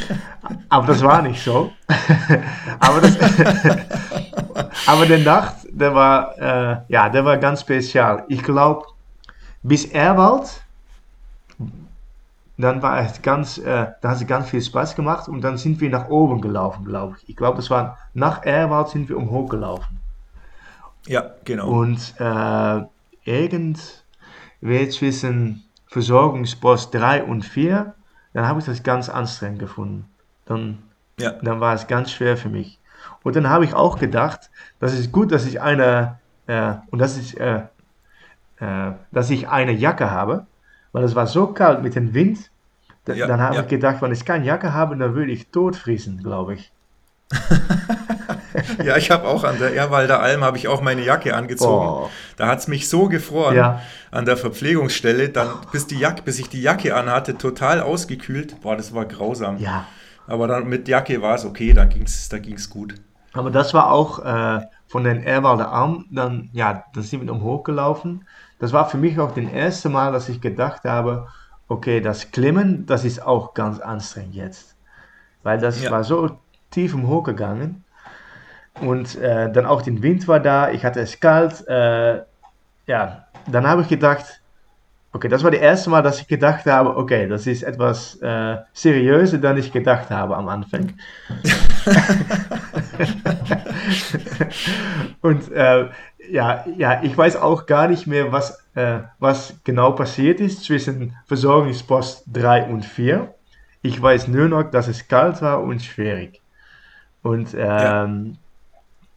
aber 0.69 0.87
das 0.87 1.01
war 1.03 1.21
nicht 1.21 1.43
so. 1.43 1.71
aber, 2.79 3.01
das, 3.01 3.17
aber 4.87 5.05
der 5.05 5.19
Nacht, 5.19 5.57
der 5.69 5.93
war, 5.93 6.37
äh, 6.39 6.77
ja, 6.87 7.07
der 7.09 7.23
war 7.23 7.37
ganz 7.37 7.61
spezial. 7.61 8.25
Ich 8.29 8.41
glaube, 8.41 8.87
bis 9.61 9.85
Erwald, 9.85 10.63
dann 12.57 12.81
war 12.81 12.99
es 12.99 13.21
ganz, 13.21 13.59
äh, 13.59 13.87
da 14.01 14.09
hat 14.09 14.17
es 14.17 14.25
ganz 14.25 14.49
viel 14.49 14.61
Spaß 14.61 14.95
gemacht 14.95 15.27
und 15.27 15.41
dann 15.41 15.57
sind 15.57 15.79
wir 15.81 15.89
nach 15.89 16.09
oben 16.09 16.41
gelaufen, 16.41 16.85
glaube 16.85 17.17
ich. 17.17 17.29
Ich 17.29 17.35
glaube, 17.35 17.57
das 17.57 17.69
war 17.69 17.99
nach 18.13 18.43
Erwald 18.43 18.89
sind 18.89 19.07
wir 19.07 19.17
umhoch 19.17 19.49
gelaufen. 19.49 20.00
Ja, 21.07 21.31
genau. 21.45 21.67
Und 21.67 22.13
äh, 22.19 22.81
irgendwie 23.23 24.89
zwischen 24.89 25.63
Versorgungspost 25.87 26.93
3 26.93 27.23
und 27.23 27.43
4 27.43 27.93
dann 28.33 28.47
habe 28.47 28.59
ich 28.59 28.65
das 28.65 28.83
ganz 28.83 29.09
anstrengend 29.09 29.59
gefunden. 29.59 30.05
Dann, 30.45 30.79
ja. 31.19 31.31
dann 31.41 31.59
war 31.59 31.73
es 31.73 31.87
ganz 31.87 32.11
schwer 32.11 32.37
für 32.37 32.49
mich. 32.49 32.79
Und 33.23 33.35
dann 33.35 33.49
habe 33.49 33.65
ich 33.65 33.73
auch 33.73 33.99
gedacht, 33.99 34.49
das 34.79 34.93
ist 34.93 35.11
gut, 35.11 35.31
dass 35.31 35.45
ich 35.45 35.61
eine, 35.61 36.19
äh, 36.47 36.73
und 36.89 36.99
das 36.99 37.17
ist, 37.17 37.35
äh, 37.35 37.63
äh, 38.59 38.91
dass 39.11 39.29
ich 39.29 39.49
eine 39.49 39.71
Jacke 39.71 40.11
habe, 40.11 40.45
weil 40.91 41.03
es 41.03 41.15
war 41.15 41.27
so 41.27 41.47
kalt 41.47 41.83
mit 41.83 41.95
dem 41.95 42.13
Wind. 42.13 42.49
Da, 43.05 43.13
ja, 43.13 43.27
dann 43.27 43.41
habe 43.41 43.55
ja. 43.55 43.61
ich 43.61 43.67
gedacht, 43.67 44.01
wenn 44.01 44.11
ich 44.11 44.25
keine 44.25 44.45
Jacke 44.45 44.73
habe, 44.73 44.95
dann 44.95 45.15
würde 45.15 45.31
ich 45.31 45.47
totfriesen, 45.47 46.21
glaube 46.23 46.55
ich. 46.55 46.71
ja, 48.83 48.97
ich 48.97 49.11
habe 49.11 49.27
auch 49.27 49.43
an 49.43 49.59
der 49.59 49.75
Erwalder 49.75 50.21
Alm 50.21 50.43
habe 50.43 50.57
ich 50.57 50.67
auch 50.67 50.81
meine 50.81 51.03
Jacke 51.03 51.35
angezogen. 51.35 51.87
Oh. 51.87 52.09
Da 52.37 52.47
hat 52.47 52.59
es 52.59 52.67
mich 52.67 52.89
so 52.89 53.07
gefroren 53.07 53.55
ja. 53.55 53.81
an 54.11 54.25
der 54.25 54.37
Verpflegungsstelle, 54.37 55.29
dann 55.29 55.49
bis 55.71 55.87
die 55.87 55.99
Jacke, 55.99 56.21
bis 56.23 56.39
ich 56.39 56.49
die 56.49 56.61
Jacke 56.61 56.95
anhatte, 56.95 57.37
total 57.37 57.81
ausgekühlt. 57.81 58.61
Boah, 58.61 58.75
das 58.75 58.93
war 58.93 59.05
grausam. 59.05 59.57
Ja. 59.57 59.85
Aber 60.27 60.47
dann 60.47 60.67
mit 60.67 60.87
Jacke 60.87 61.21
war 61.21 61.35
es 61.35 61.45
okay, 61.45 61.73
da 61.73 61.85
ging 61.85 62.03
es 62.03 62.29
da 62.29 62.39
ging's 62.39 62.69
gut. 62.69 62.95
Aber 63.33 63.49
das 63.49 63.73
war 63.73 63.91
auch 63.91 64.19
äh, 64.19 64.61
von 64.87 65.03
den 65.03 65.23
Erwalder 65.23 65.71
Alm, 65.71 66.05
dann, 66.11 66.49
ja, 66.53 66.83
dann 66.93 67.03
sind 67.03 67.25
wir 67.25 67.31
umhoch 67.31 67.63
gelaufen. 67.63 68.25
Das 68.59 68.73
war 68.73 68.89
für 68.89 68.97
mich 68.97 69.19
auch 69.19 69.31
das 69.33 69.45
erste 69.45 69.89
Mal, 69.89 70.11
dass 70.11 70.29
ich 70.29 70.41
gedacht 70.41 70.83
habe, 70.83 71.27
okay, 71.67 72.01
das 72.01 72.31
Klimmen, 72.31 72.85
das 72.85 73.05
ist 73.05 73.25
auch 73.25 73.53
ganz 73.53 73.79
anstrengend 73.79 74.35
jetzt. 74.35 74.75
Weil 75.43 75.59
das 75.59 75.81
ja. 75.81 75.91
war 75.91 76.03
so 76.03 76.37
tief 76.69 76.93
umhoch 76.93 77.23
gegangen. 77.23 77.83
Und 78.79 79.15
äh, 79.15 79.51
dann 79.51 79.65
auch 79.65 79.81
der 79.81 80.01
Wind 80.01 80.27
war 80.27 80.39
da, 80.39 80.71
ich 80.71 80.85
hatte 80.85 81.01
es 81.01 81.19
kalt. 81.19 81.67
Äh, 81.67 82.21
ja, 82.87 83.25
dann 83.47 83.67
habe 83.67 83.81
ich 83.81 83.87
gedacht, 83.87 84.41
okay, 85.13 85.27
das 85.27 85.43
war 85.43 85.51
das 85.51 85.59
erste 85.59 85.89
Mal, 85.89 86.01
dass 86.01 86.21
ich 86.21 86.27
gedacht 86.27 86.65
habe, 86.65 86.95
okay, 86.95 87.27
das 87.27 87.47
ist 87.47 87.63
etwas 87.63 88.15
äh, 88.21 88.57
seriöser, 88.73 89.39
dann 89.39 89.57
ich 89.57 89.71
gedacht 89.71 90.09
habe 90.09 90.37
am 90.37 90.47
Anfang. 90.47 90.93
und 95.21 95.51
äh, 95.51 95.89
ja, 96.29 96.65
ja, 96.77 97.03
ich 97.03 97.17
weiß 97.17 97.35
auch 97.35 97.65
gar 97.65 97.87
nicht 97.87 98.07
mehr, 98.07 98.31
was, 98.31 98.63
äh, 98.75 98.99
was 99.19 99.55
genau 99.63 99.91
passiert 99.91 100.39
ist 100.39 100.63
zwischen 100.63 101.15
Versorgungspost 101.25 102.23
3 102.31 102.65
und 102.65 102.85
4. 102.85 103.33
Ich 103.81 104.01
weiß 104.01 104.27
nur 104.27 104.47
noch, 104.47 104.63
dass 104.63 104.87
es 104.87 105.07
kalt 105.07 105.41
war 105.41 105.61
und 105.61 105.81
schwierig. 105.81 106.41
Und 107.23 107.53
ähm, 107.53 107.59
ja. 107.59 108.07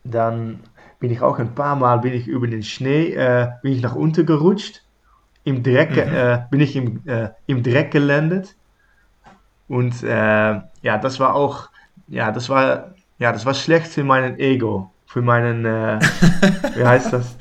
Dann 0.05 0.61
bin 1.01 1.11
ich 1.11 1.21
auch 1.21 1.39
ein 1.39 1.55
paar 1.55 1.77
Mal 1.77 1.99
bin 1.99 2.13
ich 2.13 2.29
über 2.29 2.47
den 2.47 2.63
Schnee 2.63 3.13
äh, 3.15 3.49
bin 3.63 3.73
ich 3.73 3.83
nach 3.83 3.95
unten 3.95 4.25
gerutscht. 4.25 4.83
Im 5.43 5.63
Dreck 5.63 5.91
mhm. 5.91 6.15
äh, 6.15 6.39
bin 6.51 6.61
ich 6.61 6.77
im, 6.77 7.03
äh, 7.07 7.31
im 7.47 7.63
Dreck 7.63 7.91
gelandet. 7.91 8.55
Und 9.69 10.03
äh, 10.03 10.07
ja, 10.83 10.99
das 11.01 11.21
war 11.21 11.35
auch 11.35 11.69
ja, 12.09 12.31
das 12.31 12.49
war 12.49 12.95
ja, 13.19 13.33
das 13.33 13.47
war 13.47 13.55
schlecht 13.55 13.89
für 13.89 14.05
meinen 14.05 14.39
Ego, 14.39 14.91
für 15.07 15.23
meinen 15.23 15.65
äh, 15.65 15.99
wie 16.75 16.85
heißt 16.85 17.13
das? 17.13 17.37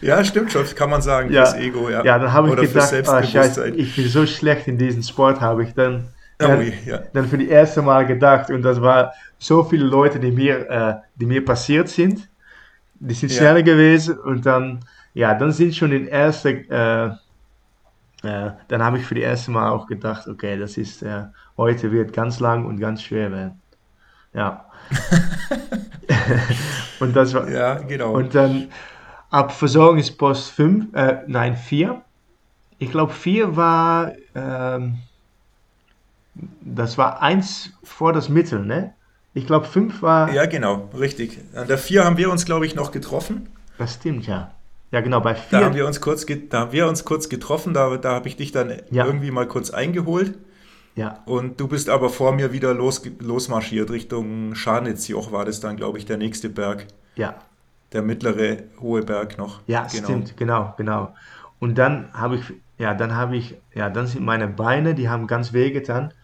ja, 0.00 0.22
stimmt 0.24 0.52
schon, 0.52 0.64
kann 0.74 0.90
man 0.90 1.02
sagen, 1.02 1.32
ja, 1.32 1.46
fürs 1.46 1.58
Ego, 1.58 1.88
ja. 1.90 2.04
Ja, 2.04 2.18
dann 2.18 2.32
habe 2.32 2.48
ich 2.48 2.52
Oder 2.52 2.62
gedacht, 2.66 3.08
ah, 3.08 3.22
scheiße, 3.22 3.68
ich 3.70 3.96
bin 3.96 4.08
so 4.08 4.26
schlecht 4.26 4.68
in 4.68 4.78
diesem 4.78 5.02
Sport, 5.02 5.40
habe 5.40 5.64
ich 5.64 5.74
dann 5.74 6.08
dann, 6.38 6.72
ja. 6.86 6.98
dann 7.12 7.26
für 7.26 7.38
die 7.38 7.48
erste 7.48 7.82
Mal 7.82 8.06
gedacht 8.06 8.50
und 8.50 8.62
das 8.62 8.80
war 8.80 9.12
so 9.38 9.64
viele 9.64 9.84
Leute, 9.84 10.18
die 10.18 10.30
mir, 10.30 10.70
äh, 10.70 10.94
die 11.16 11.26
mir 11.26 11.44
passiert 11.44 11.88
sind, 11.88 12.28
die 12.94 13.14
sind 13.14 13.32
schneller 13.32 13.58
ja. 13.58 13.64
gewesen 13.64 14.18
und 14.18 14.46
dann, 14.46 14.80
ja, 15.14 15.34
dann 15.34 15.52
sind 15.52 15.74
schon 15.74 15.92
in 15.92 16.06
erste, 16.06 16.50
äh, 16.50 17.06
äh, 18.26 18.52
dann 18.68 18.82
habe 18.82 18.98
ich 18.98 19.04
für 19.04 19.14
die 19.14 19.22
erste 19.22 19.50
Mal 19.50 19.70
auch 19.70 19.86
gedacht, 19.86 20.28
okay, 20.28 20.58
das 20.58 20.76
ist, 20.76 21.02
äh, 21.02 21.24
heute 21.56 21.90
wird 21.90 22.12
ganz 22.12 22.40
lang 22.40 22.64
und 22.64 22.78
ganz 22.78 23.02
schwer 23.02 23.30
werden. 23.32 23.60
Ja. 24.32 24.66
und 27.00 27.14
das 27.14 27.34
war, 27.34 27.48
Ja, 27.50 27.74
genau. 27.74 28.12
und 28.12 28.34
dann 28.34 28.68
ab 29.30 29.52
Versorgungspost 29.52 30.50
5, 30.52 30.94
äh, 30.94 31.22
nein, 31.26 31.56
4. 31.56 32.00
Ich 32.78 32.90
glaube, 32.90 33.12
4 33.12 33.56
war, 33.56 34.12
ähm, 34.34 34.98
das 36.60 36.98
war 36.98 37.20
eins 37.22 37.70
vor 37.82 38.12
das 38.12 38.28
Mittel, 38.28 38.64
ne? 38.64 38.94
Ich 39.34 39.46
glaube, 39.46 39.66
5 39.66 40.02
war, 40.02 40.32
ja, 40.32 40.44
genau, 40.46 40.90
richtig. 40.98 41.38
An 41.54 41.66
der 41.66 41.78
4 41.78 42.04
haben 42.04 42.16
wir 42.18 42.30
uns, 42.30 42.44
glaube 42.44 42.66
ich, 42.66 42.74
noch 42.74 42.90
getroffen. 42.92 43.48
das 43.78 43.94
stimmt, 43.94 44.26
ja. 44.26 44.50
Ja, 44.90 45.00
genau, 45.00 45.20
bei 45.20 45.32
Da 45.32 45.38
4. 45.58 45.64
haben 45.64 45.74
wir 45.74 45.86
uns 45.86 46.02
kurz, 46.02 46.26
da 46.50 46.60
haben 46.60 46.72
wir 46.72 46.86
uns 46.86 47.04
kurz 47.06 47.30
getroffen, 47.30 47.72
da, 47.72 47.96
da 47.96 48.12
habe 48.12 48.28
ich 48.28 48.36
dich 48.36 48.52
dann 48.52 48.72
Ja. 48.90 49.06
irgendwie 49.06 49.30
mal 49.30 49.48
kurz 49.48 49.70
eingeholt. 49.70 50.38
Ja, 50.94 51.20
Und 51.24 51.58
du 51.58 51.68
bist 51.68 51.88
aber 51.88 52.10
vor 52.10 52.32
mir 52.32 52.52
wieder 52.52 52.74
los, 52.74 53.00
losmarschiert 53.18 53.90
Richtung 53.90 54.54
Scharnitzjoch 54.54 55.32
war 55.32 55.46
das 55.46 55.60
dann, 55.60 55.76
glaube 55.76 55.96
ich, 55.96 56.04
der 56.04 56.18
nächste 56.18 56.48
Berg. 56.48 56.86
ja. 57.16 57.34
Der 57.92 58.00
mittlere 58.00 58.56
hohe 58.80 59.02
Berg 59.02 59.36
noch. 59.36 59.60
Ja, 59.66 59.86
genau. 59.92 60.04
stimmt, 60.04 60.36
genau, 60.38 60.72
genau. 60.78 61.14
Und 61.58 61.76
dann 61.76 62.08
habe 62.14 62.36
ich, 62.36 62.42
ja, 62.78 62.94
dann 62.94 63.14
habe 63.14 63.36
ich, 63.36 63.54
ja, 63.74 63.90
dann 63.90 64.06
sind 64.06 64.24
meine 64.24 64.48
Beine, 64.48 64.94
die 64.94 65.10
haben 65.10 65.26
ganz 65.26 65.52
weh 65.52 65.70
getan. 65.72 66.14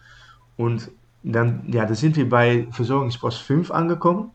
Und 0.59 0.91
dann, 1.23 1.63
ja, 1.67 1.85
da 1.85 1.95
sind 1.95 2.17
wir 2.17 2.27
bei 2.27 2.67
Versorgungspost 2.71 3.41
5 3.43 3.71
angekommen. 3.71 4.31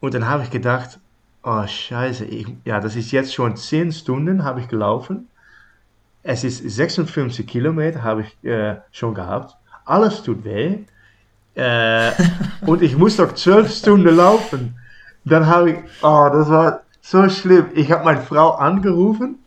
Und 0.00 0.12
dann 0.14 0.26
habe 0.26 0.42
ich 0.42 0.50
gedacht, 0.50 0.98
oh 1.44 1.64
Scheiße, 1.64 2.24
ich, 2.24 2.48
ja, 2.64 2.80
das 2.80 2.96
ist 2.96 3.12
jetzt 3.12 3.32
schon 3.32 3.54
10 3.54 3.92
Stunden, 3.92 4.42
habe 4.42 4.58
ich 4.58 4.66
gelaufen. 4.66 5.28
Es 6.24 6.42
ist 6.42 6.68
56 6.68 7.46
Kilometer, 7.46 8.02
habe 8.02 8.22
ich 8.22 8.44
äh, 8.44 8.78
schon 8.90 9.14
gehabt. 9.14 9.56
Alles 9.84 10.20
tut 10.24 10.42
weh. 10.42 10.78
Äh, 11.54 12.10
und 12.66 12.82
ich 12.82 12.96
muss 12.96 13.16
noch 13.16 13.32
12 13.32 13.72
Stunden 13.72 14.16
laufen. 14.16 14.74
Dann 15.24 15.46
habe 15.46 15.70
ich, 15.70 15.76
oh, 16.02 16.28
das 16.32 16.48
war 16.48 16.80
so 17.02 17.28
schlimm. 17.28 17.66
Ich 17.76 17.92
habe 17.92 18.04
meine 18.04 18.22
Frau 18.22 18.50
angerufen 18.54 19.38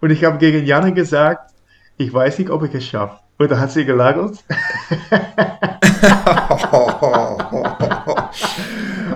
und 0.00 0.10
ich 0.10 0.24
habe 0.24 0.38
gegen 0.38 0.66
Janne 0.66 0.92
gesagt, 0.92 1.52
ich 1.96 2.12
weiß 2.12 2.40
nicht, 2.40 2.50
ob 2.50 2.64
ich 2.64 2.74
es 2.74 2.84
schaffe. 2.84 3.20
Und 3.38 3.50
da 3.50 3.58
hat 3.58 3.70
sie 3.70 3.84
gelagert. 3.84 4.44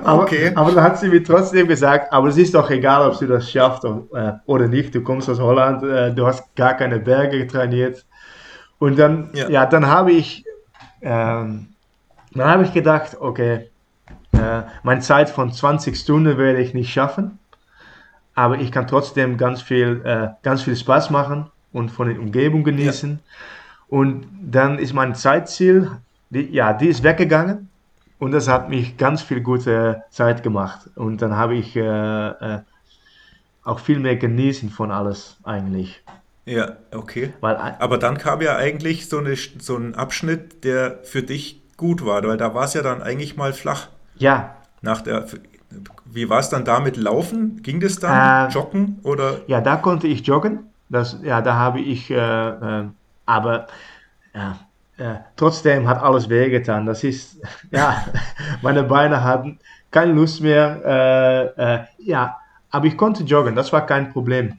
Aber, 0.04 0.22
Okay. 0.24 0.52
aber 0.54 0.72
dann 0.72 0.84
hat 0.84 0.98
sie 0.98 1.08
mir 1.08 1.22
trotzdem 1.22 1.68
gesagt, 1.68 2.12
aber 2.12 2.28
es 2.28 2.36
ist 2.36 2.54
doch 2.54 2.68
egal, 2.70 3.08
ob 3.08 3.18
du 3.18 3.26
das 3.26 3.50
schaffst 3.50 3.84
oder, 3.84 4.02
äh, 4.14 4.32
oder 4.46 4.66
nicht. 4.68 4.94
Du 4.94 5.02
kommst 5.02 5.28
aus 5.28 5.38
Holland, 5.38 5.82
äh, 5.84 6.12
du 6.12 6.26
hast 6.26 6.54
gar 6.56 6.74
keine 6.74 6.98
Berge 6.98 7.46
trainiert. 7.46 8.04
Und 8.78 8.98
dann, 8.98 9.30
Ja. 9.32 9.48
ja, 9.48 9.66
dann 9.66 9.86
habe 9.86 10.12
ich, 10.12 10.44
ähm, 11.02 11.68
dann 12.34 12.48
habe 12.48 12.64
ich 12.64 12.72
gedacht, 12.72 13.16
okay, 13.20 13.70
äh, 14.32 14.62
meine 14.82 15.00
Zeit 15.00 15.30
von 15.30 15.52
20 15.52 15.96
Stunden 15.96 16.36
werde 16.38 16.60
ich 16.60 16.74
nicht 16.74 16.92
schaffen, 16.92 17.38
aber 18.34 18.56
ich 18.58 18.72
kann 18.72 18.86
trotzdem 18.88 19.36
ganz 19.36 19.62
viel, 19.62 20.00
äh, 20.04 20.28
ganz 20.42 20.62
viel 20.62 20.74
Spaß 20.74 21.10
machen 21.10 21.46
und 21.72 21.90
von 21.90 22.08
der 22.08 22.18
Umgebung 22.18 22.64
genießen. 22.64 23.20
Und 23.92 24.26
dann 24.40 24.78
ist 24.78 24.94
mein 24.94 25.14
Zeitziel, 25.14 25.90
die, 26.30 26.48
ja, 26.50 26.72
die 26.72 26.86
ist 26.88 27.02
weggegangen. 27.02 27.68
Und 28.18 28.32
das 28.32 28.48
hat 28.48 28.70
mich 28.70 28.96
ganz 28.96 29.20
viel 29.20 29.42
gute 29.42 30.02
Zeit 30.08 30.42
gemacht. 30.42 30.88
Und 30.94 31.20
dann 31.20 31.36
habe 31.36 31.56
ich 31.56 31.76
äh, 31.76 32.28
äh, 32.28 32.60
auch 33.62 33.80
viel 33.80 33.98
mehr 33.98 34.16
genießen 34.16 34.70
von 34.70 34.90
alles 34.90 35.36
eigentlich. 35.44 36.02
Ja, 36.46 36.76
okay. 36.90 37.34
Weil, 37.42 37.56
Aber 37.56 37.98
dann 37.98 38.16
kam 38.16 38.40
ja 38.40 38.56
eigentlich 38.56 39.10
so, 39.10 39.18
eine, 39.18 39.36
so 39.36 39.76
ein 39.76 39.94
Abschnitt, 39.94 40.64
der 40.64 41.00
für 41.02 41.22
dich 41.22 41.60
gut 41.76 42.02
war, 42.06 42.22
weil 42.24 42.38
da 42.38 42.54
war 42.54 42.64
es 42.64 42.72
ja 42.72 42.80
dann 42.80 43.02
eigentlich 43.02 43.36
mal 43.36 43.52
flach. 43.52 43.88
ja, 44.16 44.56
Nach 44.80 45.02
der, 45.02 45.26
wie 46.06 46.30
war 46.30 46.38
es 46.38 46.48
dann 46.48 46.64
damit 46.64 46.96
laufen? 46.96 47.60
Ging 47.62 47.78
das 47.78 47.96
dann? 47.96 48.48
Äh, 48.48 48.54
Joggen 48.54 49.00
oder? 49.02 49.40
ja, 49.48 49.60
da 49.60 49.76
konnte 49.76 50.06
ich 50.06 50.26
joggen. 50.26 50.60
Das, 50.88 51.18
ja, 51.22 51.42
da 51.42 51.56
habe 51.56 51.80
ich, 51.80 52.10
äh, 52.10 52.14
äh, 52.16 52.84
aber 53.26 53.66
ja, 54.34 54.58
äh, 54.98 55.16
trotzdem 55.36 55.88
hat 55.88 56.02
alles 56.02 56.28
wehgetan. 56.28 56.86
Das 56.86 57.04
ist, 57.04 57.40
ja, 57.70 58.04
meine 58.62 58.84
Beine 58.84 59.22
hatten 59.24 59.58
keine 59.90 60.12
Lust 60.12 60.40
mehr. 60.40 60.82
Äh, 61.56 61.74
äh, 61.74 61.84
ja, 61.98 62.38
aber 62.70 62.86
ich 62.86 62.96
konnte 62.96 63.24
joggen, 63.24 63.54
das 63.54 63.72
war 63.72 63.86
kein 63.86 64.12
Problem. 64.12 64.58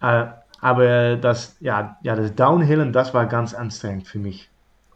Äh, 0.00 0.26
aber 0.60 1.16
das, 1.16 1.56
ja, 1.60 1.96
ja, 2.02 2.16
das 2.16 2.34
Downhillen, 2.34 2.92
das 2.92 3.14
war 3.14 3.26
ganz 3.26 3.54
anstrengend 3.54 4.08
für 4.08 4.18
mich. 4.18 4.48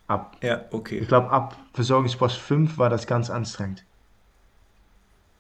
Ab, 0.09 0.37
Ja, 0.43 0.63
okay. 0.73 0.99
ich 0.99 1.09
glaube, 1.09 1.31
ab 1.31 1.57
Versorgungspost 1.75 2.39
5 2.39 2.79
war 2.79 2.91
das 2.91 3.07
ganz 3.07 3.31
anstrengend. 3.31 3.85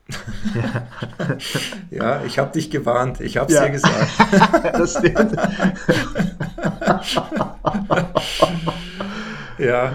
Ja, 1.90 2.22
ich 2.24 2.38
habe 2.38 2.52
dich 2.52 2.70
gewarnt. 2.70 3.20
Ich 3.20 3.36
habe 3.36 3.52
es 3.52 3.58
Ja. 3.58 3.64
dir 3.64 3.70
gesagt. 3.70 4.08
das 4.74 4.96
stimmt. 4.98 5.36
Ja. 9.58 9.92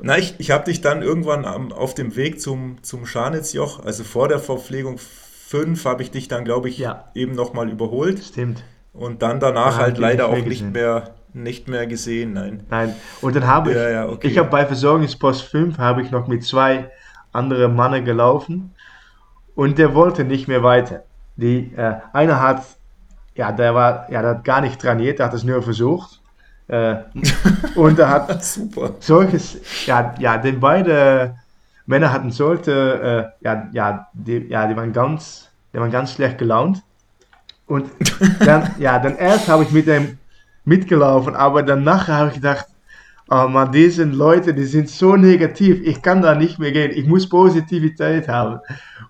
Na, 0.00 0.16
ich, 0.18 0.34
ich 0.38 0.50
habe 0.50 0.64
dich 0.64 0.80
dann 0.80 1.02
irgendwann 1.02 1.44
am, 1.44 1.72
auf 1.72 1.94
dem 1.94 2.14
Weg 2.14 2.40
zum, 2.40 2.76
zum 2.82 3.04
Scharnitzjoch, 3.06 3.84
also 3.84 4.04
vor 4.04 4.28
der 4.28 4.38
Verpflegung 4.38 4.98
5, 4.98 5.84
habe 5.84 6.02
ich 6.02 6.10
dich 6.10 6.28
dann, 6.28 6.44
glaube 6.44 6.68
ich, 6.68 6.78
Ja. 6.78 7.06
eben 7.14 7.32
nochmal 7.34 7.68
überholt. 7.68 8.22
Stimmt. 8.22 8.62
Und 8.92 9.22
dann 9.22 9.40
danach 9.40 9.76
Ja, 9.76 9.82
halt 9.84 9.98
leider 9.98 10.28
nicht 10.28 10.42
auch 10.42 10.46
nicht 10.46 10.72
mehr, 10.72 11.14
nicht 11.32 11.68
mehr 11.68 11.86
gesehen. 11.86 12.32
Nein. 12.34 12.64
Nein, 12.70 12.94
und 13.22 13.34
dann 13.34 13.46
habe 13.46 13.70
ich, 13.70 13.76
Ja, 13.76 13.88
ja, 13.90 14.08
okay. 14.08 14.28
ich 14.28 14.38
habe 14.38 14.50
bei 14.50 14.66
Versorgungspost 14.66 15.42
5 15.42 15.78
habe 15.78 16.02
ich 16.02 16.10
noch 16.10 16.28
mit 16.28 16.44
zwei 16.44 16.90
anderen 17.32 17.74
Männern 17.74 18.04
gelaufen 18.04 18.74
und 19.54 19.78
der 19.78 19.94
wollte 19.94 20.24
nicht 20.24 20.46
mehr 20.48 20.62
weiter. 20.62 21.02
Die, 21.36 21.72
äh, 21.76 21.94
einer 22.12 22.40
hat, 22.40 22.62
ja, 23.34 23.50
der 23.52 23.74
war, 23.74 24.10
ja, 24.12 24.20
der 24.22 24.30
hat 24.32 24.44
gar 24.44 24.60
nicht 24.60 24.80
trainiert, 24.80 25.18
der 25.18 25.26
hat 25.26 25.34
es 25.34 25.44
nur 25.44 25.62
versucht. 25.62 26.17
Äh, 26.68 26.96
und 27.74 27.98
er 27.98 28.08
hat 28.10 28.44
Super. 28.44 28.94
solches, 29.00 29.58
ja, 29.86 30.14
ja, 30.18 30.36
den 30.38 30.60
beide 30.60 31.36
Männer 31.86 32.12
hatten 32.12 32.30
solche, 32.30 33.32
äh, 33.42 33.44
ja, 33.44 33.68
ja, 33.72 34.08
die, 34.12 34.46
ja, 34.48 34.66
die 34.66 34.76
waren 34.76 34.92
ganz, 34.92 35.50
die 35.72 35.78
waren 35.78 35.90
ganz 35.90 36.12
schlecht 36.12 36.38
gelaunt. 36.38 36.82
Und 37.66 37.90
dann, 38.40 38.70
ja, 38.78 38.98
dann 38.98 39.16
erst 39.16 39.48
habe 39.48 39.62
ich 39.62 39.70
mit 39.70 39.86
dem 39.86 40.18
mitgelaufen, 40.64 41.34
aber 41.34 41.62
dann 41.62 41.82
nachher 41.82 42.16
habe 42.16 42.28
ich 42.28 42.34
gedacht, 42.34 42.66
oh 43.30 43.46
man, 43.48 43.72
diese 43.72 44.04
Leute, 44.04 44.52
die 44.52 44.64
sind 44.64 44.90
so 44.90 45.16
negativ, 45.16 45.80
ich 45.82 46.02
kann 46.02 46.20
da 46.20 46.34
nicht 46.34 46.58
mehr 46.58 46.72
gehen, 46.72 46.90
ich 46.94 47.06
muss 47.06 47.26
Positivität 47.28 48.28
haben. 48.28 48.60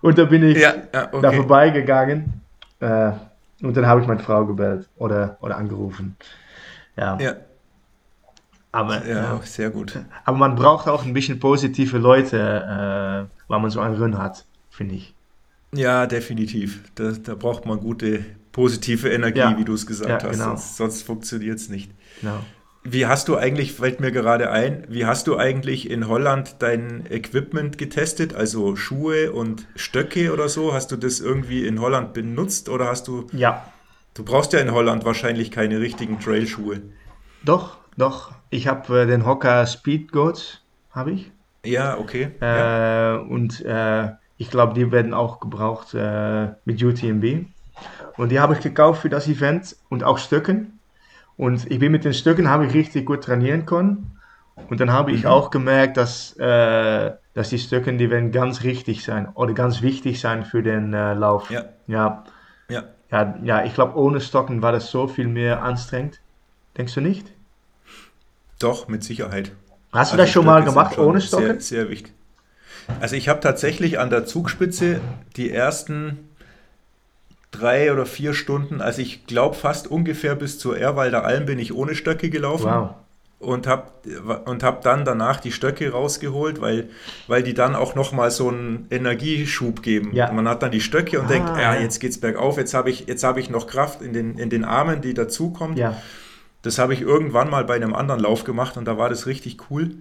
Und 0.01 0.17
da 0.17 0.23
bin 0.25 0.43
ich 0.43 0.57
Ja, 0.57 0.75
ja, 0.93 1.07
da 1.07 1.09
okay. 1.11 1.35
vorbeigegangen 1.35 2.41
äh, 2.79 3.11
und 3.61 3.75
dann 3.75 3.85
habe 3.85 3.99
ich 3.99 4.07
meine 4.07 4.21
Frau 4.21 4.45
gebellt 4.45 4.87
oder, 4.97 5.37
oder 5.41 5.57
angerufen. 5.57 6.15
Ja, 6.95 7.17
Ja, 7.19 7.33
aber, 8.71 9.05
ja, 9.07 9.15
ja. 9.35 9.41
sehr 9.43 9.69
gut. 9.69 9.97
aber 10.25 10.37
man 10.37 10.55
braucht 10.55 10.87
auch 10.87 11.03
ein 11.05 11.13
bisschen 11.13 11.39
positive 11.39 11.97
Leute, 11.97 12.37
äh, 12.37 13.41
weil 13.47 13.59
man 13.59 13.69
so 13.71 13.79
einen 13.79 13.95
Run 14.01 14.17
hat, 14.17 14.45
finde 14.69 14.95
ich. 14.95 15.13
Ja, 15.73 16.07
definitiv. 16.07 16.83
Da, 16.95 17.11
da 17.11 17.35
braucht 17.35 17.65
man 17.65 17.79
gute, 17.79 18.25
positive 18.51 19.09
Energie, 19.09 19.39
Ja. 19.39 19.57
wie 19.57 19.65
du 19.65 19.73
es 19.73 19.85
gesagt 19.85 20.23
Ja, 20.23 20.29
hast. 20.29 20.37
genau. 20.37 20.49
Sonst, 20.55 20.77
sonst 20.77 21.03
funktioniert 21.03 21.57
es 21.57 21.69
nicht. 21.69 21.91
Genau. 22.21 22.39
Wie 22.83 23.05
hast 23.05 23.27
du 23.27 23.35
eigentlich, 23.35 23.73
fällt 23.73 23.99
mir 23.99 24.11
gerade 24.11 24.49
ein, 24.51 24.85
wie 24.87 25.05
hast 25.05 25.27
du 25.27 25.37
eigentlich 25.37 25.89
in 25.91 26.07
Holland 26.07 26.55
dein 26.59 27.05
Equipment 27.09 27.77
getestet? 27.77 28.33
Also 28.33 28.75
Schuhe 28.77 29.31
und 29.33 29.67
Stöcke 29.75 30.31
oder 30.33 30.47
so? 30.47 30.73
Hast 30.73 30.91
du 30.91 30.95
das 30.95 31.19
irgendwie 31.19 31.67
in 31.67 31.81
Holland 31.81 32.13
benutzt 32.13 32.69
oder 32.69 32.87
hast 32.87 33.07
du, 33.09 33.27
Ja, 33.33 33.65
du 34.13 34.23
brauchst 34.23 34.53
ja 34.53 34.59
in 34.59 34.71
Holland 34.71 35.03
wahrscheinlich 35.05 35.51
keine 35.51 35.79
richtigen 35.81 36.19
Trailschuhe. 36.19 36.81
doch, 37.43 37.77
doch. 37.97 38.31
Ich 38.49 38.67
habe 38.67 39.01
äh, 39.01 39.05
den 39.05 39.25
Hocker 39.25 39.65
Speed 39.65 40.11
Goats, 40.11 40.61
habe 40.91 41.11
ich. 41.11 41.31
Ja, 41.65 41.97
okay. 41.97 42.31
ja. 42.41 43.15
Äh, 43.15 43.19
und 43.19 43.61
äh, 43.65 44.11
ich 44.37 44.49
glaube, 44.49 44.73
die 44.73 44.91
werden 44.91 45.13
auch 45.13 45.39
gebraucht 45.39 45.93
äh, 45.93 46.53
mit 46.65 46.81
UTMB. 46.81 47.45
Und 48.17 48.29
die 48.29 48.39
habe 48.39 48.53
ich 48.53 48.61
gekauft 48.61 49.01
für 49.01 49.09
das 49.09 49.27
Event 49.27 49.75
und 49.89 50.03
auch 50.03 50.17
Stöcken. 50.17 50.79
Und 51.37 51.69
ich 51.71 51.79
bin 51.79 51.91
mit 51.91 52.05
den 52.05 52.13
Stöcken 52.13 52.49
habe 52.49 52.65
ich 52.67 52.73
richtig 52.73 53.05
gut 53.05 53.23
trainieren 53.23 53.65
können. 53.65 54.19
Und 54.69 54.79
dann 54.81 54.91
habe 54.91 55.11
ich 55.11 55.23
Mhm. 55.23 55.29
auch 55.29 55.51
gemerkt, 55.51 55.97
dass, 55.97 56.35
äh, 56.37 57.11
dass 57.33 57.49
die 57.49 57.59
Stöcken, 57.59 57.97
die 57.97 58.09
werden 58.09 58.31
ganz 58.31 58.63
richtig 58.63 59.03
sein 59.03 59.29
oder 59.35 59.53
ganz 59.53 59.81
wichtig 59.81 60.19
sein 60.19 60.43
für 60.45 60.61
den 60.63 60.93
äh, 60.93 61.13
Lauf. 61.13 61.49
Ja, 61.49 61.65
ja, 61.87 62.23
ja. 62.69 62.83
ja, 63.11 63.37
ja 63.43 63.65
ich 63.65 63.73
glaube, 63.73 63.97
ohne 63.97 64.21
Stocken 64.21 64.61
war 64.61 64.71
das 64.71 64.91
so 64.91 65.07
viel 65.07 65.27
mehr 65.27 65.63
anstrengend. 65.63 66.21
Denkst 66.77 66.93
du 66.95 67.01
nicht? 67.01 67.33
Doch, 68.59 68.87
mit 68.87 69.03
Sicherheit. 69.03 69.51
Hast 69.91 70.11
du 70.11 70.13
Also 70.13 70.17
das 70.17 70.29
schon 70.29 70.45
mal 70.45 70.63
gemacht 70.63 70.97
ohne 70.97 71.19
Sehr, 71.21 71.27
Stocken? 71.39 71.59
sehr 71.59 71.89
wichtig. 71.89 72.13
Also 72.99 73.15
ich 73.15 73.29
habe 73.29 73.39
tatsächlich 73.39 73.99
an 73.99 74.09
der 74.09 74.25
Zugspitze 74.25 74.99
die 75.35 75.51
ersten 75.51 76.29
drei 77.51 77.91
oder 77.91 78.05
vier 78.05 78.33
Stunden, 78.33 78.81
also 78.81 79.01
ich 79.01 79.25
glaube 79.25 79.55
fast 79.55 79.87
ungefähr 79.89 80.35
bis 80.35 80.59
zur 80.59 80.77
Erwalder 80.77 81.23
Alm 81.25 81.45
bin 81.45 81.57
ich 81.59 81.73
ohne 81.73 81.95
Stöcke 81.95 82.29
gelaufen. 82.29 82.65
Wow. 82.69 82.89
und 83.39 83.65
habe 83.67 83.83
und 84.45 84.63
hab 84.63 84.81
dann 84.83 85.05
danach 85.05 85.39
die 85.39 85.51
Stöcke 85.51 85.91
rausgeholt, 85.91 86.61
weil, 86.61 86.89
weil 87.27 87.41
die 87.41 87.53
dann 87.53 87.73
auch 87.75 87.95
nochmal 87.95 88.29
so 88.31 88.49
einen 88.49 88.85
Energieschub 88.91 89.81
geben. 89.81 90.13
Ja. 90.13 90.31
Man 90.31 90.47
hat 90.47 90.61
dann 90.61 90.71
die 90.71 90.81
Stöcke 90.81 91.19
und 91.19 91.25
Ah, 91.25 91.29
denkt, 91.29 91.49
ja, 91.49 91.73
ja. 91.75 91.81
jetzt 91.81 91.99
geht's 91.99 92.19
bergauf, 92.19 92.57
jetzt 92.57 92.73
habe 92.73 92.89
ich, 92.91 93.05
jetzt 93.07 93.23
hab 93.23 93.37
ich 93.37 93.49
noch 93.49 93.65
Kraft 93.67 94.01
in 94.01 94.13
den, 94.13 94.37
in 94.37 94.49
den 94.49 94.63
Armen, 94.65 95.01
die 95.01 95.13
dazukommt. 95.13 95.77
Ja. 95.79 95.95
Das 96.61 96.77
habe 96.77 96.93
ich 96.93 97.01
irgendwann 97.01 97.49
mal 97.49 97.63
bei 97.63 97.75
einem 97.75 97.93
anderen 97.95 98.21
Lauf 98.21 98.43
gemacht 98.43 98.75
und 98.77 98.85
da 98.85 98.97
war 98.97 99.09
das 99.09 99.25
richtig 99.27 99.57
cool. 99.69 99.91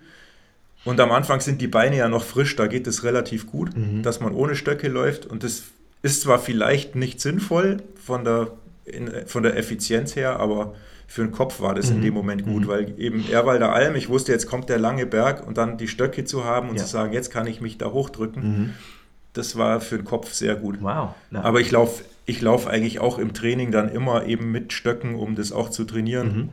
Und 0.85 1.01
am 1.01 1.11
Anfang 1.13 1.41
sind 1.41 1.61
die 1.61 1.67
Beine 1.69 1.97
ja 1.97 2.09
noch 2.09 2.25
frisch, 2.25 2.57
da 2.57 2.67
geht 2.67 2.87
es 2.87 3.05
relativ 3.05 3.47
gut, 3.47 3.71
dass 4.03 4.21
man 4.21 4.33
ohne 4.35 4.55
Stöcke 4.57 4.89
läuft. 4.89 5.27
Und 5.27 5.43
das 5.45 5.65
ist 6.03 6.23
zwar 6.23 6.39
vielleicht 6.39 6.95
nicht 6.95 7.21
sinnvoll 7.21 7.79
von 8.03 8.25
der, 8.25 8.53
in, 8.85 9.11
von 9.27 9.43
der 9.43 9.57
Effizienz 9.57 10.15
her, 10.17 10.39
aber 10.39 10.75
für 11.07 11.23
den 11.23 11.33
Kopf 11.33 11.61
war 11.61 11.75
das 11.75 11.91
in 11.91 12.01
dem 12.03 12.15
Moment 12.15 12.45
gut, 12.45 12.69
weil 12.69 12.95
eben 12.99 13.29
Erwalder 13.31 13.73
Alm, 13.73 13.97
ich 13.97 14.09
wusste, 14.09 14.31
jetzt 14.33 14.47
kommt 14.47 14.69
der 14.69 14.79
lange 14.79 15.07
Berg 15.07 15.47
und 15.47 15.57
dann 15.59 15.79
die 15.79 15.89
Stöcke 15.89 16.25
zu 16.25 16.45
haben 16.45 16.69
und 16.69 16.77
Ja. 16.77 16.85
zu 16.85 16.91
sagen, 16.91 17.13
jetzt 17.13 17.31
kann 17.31 17.47
ich 17.47 17.61
mich 17.61 17.79
da 17.79 17.91
hochdrücken, 17.93 18.75
das 19.33 19.57
war 19.57 19.81
für 19.81 19.97
den 19.97 20.05
Kopf 20.05 20.33
sehr 20.33 20.57
gut. 20.57 20.79
Wow. 20.81 21.15
Na, 21.31 21.43
Aber 21.43 21.61
ich 21.61 21.71
laufe 21.71 22.05
ich 22.27 22.43
lauf 22.43 22.67
eigentlich 22.67 23.01
auch 23.01 23.19
im 23.19 23.33
Training 23.33 23.71
dann 23.73 23.89
immer 23.89 24.27
eben 24.27 24.51
mit 24.53 24.75
Stöcken, 24.75 25.15
um 25.15 25.35
das 25.35 25.51
auch 25.51 25.71
zu 25.71 25.85
trainieren. 25.85 26.51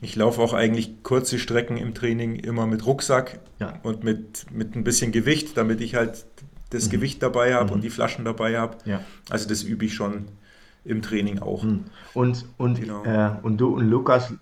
Ich 0.00 0.14
laufe 0.14 0.40
auch 0.40 0.52
eigentlich 0.52 1.02
kurze 1.02 1.40
Strecken 1.40 1.76
im 1.78 1.94
Training 1.94 2.36
immer 2.36 2.68
mit 2.68 2.86
Rucksack 2.86 3.40
Ja. 3.58 3.80
und 3.82 4.04
mit, 4.04 4.46
mit 4.52 4.76
ein 4.76 4.84
bisschen 4.84 5.10
Gewicht, 5.10 5.56
damit 5.56 5.80
ich 5.80 5.96
halt 5.96 6.26
das 6.70 6.90
Gewicht 6.90 7.24
dabei 7.24 7.54
habe 7.54 7.72
und 7.74 7.82
die 7.82 7.90
Flaschen 7.90 8.24
dabei 8.24 8.56
habe. 8.56 8.76
Ja. 8.84 9.00
Also 9.28 9.48
das 9.48 9.64
übe 9.64 9.84
ich 9.86 9.94
schon 9.94 10.26
im 10.84 11.02
Training 11.02 11.40
auch. 11.40 11.64
Und, 12.14 12.44
und, 12.56 12.80
Genau. 12.80 13.02
äh, 13.04 13.30
und 13.42 13.56
du 13.58 13.74
und 13.74 13.88
Lukas, 13.90 14.32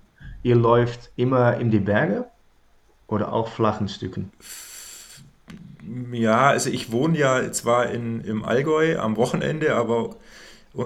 ihr 0.42 0.56
läuft 0.56 1.10
immer 1.16 1.56
in 1.56 1.70
die 1.70 1.78
Berge 1.80 2.26
oder 3.06 3.32
auch 3.32 3.48
flachen 3.48 3.88
Stücken? 3.88 4.30
Ja, 6.12 6.48
also 6.48 6.70
ich 6.70 6.92
wohne 6.92 7.18
ja 7.18 7.52
zwar 7.52 7.90
in, 7.90 8.20
im 8.22 8.44
Allgäu 8.44 8.98
am 8.98 9.16
Wochenende, 9.16 9.74
aber 9.74 10.16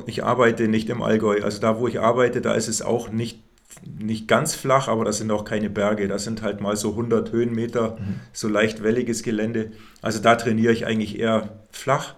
ich 0.07 0.25
arbeite 0.25 0.69
nicht 0.69 0.89
im 0.91 1.03
Allgäu. 1.03 1.43
Also 1.43 1.61
da, 1.61 1.79
wo 1.79 1.89
ich 1.89 2.01
arbeite, 2.01 2.41
da 2.41 2.55
ist 2.55 2.69
es 2.69 2.83
auch 2.83 3.11
nicht, 3.11 3.43
nicht 3.85 4.29
ganz 4.29 4.55
flach, 4.55 4.89
aber 4.89 5.05
da 5.05 5.13
sind 5.13 5.31
auch 5.31 5.45
keine 5.45 5.71
Berge. 5.71 6.09
Da 6.09 6.19
sind 6.19 6.43
halt 6.43 6.61
mal 6.61 6.77
so 6.77 6.91
100 6.91 7.33
Höhenmeter, 7.33 7.97
so 8.33 8.49
leicht 8.49 8.83
welliges 8.83 9.23
Gelände. 9.23 9.73
Also 10.03 10.21
da 10.21 10.35
trainiere 10.35 10.73
ich 10.73 10.87
eigentlich 10.87 11.19
eher 11.19 11.61
flach. 11.71 12.15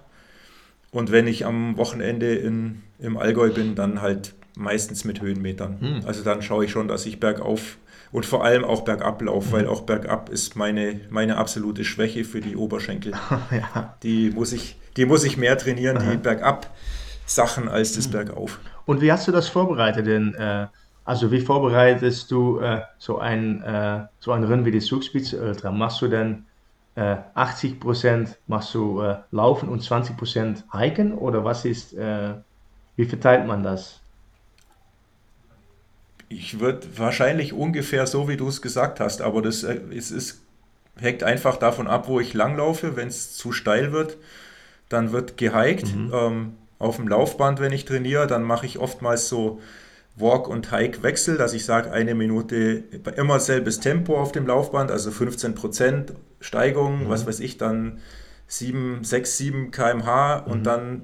Und 0.91 1.13
wenn 1.13 1.27
ich 1.27 1.47
am 1.47 1.77
Wochenende 1.77 2.35
in, 2.35 2.83
im 2.99 3.17
Allgäu 3.17 3.53
bin, 3.53 3.75
dann 3.77 4.01
halt 4.01 4.35
meistens 4.57 5.05
mit 5.05 5.21
Höhenmetern. 5.21 5.79
Also 6.07 6.25
dann 6.25 6.43
schaue 6.43 6.65
ich 6.65 6.73
schon, 6.73 6.89
dass 6.89 7.07
ich 7.07 7.21
bergauf 7.21 7.79
und 8.13 8.27
vor 8.27 8.45
allem 8.45 8.65
auch 8.65 8.83
bergab 8.83 9.23
laufe, 9.23 9.53
weil 9.53 9.67
auch 9.67 9.83
bergab 9.83 10.29
ist 10.29 10.57
meine, 10.57 11.01
meine 11.11 11.37
absolute 11.37 11.85
Schwäche 11.85 12.25
für 12.25 12.41
die 12.41 12.57
Oberschenkel. 12.57 13.13
ja. 13.51 13.95
Die 14.03 14.31
muss 14.31 14.53
ich, 14.53 14.77
die 14.97 15.07
muss 15.07 15.25
ich 15.25 15.37
mehr 15.37 15.57
trainieren, 15.57 15.99
die 16.11 16.17
bergab 16.17 16.75
Sachen 17.27 17.69
als 17.69 17.95
das 17.95 18.09
bergauf. 18.09 18.59
Und 18.87 19.01
wie 19.01 19.13
hast 19.13 19.29
du 19.29 19.33
das 19.33 19.49
vorbereitet? 19.49 20.07
Denn, 20.07 20.35
äh, 20.35 20.67
also 21.05 21.31
wie 21.31 21.41
vorbereitest 21.41 22.31
du 22.31 22.59
äh, 22.59 22.81
so 22.99 23.19
ein 23.19 23.63
äh, 23.63 24.07
so 24.19 24.33
ein 24.33 24.45
Rennen 24.45 24.65
wie 24.65 24.73
die 24.73 24.81
Zugspitze 24.81 25.41
Ultra? 25.41 25.71
Machst 25.71 26.03
du 26.03 26.09
denn 26.09 26.47
äh, 26.97 27.17
80% 27.35 28.37
machst 28.47 28.75
du 28.75 29.01
äh, 29.01 29.17
Laufen 29.31 29.69
und 29.69 29.83
20% 29.83 30.65
Hiken 30.73 31.15
oder 31.15 31.45
was 31.45 31.65
ist, 31.65 31.95
äh, 31.95 32.35
wie 32.97 33.05
verteilt 33.05 33.47
man 33.47 33.63
das? 33.63 34.00
Ich 36.31 36.61
würde 36.61 36.87
wahrscheinlich 36.97 37.53
ungefähr 37.53 38.07
so, 38.07 38.29
wie 38.29 38.37
du 38.37 38.49
es 38.49 38.63
gesagt 38.63 39.01
hast, 39.01 39.21
aber 39.21 39.43
das 39.43 39.65
äh, 39.65 39.81
es 39.95 40.11
ist, 40.11 40.41
hängt 40.97 41.23
einfach 41.25 41.57
davon 41.57 41.89
ab, 41.89 42.09
wo 42.09 42.21
ich 42.21 42.33
langlaufe. 42.33 42.97
Wenn 42.97 43.09
es 43.09 43.37
zu 43.37 43.53
steil 43.53 43.93
wird, 43.93 44.17
dann 44.89 45.13
wird 45.13 45.37
gehiked. 45.37 45.89
Ähm, 46.15 46.55
auf 46.79 46.97
dem 46.97 47.09
Laufband, 47.09 47.61
wenn 47.61 47.73
ich 47.73 47.85
trainiere, 47.85 48.27
dann 48.27 48.43
mache 48.43 48.65
ich 48.65 48.79
oftmals 48.79 49.29
so 49.29 49.61
Walk- 50.17 50.49
und 50.49 50.71
Hike-Wechsel, 50.71 51.37
dass 51.37 51.53
ich 51.53 51.65
sage, 51.65 51.93
eine 51.93 52.15
Minute 52.15 52.85
immer 53.17 53.41
selbes 53.41 53.81
Tempo 53.81 54.19
auf 54.19 54.33
dem 54.33 54.47
Laufband, 54.47 54.91
also 54.91 55.11
15% 55.11 56.13
Steigung, 56.41 57.09
was 57.09 57.27
weiß 57.27 57.41
ich, 57.41 57.59
dann 57.59 57.99
7, 58.47 59.05
6, 59.05 59.37
7 59.37 59.71
km/h 59.73 60.39
und 60.39 60.65
dann 60.65 61.03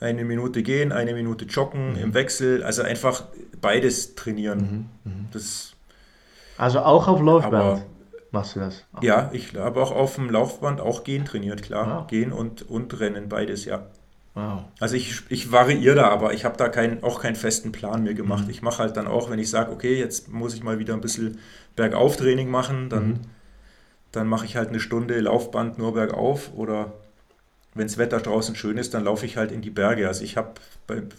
eine 0.00 0.24
Minute 0.24 0.62
gehen, 0.62 0.92
eine 0.92 1.12
Minute 1.14 1.44
joggen 1.46 1.96
im 1.96 2.14
Wechsel, 2.14 2.62
also 2.62 2.82
einfach 2.82 3.24
beides 3.60 4.14
trainieren. 4.14 4.88
Das, 5.32 5.72
Also 6.56 6.80
auch 6.80 7.08
auf 7.08 7.20
Laufband 7.20 7.54
Aber- 7.54 7.82
machst 8.30 8.56
du 8.56 8.60
das? 8.60 8.84
ja, 9.00 9.30
ich 9.32 9.54
habe 9.56 9.82
auch 9.82 9.90
auf 9.92 10.14
dem 10.16 10.30
Laufband 10.30 10.80
auch 10.80 11.02
gehen 11.04 11.24
trainiert, 11.24 11.62
klar. 11.62 12.00
Wow. 12.02 12.06
Gehen 12.06 12.32
und, 12.32 12.68
und 12.68 12.98
Rennen, 13.00 13.28
beides, 13.28 13.64
ja. 13.64 13.86
Wow. 14.34 14.60
Also 14.78 14.94
ich, 14.94 15.22
ich 15.30 15.50
variiere 15.50 15.96
da, 15.96 16.08
aber 16.10 16.32
ich 16.32 16.44
habe 16.44 16.56
da 16.56 16.68
kein, 16.68 17.02
auch 17.02 17.20
keinen 17.20 17.34
festen 17.34 17.72
Plan 17.72 18.04
mir 18.04 18.14
gemacht. 18.14 18.44
Ich 18.48 18.62
mache 18.62 18.78
halt 18.78 18.96
dann 18.96 19.08
auch, 19.08 19.30
wenn 19.30 19.40
ich 19.40 19.50
sage, 19.50 19.72
okay, 19.72 19.98
jetzt 19.98 20.28
muss 20.28 20.54
ich 20.54 20.62
mal 20.62 20.78
wieder 20.78 20.94
ein 20.94 21.00
bisschen 21.00 21.38
Bergauftraining 21.74 22.48
machen, 22.48 22.88
dann, 22.88 23.20
dann 24.12 24.28
mache 24.28 24.44
ich 24.46 24.54
halt 24.56 24.68
eine 24.68 24.78
Stunde 24.78 25.18
Laufband 25.18 25.78
nur 25.78 25.94
bergauf 25.94 26.52
oder 26.54 26.92
wenn 27.78 27.86
das 27.88 27.98
Wetter 27.98 28.20
draußen 28.20 28.56
schön 28.56 28.78
ist, 28.78 28.94
dann 28.94 29.04
laufe 29.04 29.26
ich 29.26 29.36
halt 29.36 29.52
in 29.52 29.62
die 29.62 29.70
Berge. 29.70 30.08
Also 30.08 30.24
ich 30.24 30.36
habe 30.36 30.54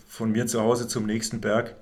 von 0.08 0.32
mir 0.32 0.48
zu 0.48 0.62
Hause 0.62 0.88
zum 0.88 1.06
nächsten 1.06 1.42
Berg 1.42 1.76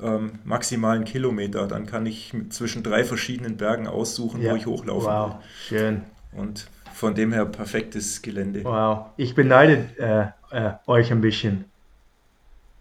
ähm, 0.00 0.38
maximal 0.44 0.96
einen 0.96 1.04
Kilometer. 1.04 1.66
Dann 1.66 1.86
kann 1.86 2.06
ich 2.06 2.32
zwischen 2.50 2.82
drei 2.82 3.04
verschiedenen 3.04 3.56
Bergen 3.56 3.86
aussuchen, 3.86 4.44
wo 4.44 4.54
ich 4.54 4.66
hochlaufen 4.66 5.08
Wow, 5.08 5.36
schön. 5.66 6.02
will. 6.32 6.40
Und 6.40 6.68
von 6.94 7.14
dem 7.14 7.32
her 7.32 7.46
perfektes 7.46 8.22
Gelände. 8.22 8.64
Wow. 8.64 9.10
Ich 9.16 9.34
beneide 9.34 10.34
äh, 10.52 10.56
äh, 10.56 10.72
euch 10.86 11.10
ein 11.12 11.20
bisschen. 11.20 11.64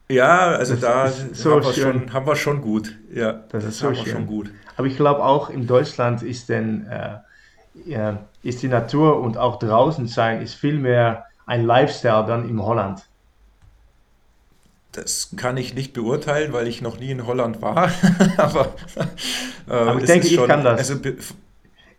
Ja, 0.10 0.50
also 0.56 0.76
Das 0.76 0.82
da 0.82 1.10
so 1.34 1.52
haben, 1.52 1.64
wir 1.64 1.74
schön. 1.74 1.84
schon, 1.94 2.14
haben 2.14 2.28
wir 2.28 2.36
schon 2.36 2.62
gut. 2.62 2.96
Ja, 3.14 3.44
Das 3.50 3.66
ist 3.66 3.80
so 3.80 3.88
haben 3.88 3.96
wir 3.96 4.04
schön. 4.04 4.14
schon 4.14 4.28
gut. 4.28 4.52
Aber 4.76 4.88
ich 4.88 4.96
glaube 4.96 5.24
auch 5.24 5.50
in 5.50 5.68
Deutschland 5.68 6.24
ist 6.24 6.50
denn 6.50 6.86
äh, 6.88 6.96
ja, 6.98 7.24
ist 8.44 8.62
die 8.64 8.68
Natur 8.68 9.20
und 9.22 9.38
auch 9.38 9.60
draußen 9.60 10.08
sein 10.08 10.42
ist 10.42 10.56
viel 10.56 10.80
mehr 10.80 11.26
ein 11.46 11.66
Lifestyle 11.66 12.26
dann 12.26 12.48
in 12.50 12.62
Holland. 12.62 13.10
Das 14.92 15.34
kann 15.36 15.58
ich 15.58 15.76
nicht 15.76 15.94
beurteilen, 15.94 16.54
weil 16.54 16.68
ich 16.68 16.82
noch 16.82 17.00
nie 17.00 17.12
in 17.12 17.28
Holland 17.28 17.62
war. 17.62 17.92
Aber, 18.38 18.74
äh, 19.70 19.72
Aber 19.86 20.00
ich 20.00 20.06
denke, 20.06 20.28
ist 20.28 20.34
ich 20.34 20.44
kann 20.44 20.64
das. 20.64 20.80
Also, 20.80 20.96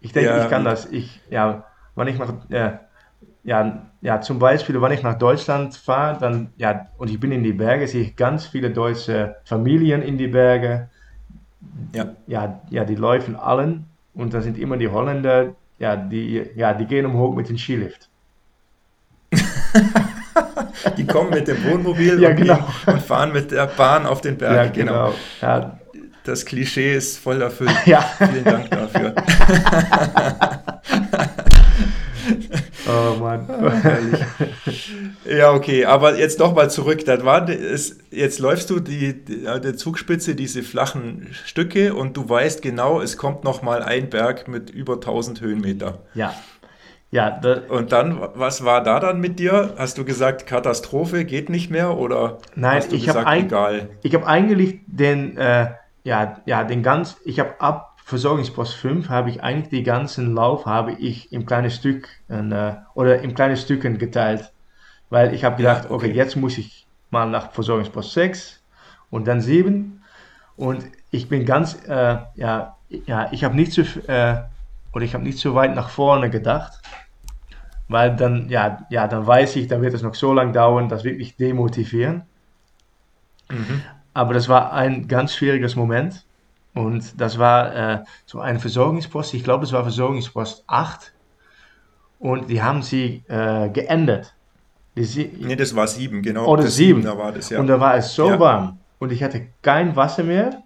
Ich 0.01 0.13
denke, 0.13 0.31
Ja, 0.31 0.39
ich 0.39 0.49
kann 0.49 0.65
das. 0.65 0.87
Ich, 0.87 1.21
ja, 1.31 1.65
wenn 1.95 2.09
ich 2.09 2.19
nach, 2.19 2.35
äh, 2.51 2.79
ja, 3.45 3.87
ja, 4.03 4.21
zum 4.21 4.39
Beispiel, 4.39 4.81
wenn 4.83 4.93
ich 4.93 5.03
nach 5.03 5.19
Deutschland 5.19 5.77
fahre, 5.77 6.19
dann, 6.21 6.53
ja, 6.57 6.89
und 6.99 7.11
ich 7.11 7.21
bin 7.21 7.33
in 7.33 7.45
die 7.45 7.53
Berge, 7.53 7.89
sehe 7.89 8.03
ich 8.03 8.17
ganz 8.17 8.47
viele 8.47 8.71
deutsche 8.73 9.37
Familien 9.45 10.03
in 10.03 10.19
die 10.19 10.29
Berge. 10.29 10.91
ja, 11.93 12.17
Ja, 12.27 12.63
ja, 12.71 12.85
die 12.85 12.95
laufen 12.95 13.37
allen 13.37 13.87
und 14.15 14.35
da 14.35 14.41
sind 14.43 14.59
immer 14.59 14.77
die 14.77 14.89
Holländer, 14.89 15.55
ja, 15.79 15.97
die, 15.97 16.45
ja, 16.57 16.75
die 16.75 16.87
gehen 16.87 17.07
umhoch 17.07 17.35
mit 17.35 17.49
dem 17.49 17.59
Skilift. 17.59 18.09
die 20.97 21.07
kommen 21.07 21.31
mit 21.31 21.49
dem 21.49 21.63
Wohnmobil 21.65 22.21
Ja, 22.21 22.31
und, 22.31 22.37
genau. 22.37 22.59
und 22.87 23.03
fahren 23.03 23.33
mit 23.33 23.51
der 23.51 23.67
Bahn 23.67 24.07
auf 24.07 24.21
den 24.21 24.39
Berg. 24.39 24.77
Ja, 24.77 24.85
genau. 24.85 25.15
Ja, 25.41 25.79
Das 26.25 26.45
Klischee 26.45 26.95
ist 26.95 27.19
voll 27.19 27.43
erfüllt. 27.43 27.75
ja. 27.87 28.01
Vielen 28.01 28.45
Dank 28.45 28.71
dafür. 28.71 29.15
Oh 32.99 33.17
Mann. 33.17 33.49
Ja, 35.29 35.53
okay, 35.53 35.85
aber 35.85 36.17
jetzt 36.17 36.39
nochmal 36.39 36.71
zurück. 36.71 37.05
Dann 37.05 37.25
war 37.25 37.47
es, 37.49 37.99
jetzt 38.11 38.39
läufst 38.39 38.71
du 38.71 38.81
die, 38.81 39.25
die, 39.25 39.47
an 39.47 39.61
der 39.61 39.77
Zugspitze 39.77 40.35
diese 40.35 40.63
flachen 40.63 41.29
Stücke 41.45 41.95
und 41.95 42.17
du 42.17 42.29
weißt 42.29 42.63
genau, 42.63 43.01
es 43.03 43.19
kommt 43.19 43.45
nochmal 43.45 43.83
ein 43.83 44.09
Berg 44.09 44.49
mit 44.49 44.71
über 44.71 44.95
1000 44.95 45.41
Höhenmeter. 45.43 45.99
Ja, 46.15 46.35
ja, 47.11 47.41
Und 47.69 47.93
dann, 47.93 48.21
was 48.35 48.65
war 48.65 48.83
da 48.83 49.01
dann 49.01 49.21
mit 49.21 49.39
dir? 49.39 49.75
Hast 49.79 49.97
du 49.97 50.05
gesagt, 50.05 50.47
Katastrophe, 50.47 51.25
geht 51.25 51.49
nicht 51.49 51.71
mehr? 51.71 51.97
Oder 51.97 52.39
Nein, 52.55 52.77
hast 52.77 52.93
du 52.93 52.97
ich 52.97 53.07
gesagt, 53.07 53.27
ein- 53.27 53.47
egal? 53.47 53.91
Ich 54.03 54.15
habe 54.15 54.27
eigentlich 54.27 54.81
den, 54.87 55.37
äh, 55.39 55.69
ja, 56.05 56.37
ja, 56.45 56.65
den 56.65 56.83
ganz, 56.83 57.17
ich 57.25 57.41
habe 57.41 57.61
ab 57.61 57.88
Versorgungspost 58.09 58.73
5 58.77 59.11
habe 59.11 59.29
ich 59.29 59.43
eigentlich 59.43 59.69
die 59.69 59.83
ganzen 59.83 60.35
Lauf 60.35 60.65
habe 60.65 60.93
ich 60.93 61.31
im 61.31 61.45
kleinen 61.45 61.71
Stück 61.71 62.09
äh, 62.29 62.73
oder 62.95 63.21
in 63.21 63.35
kleine 63.35 63.59
Stücken 63.59 63.99
geteilt, 63.99 64.51
weil 65.11 65.35
ich 65.35 65.45
habe 65.45 65.57
gedacht, 65.57 65.85
Ja, 65.85 65.91
okay. 65.91 66.07
okay. 66.07 66.17
jetzt 66.17 66.35
muss 66.35 66.57
ich 66.57 66.87
mal 67.11 67.27
nach 67.29 67.53
Versorgungspost 67.53 68.15
6 68.15 68.63
und 69.11 69.29
dann 69.29 69.43
7 69.43 70.03
und 70.57 70.85
ich 71.11 71.29
bin 71.29 71.45
ganz, 71.45 71.77
äh, 71.87 72.17
ja, 72.35 72.77
ja, 72.89 73.29
ich 73.31 73.45
habe 73.45 73.55
nicht 73.55 73.73
so, 73.73 73.83
äh, 73.83 74.37
oder 74.95 75.05
ich 75.05 75.13
habe 75.13 75.25
nicht 75.25 75.39
so 75.39 75.55
weit 75.55 75.75
nach 75.75 75.91
vorne 75.91 76.31
gedacht, 76.31 76.81
weil 77.89 78.17
dann, 78.17 78.49
ja, 78.49 78.87
ja, 78.89 79.07
dann 79.07 79.27
weiß 79.27 79.57
ich, 79.57 79.69
dann 79.69 79.83
wird 79.83 79.93
es 79.93 80.03
noch 80.03 80.15
so 80.15 80.33
lange 80.33 80.53
dauern, 80.53 80.89
das 80.89 81.05
wird 81.05 81.19
mich 81.19 81.37
demotivieren. 81.37 82.23
Mhm. 83.51 83.83
Aber 84.15 84.33
das 84.33 84.49
war 84.49 84.73
ein 84.73 85.09
ganz 85.09 85.35
schwieriges 85.35 85.77
Moment. 85.77 86.25
Und 86.79 87.21
das 87.21 87.39
war 87.41 87.75
äh, 87.75 87.99
so 88.25 88.39
ein 88.39 88.61
Versorgungspost, 88.61 89.35
ich 89.35 89.43
glaube, 89.43 89.65
es 89.65 89.73
war 89.73 89.83
Versorgungspost 89.83 90.63
8. 90.69 91.13
Und 92.21 92.49
die 92.49 92.63
haben 92.63 92.83
sie 92.83 93.25
äh, 93.27 93.69
geändert. 93.69 94.33
Die 94.95 95.29
nee, 95.41 95.57
das 95.57 95.75
war 95.75 95.89
7, 95.89 96.23
genau. 96.23 96.47
Oder 96.47 96.69
7. 96.69 97.03
Da 97.03 97.19
war 97.19 97.33
das, 97.33 97.51
ja. 97.51 97.59
Und 97.59 97.67
da 97.67 97.81
war 97.81 97.97
es 97.97 98.15
so 98.15 98.29
ja. 98.29 98.39
warm. 98.39 98.79
Und 99.01 99.11
ich 99.11 99.25
hatte 99.25 99.49
kein 99.61 99.97
Wasser 99.97 100.23
mehr. 100.23 100.63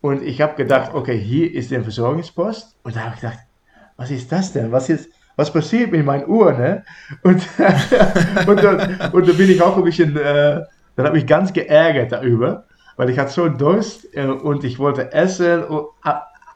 Und 0.00 0.22
ich 0.22 0.40
habe 0.40 0.54
gedacht, 0.54 0.94
okay, 0.94 1.18
hier 1.18 1.52
ist 1.52 1.72
der 1.72 1.82
Versorgungspost. 1.82 2.76
Und 2.84 2.94
da 2.94 3.00
habe 3.00 3.14
ich 3.16 3.20
gedacht, 3.20 3.40
was 3.96 4.12
ist 4.12 4.30
das 4.30 4.52
denn? 4.52 4.70
Was, 4.70 4.88
ist, 4.90 5.10
was 5.34 5.52
passiert 5.52 5.90
mit 5.90 6.06
meiner 6.06 6.28
Uhr? 6.28 6.52
Ne? 6.52 6.84
Und, 7.24 7.42
und, 8.46 8.62
dann, 8.62 9.10
und 9.10 9.28
dann 9.28 9.36
bin 9.36 9.50
ich 9.50 9.60
auch 9.60 9.76
ein 9.76 9.82
bisschen, 9.82 10.16
äh, 10.16 10.60
dann 10.94 11.06
habe 11.06 11.18
ich 11.18 11.26
ganz 11.26 11.52
geärgert 11.52 12.12
darüber 12.12 12.64
weil 12.96 13.10
ich 13.10 13.18
hatte 13.18 13.32
so 13.32 13.48
Durst 13.48 14.14
äh, 14.14 14.26
und 14.26 14.64
ich 14.64 14.78
wollte 14.78 15.12
essen. 15.12 15.64
Und, 15.64 15.86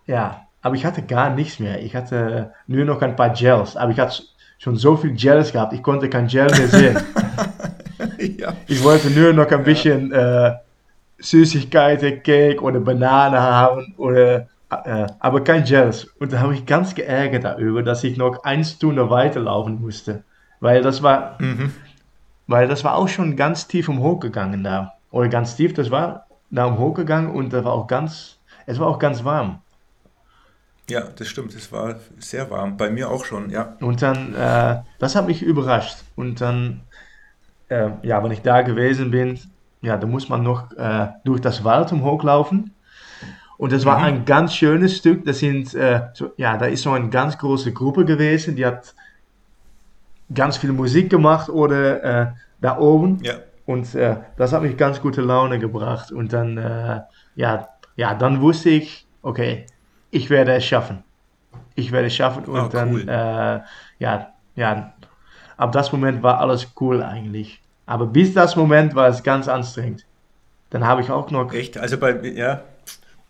ja, 0.07 0.43
aber 0.63 0.75
ich 0.75 0.85
hatte 0.85 1.03
gar 1.03 1.31
nichts 1.31 1.59
mehr. 1.59 1.83
Ich 1.83 1.95
hatte 1.95 2.53
nur 2.67 2.85
noch 2.85 3.03
ein 3.03 3.17
paar 3.17 3.31
Gels, 3.31 3.77
aber 3.77 3.93
ich 3.93 4.01
hatte 4.01 4.23
schon 4.59 4.77
so 4.77 4.97
viel 4.97 5.13
Gels 5.13 5.53
gehabt, 5.53 5.73
ich 5.73 5.83
konnte 5.83 6.09
kein 6.09 6.27
Gel 6.27 6.47
mehr 6.47 6.69
sehen. 6.69 6.99
ja. 8.39 8.53
Ich 8.67 8.83
wollte 8.83 9.11
nur 9.11 9.33
noch 9.33 9.51
ein 9.51 9.65
bisschen 9.65 10.13
äh, 10.13 10.55
Süßigkeiten, 11.19 12.23
Cake 12.23 12.61
oder 12.61 12.81
Banane 12.81 13.41
haben 13.41 13.95
oder 13.97 14.49
äh, 14.71 15.07
aber 15.21 15.45
kein 15.45 15.65
Gels. 15.65 16.05
Und 16.19 16.33
da 16.33 16.41
habe 16.41 16.55
ich 16.55 16.67
ganz 16.67 16.95
geärgert 16.95 17.45
darüber, 17.45 17.83
dass 17.83 18.05
ich 18.05 18.17
noch 18.17 18.45
eine 18.45 18.65
Stunde 18.65 19.11
weiterlaufen 19.11 19.81
musste. 19.81 20.25
Weil 20.61 20.83
das 20.83 21.03
war, 21.03 21.37
mhm. 21.41 21.73
weil 22.47 22.67
das 22.69 22.83
war 22.83 22.97
auch 22.97 23.09
schon 23.09 23.37
ganz 23.37 23.69
tief 23.69 23.89
umhochgegangen 23.89 24.65
da. 24.65 24.95
Oder 25.11 25.29
ganz 25.29 25.57
tief, 25.57 25.75
das 25.75 25.91
war 25.91 26.26
Daumen 26.51 26.79
hochgegangen 26.79 27.31
und 27.31 27.53
da 27.53 27.65
war 27.65 27.73
auch 27.73 27.87
ganz, 27.87 28.39
es 28.67 28.79
war 28.79 28.87
auch 28.87 28.99
ganz 28.99 29.25
warm. 29.25 29.61
Ja, 30.89 31.03
das 31.17 31.27
stimmt, 31.27 31.55
es 31.55 31.73
war 31.73 31.97
sehr 32.19 32.49
warm, 32.51 32.77
bei 32.77 32.91
mir 32.91 33.11
auch 33.11 33.25
schon, 33.25 33.51
ja. 33.51 33.77
Und 33.81 34.03
dann, 34.03 34.35
äh, 34.35 34.83
das 34.99 35.17
hat 35.17 35.27
mich 35.27 35.43
überrascht. 35.43 35.99
Und 36.15 36.41
dann, 36.41 36.83
äh, 37.69 37.91
ja, 38.03 38.23
wenn 38.23 38.31
ich 38.31 38.43
da 38.43 38.63
gewesen 38.63 39.11
bin, 39.11 39.41
ja, 39.83 39.97
da 39.97 40.07
muss 40.07 40.29
man 40.29 40.45
noch 40.45 40.73
äh, 40.73 41.09
durch 41.25 41.41
das 41.41 41.65
Wald 41.65 41.91
hochlaufen. 41.91 42.73
Und 43.59 43.73
das 43.73 43.85
war 43.85 43.99
mhm. 43.99 44.05
ein 44.05 44.25
ganz 44.25 44.55
schönes 44.55 44.97
Stück. 44.97 45.25
Das 45.25 45.41
sind, 45.41 45.75
äh, 45.75 46.03
so, 46.13 46.31
ja, 46.37 46.57
da 46.57 46.67
ist 46.67 46.83
so 46.83 46.93
eine 46.93 47.09
ganz 47.09 47.37
große 47.37 47.73
Gruppe 47.73 48.05
gewesen, 48.05 48.55
die 48.55 48.65
hat 48.65 48.95
ganz 50.33 50.57
viel 50.57 50.73
Musik 50.73 51.11
gemacht 51.11 51.49
oder 51.49 52.05
äh, 52.05 52.27
da 52.61 52.79
oben. 52.79 53.19
Ja. 53.23 53.35
Und 53.67 53.95
äh, 53.95 54.17
das 54.37 54.53
hat 54.53 54.63
mich 54.63 54.77
ganz 54.77 55.01
gute 55.01 55.21
Laune 55.21 55.59
gebracht. 55.59 56.13
Und 56.13 56.33
dann, 56.33 56.57
äh, 56.57 57.01
ja, 57.35 57.69
ja, 57.97 58.15
dann 58.15 58.41
wusste 58.41 58.71
ich, 58.71 59.07
okay, 59.23 59.67
ich 60.11 60.31
werde 60.31 60.55
es 60.55 60.65
schaffen. 60.65 61.03
Ich 61.75 61.93
werde 61.93 62.07
es 62.07 62.15
schaffen. 62.15 62.45
Und 62.45 62.61
oh, 62.61 62.69
dann, 62.69 62.95
cool. 62.95 63.09
äh, 63.09 63.61
ja, 63.99 64.33
ja, 64.55 64.95
ab 65.57 65.73
das 65.73 65.93
Moment 65.93 66.23
war 66.23 66.39
alles 66.39 66.73
cool 66.81 67.03
eigentlich. 67.03 67.61
Aber 67.87 68.07
bis 68.07 68.35
das 68.35 68.57
Moment 68.57 68.95
war 68.95 69.09
es 69.09 69.23
ganz 69.23 69.49
anstrengend. 69.49 70.07
Dann 70.71 70.87
habe 70.87 71.03
ich 71.03 71.11
auch 71.11 71.31
noch. 71.31 71.53
Echt? 71.53 71.79
Also 71.79 71.99
bei, 71.99 72.21
ja, 72.21 72.63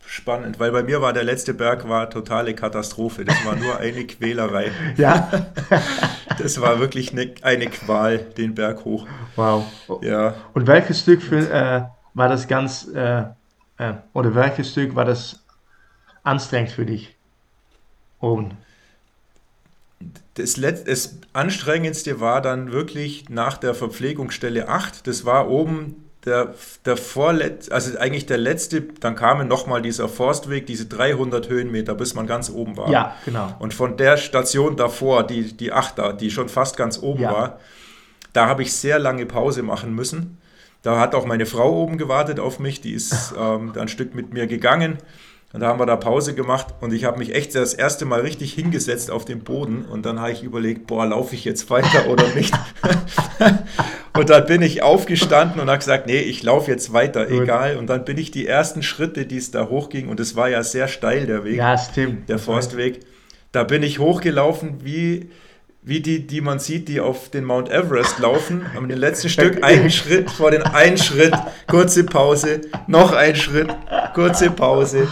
spannend, 0.06 0.58
weil 0.58 0.72
bei 0.72 0.82
mir 0.82 1.02
war 1.02 1.12
der 1.12 1.24
letzte 1.24 1.52
Berg 1.54 1.88
war 1.88 2.08
totale 2.10 2.54
Katastrophe. 2.54 3.24
Das 3.24 3.44
war 3.44 3.56
nur 3.56 3.78
eine 3.78 4.04
Quälerei. 4.06 4.70
ja. 4.96 5.46
das 6.38 6.60
war 6.60 6.78
wirklich 6.78 7.12
eine, 7.12 7.34
eine, 7.42 7.66
Qual, 7.66 8.18
den 8.18 8.54
Berg 8.54 8.84
hoch. 8.84 9.06
Wow. 9.34 9.64
Ja. 10.02 10.34
Und 10.54 10.66
welches 10.66 11.00
Stück 11.00 11.22
für, 11.22 11.50
äh, 11.50 11.82
war 12.14 12.28
das 12.28 12.48
ganz, 12.48 12.88
äh, 12.94 13.24
äh, 13.78 13.94
oder 14.12 14.34
welches 14.34 14.70
Stück 14.70 14.94
war 14.94 15.04
das 15.04 15.44
anstrengend 16.22 16.70
für 16.70 16.86
dich? 16.86 17.14
Oben. 18.20 18.56
Das, 20.34 20.56
Let 20.56 20.86
das 20.88 21.18
anstrengendste 21.32 22.20
war 22.20 22.40
dann 22.42 22.72
wirklich 22.72 23.28
nach 23.28 23.56
der 23.56 23.74
Verpflegungsstelle 23.74 24.68
8. 24.68 25.06
Das 25.06 25.24
war 25.24 25.48
oben 25.48 26.05
der, 26.26 26.54
der 26.84 26.96
vorletzte, 26.96 27.72
also 27.72 27.96
eigentlich 27.98 28.26
der 28.26 28.38
letzte, 28.38 28.82
dann 28.82 29.14
kam 29.14 29.46
nochmal 29.46 29.80
dieser 29.80 30.08
Forstweg, 30.08 30.66
diese 30.66 30.86
300 30.86 31.48
Höhenmeter, 31.48 31.94
bis 31.94 32.14
man 32.14 32.26
ganz 32.26 32.50
oben 32.50 32.76
war. 32.76 32.90
Ja, 32.90 33.16
genau. 33.24 33.54
Und 33.58 33.72
von 33.72 33.96
der 33.96 34.16
Station 34.16 34.76
davor, 34.76 35.24
die, 35.24 35.56
die 35.56 35.72
Achter, 35.72 36.12
die 36.12 36.30
schon 36.30 36.48
fast 36.48 36.76
ganz 36.76 36.98
oben 37.00 37.22
ja. 37.22 37.32
war, 37.32 37.60
da 38.32 38.46
habe 38.46 38.62
ich 38.62 38.72
sehr 38.72 38.98
lange 38.98 39.24
Pause 39.24 39.62
machen 39.62 39.94
müssen. 39.94 40.38
Da 40.82 41.00
hat 41.00 41.14
auch 41.14 41.24
meine 41.24 41.46
Frau 41.46 41.82
oben 41.82 41.96
gewartet 41.96 42.38
auf 42.38 42.58
mich, 42.58 42.80
die 42.80 42.92
ist 42.92 43.34
ähm, 43.38 43.72
ein 43.78 43.88
Stück 43.88 44.14
mit 44.14 44.32
mir 44.32 44.46
gegangen. 44.46 44.98
Und 45.52 45.60
da 45.60 45.68
haben 45.68 45.78
wir 45.78 45.86
da 45.86 45.96
Pause 45.96 46.34
gemacht 46.34 46.74
und 46.80 46.92
ich 46.92 47.04
habe 47.04 47.18
mich 47.18 47.34
echt 47.34 47.54
das 47.54 47.72
erste 47.72 48.04
Mal 48.04 48.20
richtig 48.20 48.52
hingesetzt 48.52 49.10
auf 49.10 49.24
den 49.24 49.40
Boden 49.40 49.84
und 49.84 50.04
dann 50.04 50.20
habe 50.20 50.32
ich 50.32 50.42
überlegt, 50.42 50.86
boah, 50.86 51.06
laufe 51.06 51.34
ich 51.34 51.44
jetzt 51.44 51.70
weiter 51.70 52.08
oder 52.08 52.26
nicht? 52.34 52.52
und 54.18 54.28
dann 54.28 54.44
bin 54.46 54.60
ich 54.60 54.82
aufgestanden 54.82 55.60
und 55.60 55.68
habe 55.68 55.78
gesagt, 55.78 56.08
nee, 56.08 56.18
ich 56.18 56.42
laufe 56.42 56.70
jetzt 56.70 56.92
weiter, 56.92 57.26
Gut. 57.26 57.44
egal. 57.44 57.76
Und 57.76 57.86
dann 57.86 58.04
bin 58.04 58.18
ich 58.18 58.32
die 58.32 58.46
ersten 58.46 58.82
Schritte, 58.82 59.24
die 59.24 59.38
es 59.38 59.50
da 59.50 59.68
hochging 59.68 60.08
und 60.08 60.20
es 60.20 60.36
war 60.36 60.48
ja 60.48 60.62
sehr 60.62 60.88
steil 60.88 61.26
der 61.26 61.44
Weg, 61.44 61.56
ja, 61.56 61.78
stimmt. 61.78 62.28
der 62.28 62.38
Forstweg. 62.38 63.00
Da 63.52 63.62
bin 63.62 63.82
ich 63.82 63.98
hochgelaufen 63.98 64.84
wie 64.84 65.30
wie 65.86 66.00
die, 66.00 66.26
die 66.26 66.40
man 66.40 66.58
sieht, 66.58 66.88
die 66.88 66.98
auf 66.98 67.30
den 67.30 67.44
Mount 67.44 67.70
Everest 67.70 68.18
laufen, 68.18 68.74
haben 68.74 68.88
den 68.88 68.98
letzten 68.98 69.28
Stück 69.28 69.62
einen 69.62 69.88
Schritt 69.88 70.28
vor 70.28 70.50
den 70.50 70.64
einen 70.64 70.98
Schritt, 70.98 71.32
kurze 71.68 72.02
Pause, 72.02 72.62
noch 72.88 73.12
ein 73.12 73.36
Schritt, 73.36 73.68
kurze 74.12 74.50
Pause. 74.50 75.06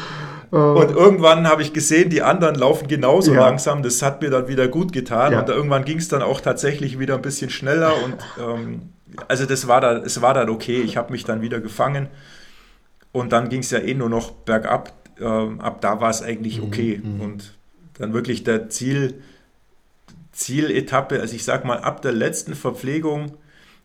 Oh. 0.54 0.78
Und 0.78 0.92
irgendwann 0.92 1.48
habe 1.48 1.62
ich 1.62 1.72
gesehen, 1.72 2.10
die 2.10 2.22
anderen 2.22 2.54
laufen 2.54 2.86
genauso 2.86 3.34
ja. 3.34 3.40
langsam. 3.40 3.82
Das 3.82 4.02
hat 4.02 4.22
mir 4.22 4.30
dann 4.30 4.46
wieder 4.46 4.68
gut 4.68 4.92
getan. 4.92 5.32
Ja. 5.32 5.40
Und 5.40 5.48
irgendwann 5.48 5.84
ging 5.84 5.98
es 5.98 6.06
dann 6.06 6.22
auch 6.22 6.40
tatsächlich 6.40 7.00
wieder 7.00 7.16
ein 7.16 7.22
bisschen 7.22 7.50
schneller. 7.50 7.92
Und 8.04 8.14
ähm, 8.38 8.82
also 9.26 9.46
das 9.46 9.66
war 9.66 9.80
dann, 9.80 10.04
es 10.04 10.22
war 10.22 10.32
dann 10.32 10.48
okay. 10.48 10.80
Ich 10.80 10.96
habe 10.96 11.10
mich 11.10 11.24
dann 11.24 11.40
wieder 11.40 11.60
gefangen. 11.60 12.06
Und 13.10 13.32
dann 13.32 13.48
ging 13.48 13.60
es 13.60 13.72
ja 13.72 13.80
eh 13.80 13.94
nur 13.94 14.08
noch 14.08 14.30
bergab. 14.30 14.92
Ähm, 15.20 15.60
ab 15.60 15.80
da 15.80 16.00
war 16.00 16.10
es 16.10 16.22
eigentlich 16.22 16.60
mhm, 16.60 16.66
okay. 16.68 17.00
Mhm. 17.02 17.20
Und 17.20 17.54
dann 17.98 18.12
wirklich 18.12 18.44
der 18.44 18.68
Ziel, 18.68 19.22
Zieletappe, 20.30 21.20
also 21.20 21.34
ich 21.34 21.42
sag 21.42 21.64
mal, 21.64 21.78
ab 21.78 22.00
der 22.00 22.12
letzten 22.12 22.54
Verpflegung 22.54 23.32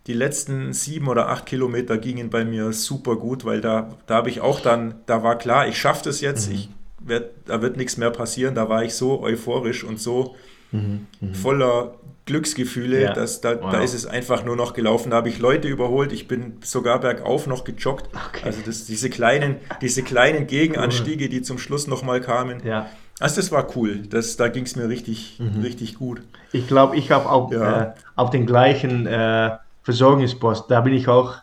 die 0.08 0.14
letzten 0.14 0.74
sieben 0.74 1.08
oder 1.08 1.30
acht 1.30 1.46
Kilometer 1.46 1.98
gingen 1.98 2.30
bei 2.30 2.46
mir 2.46 2.74
super 2.74 3.16
gut, 3.16 3.46
weil 3.46 3.62
da, 3.62 3.90
da 4.08 4.16
habe 4.16 4.30
ich 4.30 4.42
auch 4.42 4.60
dann, 4.60 4.96
da 5.06 5.24
war 5.24 5.38
klar, 5.38 5.68
ich 5.68 5.78
schaffe 5.78 6.06
das 6.06 6.22
jetzt, 6.22 6.50
mhm. 6.50 6.56
ich 6.56 6.70
werd, 7.00 7.32
da 7.46 7.62
wird 7.62 7.78
nichts 7.78 7.98
mehr 7.98 8.12
passieren. 8.12 8.56
Da 8.56 8.70
war 8.70 8.84
ich 8.84 8.94
so 8.94 9.22
euphorisch 9.22 9.84
und 9.84 10.00
so 10.00 10.36
mhm. 10.72 11.08
Mhm. 11.20 11.34
voller 11.34 11.96
Glücksgefühle, 12.26 13.02
ja. 13.02 13.14
dass 13.14 13.42
da, 13.42 13.62
wow. 13.62 13.72
da 13.72 13.82
ist 13.82 13.96
es 13.96 14.06
einfach 14.06 14.46
nur 14.46 14.56
noch 14.56 14.74
gelaufen. 14.74 15.10
Da 15.10 15.18
habe 15.18 15.30
ich 15.30 15.40
Leute 15.40 15.68
überholt, 15.68 16.12
ich 16.12 16.28
bin 16.28 16.58
sogar 16.64 17.00
bergauf 17.00 17.48
noch 17.48 17.64
gejoggt. 17.64 18.08
Okay. 18.14 18.46
Also 18.46 18.62
das, 18.66 18.86
diese 18.86 19.10
kleinen, 19.10 19.56
diese 19.82 20.04
kleinen 20.04 20.46
Gegenanstiege, 20.46 21.28
die 21.28 21.42
zum 21.42 21.58
Schluss 21.58 21.88
nochmal 21.88 22.22
kamen. 22.22 22.62
Ja. 22.64 22.88
Also 23.20 23.38
das 23.38 23.52
war 23.52 23.76
cool. 23.76 24.04
Das, 24.10 24.38
da 24.38 24.48
ging 24.48 24.64
es 24.64 24.76
mir 24.76 24.88
richtig, 24.88 25.40
mhm. 25.40 25.62
richtig 25.62 25.96
gut. 25.96 26.22
Ich 26.52 26.68
glaube, 26.68 26.96
ich 26.96 27.12
habe 27.12 27.30
auch 27.30 27.52
ja. 27.52 27.82
äh, 27.82 27.94
auf 28.16 28.30
den 28.30 28.46
gleichen 28.46 29.08
äh, 29.08 29.58
Versorgungspost. 29.84 30.70
Da 30.70 30.82
bin 30.82 30.94
ich 30.94 31.08
auch 31.08 31.36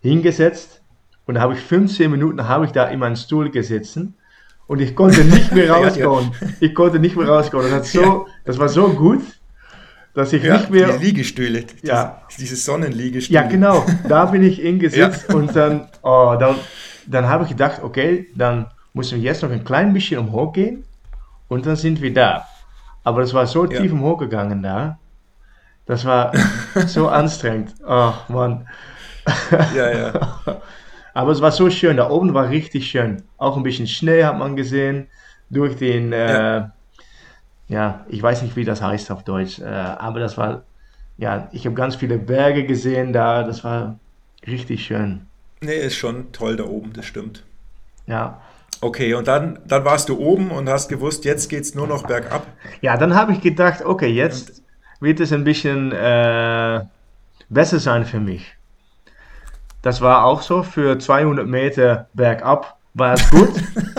hingesetzt 0.00 0.82
und 1.26 1.34
da 1.34 1.40
habe 1.40 1.54
ich 1.54 1.60
15 1.60 2.10
Minuten 2.10 2.46
habe 2.46 2.66
ich 2.66 2.72
da 2.72 2.84
in 2.84 2.98
meinen 2.98 3.16
Stuhl 3.16 3.50
gesessen 3.50 4.14
und 4.66 4.80
ich 4.80 4.94
konnte 4.94 5.24
nicht 5.24 5.52
mehr 5.52 5.70
rauskommen. 5.70 6.32
Ich 6.60 6.74
konnte 6.74 6.98
nicht 6.98 7.16
mehr 7.16 7.28
rauskommen. 7.28 7.70
Das, 7.70 7.92
so, 7.92 8.00
ja. 8.00 8.24
das 8.44 8.58
war 8.58 8.68
so 8.68 8.88
gut, 8.88 9.22
dass 10.14 10.32
ich 10.32 10.42
ja, 10.42 10.56
nicht 10.56 10.70
mehr. 10.70 10.96
Die 10.98 11.04
Liegestühle, 11.06 11.64
ja. 11.82 12.22
diese 12.38 12.56
Sonnenliegestühle. 12.56 13.40
Ja, 13.40 13.46
genau. 13.46 13.84
Da 14.08 14.26
bin 14.26 14.42
ich 14.42 14.58
hingesetzt 14.58 15.26
ja. 15.28 15.34
und 15.34 15.54
dann, 15.54 15.88
oh, 16.02 16.36
dann, 16.38 16.56
dann 17.06 17.28
habe 17.28 17.44
ich 17.44 17.50
gedacht, 17.50 17.82
okay, 17.82 18.28
dann 18.34 18.66
müssen 18.92 19.20
wir 19.20 19.24
jetzt 19.24 19.42
noch 19.42 19.50
ein 19.50 19.64
klein 19.64 19.92
bisschen 19.92 20.20
umhoch 20.20 20.52
gehen 20.52 20.84
und 21.48 21.66
dann 21.66 21.76
sind 21.76 22.00
wir 22.00 22.14
da. 22.14 22.46
Aber 23.02 23.20
das 23.20 23.34
war 23.34 23.46
so 23.46 23.66
tief 23.66 23.92
umhochgegangen 23.92 24.62
da. 24.62 24.98
Das 25.86 26.04
war 26.04 26.32
so 26.86 27.08
anstrengend. 27.20 27.74
Oh 27.86 28.12
Mann. 28.28 28.66
Ja, 29.74 29.90
ja. 29.90 30.12
Aber 31.14 31.30
es 31.30 31.40
war 31.40 31.52
so 31.52 31.70
schön. 31.70 31.96
Da 31.96 32.10
oben 32.10 32.34
war 32.34 32.50
richtig 32.50 32.88
schön. 32.88 33.22
Auch 33.38 33.56
ein 33.56 33.62
bisschen 33.62 33.86
Schnee 33.86 34.24
hat 34.24 34.38
man 34.38 34.56
gesehen. 34.56 35.06
Durch 35.50 35.76
den, 35.76 36.12
äh, 36.12 36.32
ja. 36.32 36.72
ja. 37.68 38.06
ich 38.08 38.20
weiß 38.20 38.42
nicht, 38.42 38.56
wie 38.56 38.64
das 38.64 38.82
heißt 38.82 39.10
auf 39.12 39.22
Deutsch. 39.22 39.60
Äh, 39.60 39.64
aber 39.64 40.18
das 40.18 40.36
war, 40.36 40.64
ja, 41.16 41.48
ich 41.52 41.66
habe 41.66 41.76
ganz 41.76 41.94
viele 41.94 42.18
Berge 42.18 42.64
gesehen 42.64 43.12
da. 43.12 43.44
Das 43.44 43.62
war 43.62 43.98
richtig 44.46 44.84
schön. 44.84 45.26
Nee, 45.60 45.76
ist 45.76 45.96
schon 45.96 46.32
toll 46.32 46.56
da 46.56 46.64
oben, 46.64 46.92
das 46.92 47.06
stimmt. 47.06 47.44
Ja. 48.06 48.40
Okay, 48.80 49.14
und 49.14 49.28
dann, 49.28 49.60
dann 49.66 49.84
warst 49.84 50.08
du 50.08 50.18
oben 50.18 50.50
und 50.50 50.68
hast 50.68 50.88
gewusst, 50.88 51.24
jetzt 51.24 51.48
geht 51.48 51.62
es 51.62 51.74
nur 51.74 51.86
noch 51.86 52.06
bergab. 52.06 52.46
Ja, 52.82 52.96
dann 52.96 53.14
habe 53.14 53.32
ich 53.32 53.40
gedacht, 53.40 53.82
okay, 53.84 54.08
jetzt 54.08 54.63
wird 55.04 55.20
es 55.20 55.32
ein 55.32 55.44
bisschen 55.44 55.92
äh, 55.92 56.80
besser 57.48 57.78
sein 57.78 58.04
für 58.04 58.20
mich. 58.20 58.56
Das 59.82 60.00
war 60.00 60.24
auch 60.24 60.42
so. 60.42 60.62
Für 60.62 60.98
200 60.98 61.46
Meter 61.46 62.08
bergab 62.14 62.78
war 62.94 63.14
es 63.14 63.30
gut. 63.30 63.52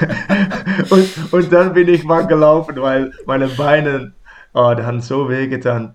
und, 0.90 1.32
und 1.32 1.52
dann 1.52 1.72
bin 1.72 1.88
ich 1.88 2.04
mal 2.04 2.26
gelaufen, 2.26 2.76
weil 2.80 3.12
meine 3.26 3.48
Beine, 3.48 4.12
oh, 4.52 4.74
die 4.76 4.82
haben 4.82 5.00
so 5.00 5.28
wehgetan. 5.28 5.94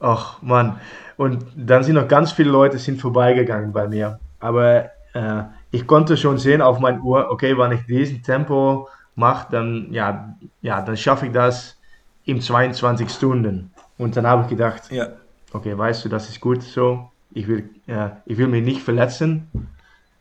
Ach, 0.00 0.40
Mann. 0.42 0.80
Und 1.16 1.44
dann 1.56 1.82
sind 1.84 1.94
noch 1.94 2.08
ganz 2.08 2.32
viele 2.32 2.50
Leute 2.50 2.78
sind 2.78 3.00
vorbeigegangen 3.00 3.72
bei 3.72 3.88
mir. 3.88 4.18
Aber 4.40 4.90
äh, 5.14 5.44
ich 5.70 5.86
konnte 5.86 6.16
schon 6.16 6.38
sehen 6.38 6.60
auf 6.60 6.80
mein 6.80 7.00
Uhr, 7.00 7.30
okay, 7.30 7.56
wenn 7.56 7.72
ich 7.72 7.86
diesen 7.86 8.22
Tempo 8.22 8.88
mache, 9.14 9.46
dann, 9.50 9.88
ja, 9.90 10.36
ja, 10.60 10.82
dann 10.82 10.96
schaffe 10.96 11.26
ich 11.26 11.32
das 11.32 11.78
in 12.24 12.40
22 12.40 13.08
Stunden. 13.10 13.70
Und 13.98 14.16
dann 14.16 14.26
habe 14.26 14.42
ich 14.42 14.48
gedacht, 14.48 14.90
ja. 14.90 15.08
okay, 15.52 15.76
weißt 15.76 16.04
du, 16.04 16.08
das 16.08 16.28
ist 16.28 16.40
gut 16.40 16.62
so. 16.62 17.10
Ich 17.32 17.48
will, 17.48 17.70
äh, 17.86 18.10
ich 18.26 18.38
will 18.38 18.48
mich 18.48 18.64
nicht 18.64 18.82
verletzen, 18.82 19.48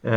äh, 0.01 0.09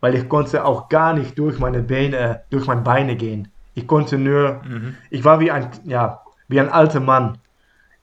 weil 0.00 0.14
ich 0.14 0.28
konnte 0.28 0.64
auch 0.64 0.88
gar 0.88 1.14
nicht 1.14 1.38
durch 1.38 1.58
meine 1.58 1.82
Beine, 1.82 2.42
durch 2.50 2.66
meine 2.66 2.82
Beine 2.82 3.16
gehen. 3.16 3.48
Ich 3.74 3.86
konnte 3.86 4.18
nur, 4.18 4.60
mhm. 4.64 4.96
ich 5.10 5.24
war 5.24 5.40
wie 5.40 5.50
ein, 5.50 5.68
ja, 5.84 6.20
wie 6.48 6.60
ein 6.60 6.68
alter 6.68 7.00
Mann. 7.00 7.38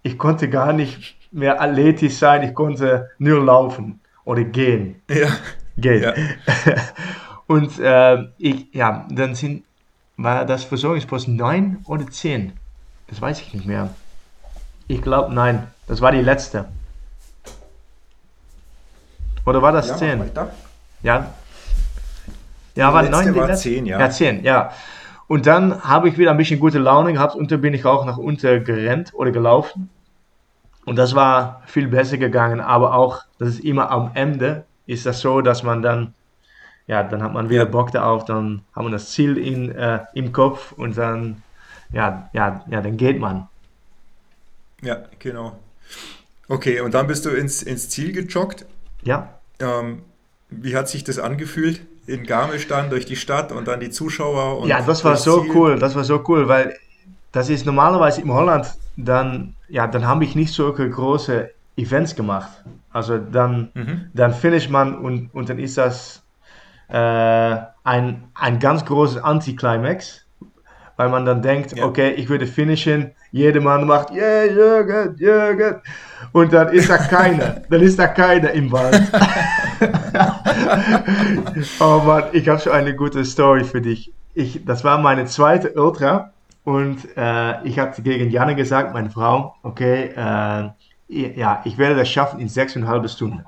Ich 0.01 0.17
konnte 0.17 0.49
gar 0.49 0.73
nicht 0.73 1.15
mehr 1.31 1.61
athletisch 1.61 2.15
sein, 2.15 2.43
ich 2.43 2.53
konnte 2.53 3.09
nur 3.19 3.43
laufen 3.43 3.99
oder 4.25 4.43
gehen. 4.43 5.01
Ja. 5.09 5.27
Gehen. 5.77 6.03
Ja. 6.03 6.13
Und 7.47 7.79
äh, 7.79 8.25
ich, 8.37 8.73
ja, 8.73 9.07
dann 9.09 9.33
sind, 9.33 9.63
war 10.17 10.45
das 10.45 10.63
Versorgungspost 10.63 11.27
9 11.27 11.79
oder 11.85 12.07
10? 12.07 12.53
Das 13.07 13.21
weiß 13.21 13.41
ich 13.41 13.53
nicht 13.53 13.65
mehr. 13.65 13.89
Ich 14.89 15.03
glaube, 15.03 15.31
nein, 15.31 15.67
das 15.87 16.01
war 16.01 16.11
die 16.11 16.21
letzte. 16.21 16.65
Oder 19.45 19.61
war 19.61 19.71
das 19.71 19.87
ja, 19.89 19.95
10? 19.95 20.31
Ja. 21.03 21.27
Ja, 22.75 22.93
war 22.93 23.03
9 23.03 23.35
war 23.35 23.53
10, 23.53 23.85
ja. 23.85 23.99
Ja, 23.99 24.09
10, 24.09 24.43
ja. 24.43 24.71
Und 25.27 25.45
dann 25.45 25.83
habe 25.83 26.09
ich 26.09 26.17
wieder 26.17 26.31
ein 26.31 26.37
bisschen 26.37 26.59
gute 26.59 26.79
Laune 26.79 27.13
gehabt 27.13 27.35
und 27.35 27.51
dann 27.51 27.61
bin 27.61 27.75
ich 27.75 27.85
auch 27.85 28.03
nach 28.03 28.17
unten 28.17 28.63
gerannt 28.63 29.13
oder 29.13 29.29
gelaufen. 29.29 29.91
Und 30.85 30.95
das 30.95 31.13
war 31.13 31.61
viel 31.67 31.87
besser 31.87 32.17
gegangen, 32.17 32.59
aber 32.59 32.95
auch, 32.95 33.21
das 33.37 33.49
ist 33.49 33.59
immer 33.59 33.91
am 33.91 34.09
Ende, 34.15 34.65
ist 34.87 35.05
das 35.05 35.21
so, 35.21 35.41
dass 35.41 35.61
man 35.61 35.83
dann, 35.83 36.15
ja, 36.87 37.03
dann 37.03 37.21
hat 37.21 37.31
man 37.31 37.51
wieder 37.51 37.65
Bock 37.65 37.91
darauf, 37.91 38.25
dann 38.25 38.63
hat 38.75 38.81
man 38.81 38.91
das 38.91 39.11
Ziel 39.11 39.37
in, 39.37 39.69
äh, 39.69 39.99
im 40.15 40.31
Kopf 40.31 40.71
und 40.71 40.97
dann, 40.97 41.43
ja, 41.91 42.27
ja, 42.33 42.65
ja, 42.71 42.81
dann 42.81 42.97
geht 42.97 43.19
man. 43.19 43.47
Ja, 44.81 45.03
genau. 45.19 45.59
Okay, 46.47 46.81
und 46.81 46.93
dann 46.93 47.07
bist 47.07 47.25
du 47.25 47.29
ins, 47.29 47.61
ins 47.61 47.89
Ziel 47.89 48.11
gejoggt. 48.11 48.65
Ja. 49.03 49.39
Ähm, 49.59 50.03
wie 50.49 50.75
hat 50.75 50.89
sich 50.89 51.03
das 51.03 51.19
angefühlt? 51.19 51.81
In 52.07 52.25
Garmisch 52.25 52.67
dann 52.67 52.89
durch 52.89 53.05
die 53.05 53.15
Stadt 53.15 53.51
und 53.51 53.67
dann 53.67 53.79
die 53.79 53.91
Zuschauer? 53.91 54.65
ja, 54.65 54.81
das 54.81 55.05
war 55.05 55.15
so 55.15 55.43
Ziel? 55.43 55.51
cool, 55.55 55.79
das 55.79 55.95
war 55.95 56.03
so 56.03 56.23
cool, 56.27 56.47
weil 56.47 56.75
das 57.31 57.49
ist 57.49 57.65
normalerweise 57.65 58.21
im 58.21 58.33
Holland, 58.33 58.73
dann, 58.97 59.55
ja, 59.67 59.85
dann 59.85 60.07
habe 60.07 60.23
ich 60.23 60.35
nicht 60.35 60.53
solche 60.53 60.89
große 60.89 61.51
Events 61.77 62.15
gemacht. 62.15 62.49
Also 62.91 63.19
dann, 63.19 63.69
mhm. 63.75 64.09
dann 64.13 64.33
finish 64.33 64.69
man 64.69 64.97
und, 64.97 65.29
und 65.33 65.49
dann 65.49 65.59
ist 65.59 65.77
das 65.77 66.23
äh, 66.87 67.57
ein, 67.83 68.23
ein 68.33 68.59
ganz 68.59 68.83
großes 68.85 69.21
Anticlimax, 69.21 70.25
weil 70.99 71.07
man 71.07 71.23
dann 71.23 71.41
denkt, 71.41 71.77
ja. 71.77 71.85
okay, 71.85 72.11
ich 72.11 72.27
würde 72.27 72.45
finishen, 72.45 73.11
jeder 73.31 73.61
Mann 73.61 73.87
macht, 73.87 74.11
yeah, 74.11 74.43
Jürgen, 74.43 75.15
Jürgen, 75.17 75.75
und 76.33 76.51
dann 76.51 76.73
ist 76.73 76.89
da 76.89 76.97
keiner, 76.97 77.61
dann 77.69 77.81
ist 77.81 77.97
da 77.97 78.07
keiner 78.07 78.51
im 78.51 78.69
Wald. 78.69 78.99
oh 81.79 82.01
Mann, 82.05 82.23
ich 82.33 82.49
habe 82.49 82.59
schon 82.59 82.73
eine 82.73 82.93
gute 82.93 83.23
Story 83.23 83.63
für 83.63 83.79
dich. 83.79 84.11
Ich, 84.33 84.65
das 84.65 84.83
war 84.83 84.97
meine 84.97 85.23
zweite 85.23 85.71
Ultra 85.81 86.33
und 86.65 87.07
äh, 87.15 87.63
ich 87.63 87.79
habe 87.79 88.01
gegen 88.01 88.29
Janne 88.29 88.55
gesagt, 88.55 88.93
meine 88.93 89.09
Frau, 89.09 89.55
okay, 89.63 90.11
äh, 90.17 90.69
ja, 91.07 91.61
ich 91.63 91.77
werde 91.77 91.95
das 91.95 92.09
schaffen 92.09 92.41
in 92.41 92.49
sechseinhalb 92.49 93.09
Stunden. 93.09 93.45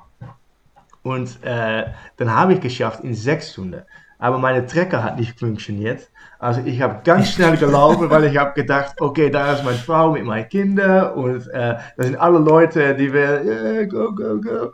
Und 1.04 1.44
äh, 1.44 1.84
dann 2.16 2.34
habe 2.34 2.54
ich 2.54 2.62
geschafft 2.62 3.04
in 3.04 3.14
sechs 3.14 3.52
Stunden. 3.52 3.82
Aber 4.22 4.38
meine 4.38 4.66
Trecker 4.66 5.04
hat 5.04 5.20
nicht 5.20 5.38
funktioniert. 5.38 6.10
Also 6.40 6.62
ich 6.64 6.82
habe 6.82 7.02
ganz 7.04 7.32
schnell 7.34 7.58
gelaufen, 7.58 8.10
weil 8.10 8.24
ich 8.24 8.38
habe 8.38 8.54
gedacht, 8.54 8.96
okay, 9.02 9.30
da 9.30 9.52
ist 9.52 9.66
meine 9.66 9.78
Frau 9.78 10.14
mit 10.14 10.24
meinen 10.24 10.48
Kindern 10.48 11.14
und 11.14 11.48
äh, 11.50 11.76
da 11.98 12.04
sind 12.04 12.16
alle 12.16 12.40
Leute, 12.40 12.96
die 12.96 13.12
wir, 13.12 13.44
yeah, 13.44 13.84
go, 13.84 14.14
go, 14.14 14.40
go. 14.40 14.72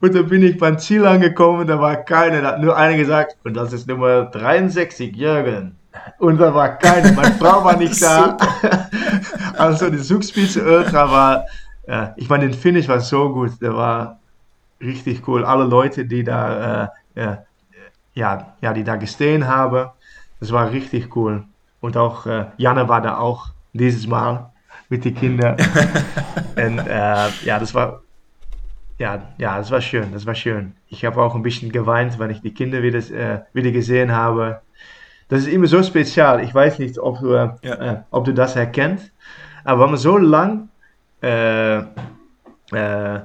Und 0.00 0.14
dann 0.14 0.26
bin 0.26 0.42
ich 0.42 0.56
beim 0.58 0.78
Ziel 0.78 1.04
angekommen, 1.06 1.66
da 1.66 1.78
war 1.78 1.96
keiner, 1.96 2.40
da 2.40 2.52
hat 2.52 2.60
nur 2.62 2.76
einer 2.76 2.96
gesagt, 2.96 3.36
und 3.44 3.54
das 3.54 3.74
ist 3.74 3.86
Nummer 3.86 4.24
63, 4.24 5.14
Jürgen. 5.14 5.76
Und 6.18 6.40
da 6.40 6.54
war 6.54 6.78
keiner, 6.78 7.12
meine 7.12 7.34
Frau 7.34 7.62
war 7.62 7.76
nicht 7.76 8.02
da. 8.02 8.36
also 9.58 9.90
die 9.90 9.98
Zugspitze 9.98 10.64
Ultra 10.64 11.10
war 11.10 11.44
ja, 11.86 12.14
ich 12.16 12.28
meine, 12.28 12.48
den 12.48 12.54
Finish 12.54 12.88
war 12.88 13.00
so 13.00 13.32
gut, 13.32 13.60
der 13.60 13.74
war 13.74 14.20
richtig 14.80 15.26
cool. 15.28 15.44
Alle 15.44 15.64
Leute, 15.64 16.06
die 16.06 16.24
da, 16.24 16.84
äh, 17.14 17.20
ja, 17.20 17.44
ja, 18.14 18.72
die 18.72 18.84
da 18.84 18.96
gestehen 18.96 19.46
haben, 19.46 19.90
das 20.40 20.52
war 20.52 20.70
richtig 20.70 21.14
cool. 21.16 21.44
Und 21.80 21.96
auch 21.96 22.26
äh, 22.26 22.46
Janne 22.56 22.88
war 22.88 23.00
da 23.00 23.18
auch 23.18 23.48
dieses 23.72 24.06
Mal 24.06 24.50
mit 24.88 25.04
den 25.04 25.14
Kindern. 25.14 25.56
Und 26.56 26.78
äh, 26.78 27.28
ja, 27.44 27.58
das 27.58 27.74
war, 27.74 28.02
ja, 28.98 29.22
ja, 29.38 29.58
das 29.58 29.70
war 29.70 29.80
schön, 29.80 30.12
das 30.12 30.26
war 30.26 30.34
schön. 30.34 30.74
Ich 30.88 31.04
habe 31.04 31.20
auch 31.20 31.34
ein 31.34 31.42
bisschen 31.42 31.72
geweint, 31.72 32.18
wenn 32.18 32.30
ich 32.30 32.40
die 32.40 32.54
Kinder 32.54 32.82
wieder, 32.82 32.98
äh, 32.98 33.42
wieder 33.52 33.70
gesehen 33.72 34.12
habe. 34.12 34.60
Das 35.28 35.40
ist 35.40 35.48
immer 35.48 35.66
so 35.66 35.82
spezial. 35.82 36.42
Ich 36.44 36.54
weiß 36.54 36.78
nicht, 36.78 36.98
ob 36.98 37.20
du, 37.20 37.32
äh, 37.32 37.50
ja. 37.62 37.74
Äh, 37.74 38.02
ob 38.10 38.24
du 38.24 38.32
das 38.32 38.56
erkennst. 38.56 39.10
Aber 39.64 39.82
wenn 39.82 39.90
man 39.90 39.98
so 39.98 40.18
lang 40.18 40.68
äh, 41.22 41.78
äh, 42.72 43.20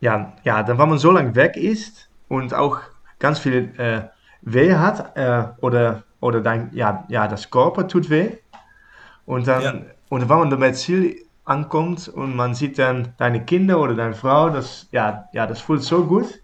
ja, 0.00 0.32
ja, 0.44 0.62
dann, 0.62 0.78
wenn 0.78 0.88
man 0.88 0.98
so 0.98 1.10
lange 1.10 1.34
weg 1.34 1.56
ist 1.56 2.08
und 2.28 2.54
auch 2.54 2.80
ganz 3.18 3.38
viel 3.38 3.72
äh, 3.78 4.02
weh 4.42 4.74
hat 4.74 5.16
äh, 5.16 5.44
oder, 5.60 6.04
oder 6.20 6.40
dein, 6.40 6.70
ja, 6.72 7.04
ja, 7.08 7.28
das 7.28 7.50
Körper 7.50 7.88
tut 7.88 8.10
weh 8.10 8.30
und 9.24 9.46
dann, 9.46 9.62
ja. 9.62 9.74
und 10.08 10.28
wenn 10.28 10.38
man 10.38 10.50
dann 10.50 10.60
beim 10.60 10.74
Ziel 10.74 11.16
ankommt 11.44 12.08
und 12.08 12.34
man 12.34 12.54
sieht 12.54 12.78
dann 12.78 13.14
deine 13.18 13.44
Kinder 13.44 13.80
oder 13.80 13.94
deine 13.94 14.14
Frau, 14.14 14.50
das, 14.50 14.88
ja, 14.92 15.28
ja, 15.32 15.46
das 15.46 15.60
fühlt 15.60 15.82
so 15.82 16.04
gut, 16.04 16.40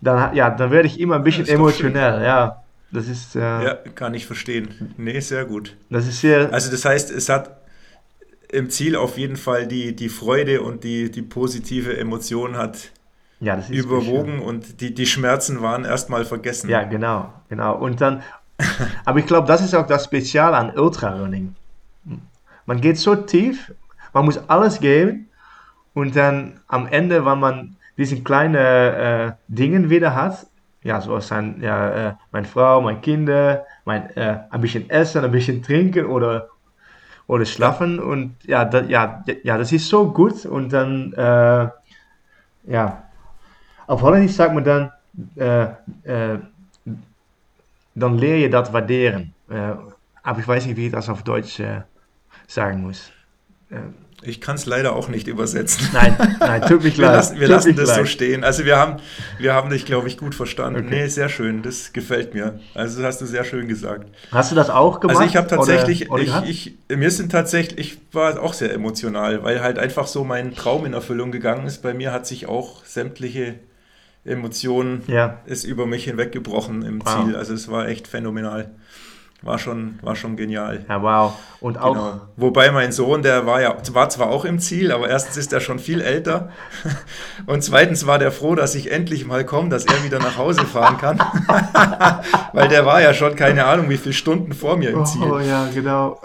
dann, 0.00 0.34
ja, 0.34 0.50
dann 0.50 0.70
werde 0.70 0.88
ich 0.88 0.98
immer 0.98 1.16
ein 1.16 1.24
bisschen 1.24 1.46
emotionell, 1.46 2.22
ja. 2.22 2.62
Das 2.92 3.08
ist. 3.08 3.36
Äh, 3.36 3.40
ja, 3.40 3.74
kann 3.94 4.12
ich 4.12 4.26
verstehen. 4.26 4.94
Nee, 4.98 5.18
sehr 5.20 5.46
gut. 5.46 5.76
Das 5.88 6.06
ist 6.06 6.20
sehr. 6.20 6.52
Also, 6.52 6.70
das 6.70 6.84
heißt, 6.84 7.10
es 7.10 7.30
hat, 7.30 7.62
im 8.50 8.68
Ziel 8.68 8.96
auf 8.96 9.16
jeden 9.16 9.36
Fall 9.36 9.66
die, 9.66 9.96
die 9.96 10.10
Freude 10.10 10.60
und 10.60 10.84
die, 10.84 11.10
die 11.10 11.22
positive 11.22 11.96
Emotion 11.96 12.56
hat 12.56 12.90
ja, 13.42 13.58
überwogen 13.68 14.40
und 14.40 14.80
die, 14.80 14.94
die 14.94 15.06
Schmerzen 15.06 15.60
waren 15.62 15.84
erstmal 15.84 16.24
vergessen. 16.24 16.70
Ja, 16.70 16.84
genau, 16.84 17.32
genau. 17.48 17.74
Und 17.74 18.00
dann, 18.00 18.22
aber 19.04 19.18
ich 19.18 19.26
glaube, 19.26 19.48
das 19.48 19.60
ist 19.60 19.74
auch 19.74 19.86
das 19.86 20.04
Spezial 20.04 20.54
an 20.54 20.70
Ultrarunning. 20.78 21.56
Man 22.66 22.80
geht 22.80 22.98
so 22.98 23.16
tief, 23.16 23.72
man 24.12 24.26
muss 24.26 24.38
alles 24.48 24.78
geben 24.78 25.28
und 25.92 26.14
dann 26.14 26.60
am 26.68 26.86
Ende, 26.86 27.26
wenn 27.26 27.40
man 27.40 27.76
diese 27.96 28.22
kleinen 28.22 28.54
äh, 28.54 29.32
Dinge 29.48 29.90
wieder 29.90 30.14
hat, 30.14 30.46
ja, 30.84 31.00
zoals 31.00 31.26
zijn 31.26 31.56
ja, 31.60 31.90
äh, 31.90 32.12
meine 32.30 32.46
Frau, 32.46 32.80
meine 32.80 33.00
Kinder, 33.00 33.66
mein, 33.84 34.08
äh, 34.16 34.38
ein 34.50 34.60
bisschen 34.60 34.88
Essen, 34.88 35.24
ein 35.24 35.32
bisschen 35.32 35.62
Trinken 35.62 36.06
oder, 36.06 36.48
oder 37.26 37.44
schlafen 37.44 37.98
und 37.98 38.36
ja, 38.44 38.64
das, 38.64 38.88
ja, 38.88 39.24
ja, 39.42 39.58
das 39.58 39.72
ist 39.72 39.88
so 39.88 40.12
gut 40.12 40.46
und 40.46 40.72
dann, 40.72 41.12
äh, 41.14 41.68
ja, 42.70 43.02
auf 43.92 44.00
Holländisch 44.00 44.32
sagt 44.32 44.54
man 44.54 44.64
dann, 44.64 44.90
äh, 45.36 45.64
äh, 46.34 46.38
dann 47.94 48.16
leer 48.16 48.38
je 48.38 48.48
dat 48.48 48.72
waarderen. 48.72 49.34
Äh, 49.50 49.74
aber 50.22 50.40
ich 50.40 50.48
weiß 50.48 50.64
nicht, 50.66 50.76
wie 50.76 50.86
ich 50.86 50.92
das 50.92 51.08
auf 51.08 51.22
Deutsch 51.22 51.60
sagen 52.46 52.82
muss. 52.82 53.10
Ich 54.22 54.40
kann 54.40 54.54
es 54.54 54.66
leider 54.66 54.94
auch 54.94 55.08
nicht 55.08 55.26
übersetzen. 55.26 55.88
Nein, 55.92 56.16
nein, 56.38 56.62
tut 56.62 56.84
mich 56.84 56.96
leid. 56.98 57.10
Wir 57.10 57.16
lassen, 57.16 57.40
wir 57.40 57.48
lassen 57.48 57.76
das 57.76 57.88
leid. 57.88 57.98
so 57.98 58.04
stehen. 58.06 58.44
Also 58.44 58.64
wir 58.64 58.76
haben, 58.78 59.00
wir 59.38 59.52
haben 59.52 59.68
dich, 59.68 59.84
glaube 59.84 60.06
ich, 60.06 60.16
gut 60.16 60.34
verstanden. 60.34 60.86
Okay. 60.86 61.02
Nee, 61.02 61.06
sehr 61.08 61.28
schön. 61.28 61.62
Das 61.62 61.92
gefällt 61.92 62.32
mir. 62.32 62.60
Also 62.74 62.98
das 62.98 63.14
hast 63.14 63.20
du 63.22 63.26
sehr 63.26 63.44
schön 63.44 63.66
gesagt. 63.66 64.08
Hast 64.30 64.52
du 64.52 64.54
das 64.54 64.70
auch 64.70 65.00
gemacht? 65.00 65.16
Also 65.16 65.28
ich 65.28 65.36
habe 65.36 65.48
tatsächlich, 65.48 66.10
oder, 66.10 66.22
oder 66.22 66.44
ich, 66.46 66.78
ich, 66.88 66.96
mir 66.96 67.10
sind 67.10 67.32
tatsächlich, 67.32 67.78
ich 67.78 67.98
war 68.12 68.40
auch 68.40 68.54
sehr 68.54 68.72
emotional, 68.72 69.42
weil 69.42 69.60
halt 69.60 69.78
einfach 69.80 70.06
so 70.06 70.22
mein 70.22 70.54
Traum 70.54 70.86
in 70.86 70.92
Erfüllung 70.92 71.32
gegangen 71.32 71.66
ist. 71.66 71.82
Bei 71.82 71.92
mir 71.92 72.12
hat 72.12 72.26
sich 72.26 72.46
auch 72.46 72.84
sämtliche 72.84 73.56
Emotionen 74.24 75.02
ja. 75.08 75.38
ist 75.46 75.64
über 75.64 75.86
mich 75.86 76.04
hinweggebrochen 76.04 76.82
im 76.82 77.04
wow. 77.04 77.24
Ziel. 77.24 77.36
Also 77.36 77.54
es 77.54 77.68
war 77.70 77.88
echt 77.88 78.06
phänomenal. 78.06 78.70
war 79.42 79.58
schon, 79.58 79.98
war 80.02 80.14
schon 80.14 80.36
genial. 80.36 80.84
Ja, 80.88 81.02
wow. 81.02 81.32
Und 81.58 81.76
auch. 81.76 81.94
Genau. 81.94 82.20
Wobei 82.36 82.70
mein 82.70 82.92
Sohn, 82.92 83.22
der 83.22 83.46
war 83.46 83.60
ja, 83.60 83.76
war 83.92 84.08
zwar 84.10 84.28
auch 84.28 84.44
im 84.44 84.60
Ziel, 84.60 84.92
aber 84.92 85.08
erstens 85.08 85.36
ist 85.36 85.52
er 85.52 85.60
schon 85.60 85.80
viel 85.80 86.00
älter 86.00 86.50
und 87.46 87.64
zweitens 87.64 88.06
war 88.06 88.20
der 88.20 88.30
froh, 88.30 88.54
dass 88.54 88.76
ich 88.76 88.92
endlich 88.92 89.26
mal 89.26 89.44
komme, 89.44 89.70
dass 89.70 89.86
er 89.86 90.04
wieder 90.04 90.20
nach 90.20 90.38
Hause 90.38 90.64
fahren 90.66 90.98
kann. 90.98 91.18
Weil 92.52 92.68
der 92.68 92.86
war 92.86 93.02
ja 93.02 93.14
schon 93.14 93.34
keine 93.34 93.64
Ahnung, 93.64 93.90
wie 93.90 93.96
viele 93.96 94.14
Stunden 94.14 94.52
vor 94.52 94.76
mir 94.76 94.90
im 94.90 95.04
Ziel. 95.04 95.22
Oh 95.22 95.40
ja, 95.40 95.68
genau. 95.74 96.20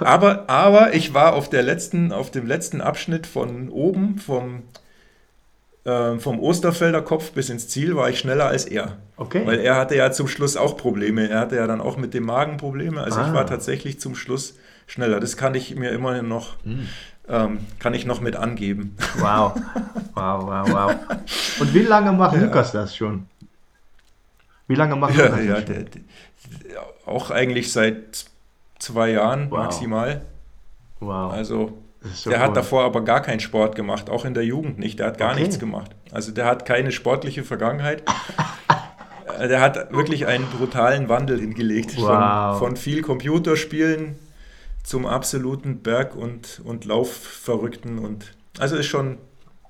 aber, 0.00 0.50
aber 0.50 0.92
ich 0.92 1.14
war 1.14 1.32
auf 1.32 1.48
der 1.48 1.62
letzten, 1.62 2.12
auf 2.12 2.30
dem 2.30 2.46
letzten 2.46 2.82
Abschnitt 2.82 3.26
von 3.26 3.70
oben, 3.70 4.18
vom 4.18 4.64
ähm, 5.88 6.20
vom 6.20 6.38
Osterfelder 6.38 7.00
Kopf 7.00 7.32
bis 7.32 7.48
ins 7.48 7.66
Ziel 7.68 7.96
war 7.96 8.10
ich 8.10 8.18
schneller 8.18 8.46
als 8.46 8.66
er. 8.66 8.98
Okay. 9.16 9.46
Weil 9.46 9.60
er 9.60 9.76
hatte 9.76 9.96
ja 9.96 10.12
zum 10.12 10.28
Schluss 10.28 10.58
auch 10.58 10.76
Probleme. 10.76 11.30
Er 11.30 11.40
hatte 11.40 11.56
ja 11.56 11.66
dann 11.66 11.80
auch 11.80 11.96
mit 11.96 12.12
dem 12.12 12.24
Magen 12.24 12.58
Probleme. 12.58 13.02
Also 13.02 13.20
ah. 13.20 13.26
ich 13.26 13.32
war 13.32 13.46
tatsächlich 13.46 13.98
zum 13.98 14.14
Schluss 14.14 14.56
schneller. 14.86 15.18
Das 15.18 15.38
kann 15.38 15.54
ich 15.54 15.74
mir 15.76 15.90
immerhin 15.92 16.28
noch, 16.28 16.62
hm. 16.62 16.88
ähm, 17.30 17.60
kann 17.78 17.94
ich 17.94 18.04
noch 18.04 18.20
mit 18.20 18.36
angeben. 18.36 18.96
Wow. 19.18 19.54
Wow, 20.12 20.46
wow, 20.46 20.68
wow. 20.70 20.94
Und 21.60 21.72
wie 21.72 21.82
lange 21.82 22.12
macht 22.12 22.36
ja. 22.36 22.42
Lukas 22.42 22.72
das 22.72 22.94
schon? 22.94 23.26
Wie 24.66 24.74
lange 24.74 24.94
macht 24.94 25.16
ja, 25.16 25.24
Lukas 25.24 25.44
ja, 25.46 25.54
das 25.54 25.64
der, 25.64 25.82
der, 25.84 26.02
auch 27.06 27.30
eigentlich 27.30 27.72
seit 27.72 28.26
zwei 28.78 29.12
Jahren 29.12 29.50
wow. 29.50 29.60
maximal. 29.60 30.20
Wow. 31.00 31.32
Also 31.32 31.78
so 32.14 32.30
der 32.30 32.40
hat 32.40 32.56
davor 32.56 32.84
aber 32.84 33.02
gar 33.02 33.22
keinen 33.22 33.40
Sport 33.40 33.74
gemacht, 33.74 34.10
auch 34.10 34.24
in 34.24 34.34
der 34.34 34.44
Jugend 34.44 34.78
nicht. 34.78 34.98
Der 34.98 35.06
hat 35.06 35.18
gar 35.18 35.32
okay. 35.32 35.40
nichts 35.40 35.58
gemacht. 35.58 35.90
Also 36.12 36.32
der 36.32 36.46
hat 36.46 36.66
keine 36.66 36.92
sportliche 36.92 37.44
Vergangenheit. 37.44 38.02
Der 39.38 39.60
hat 39.60 39.92
wirklich 39.92 40.26
einen 40.26 40.46
brutalen 40.46 41.08
Wandel 41.08 41.38
hingelegt. 41.38 41.96
Wow. 41.96 42.58
Von, 42.58 42.70
von, 42.70 42.76
viel 42.76 43.02
Computerspielen 43.02 44.16
zum 44.82 45.06
absoluten 45.06 45.80
Berg- 45.80 46.16
und, 46.16 46.60
und 46.64 46.86
Laufverrückten. 46.86 48.00
Und, 48.00 48.32
also 48.58 48.74
ist 48.74 48.86
schon, 48.86 49.18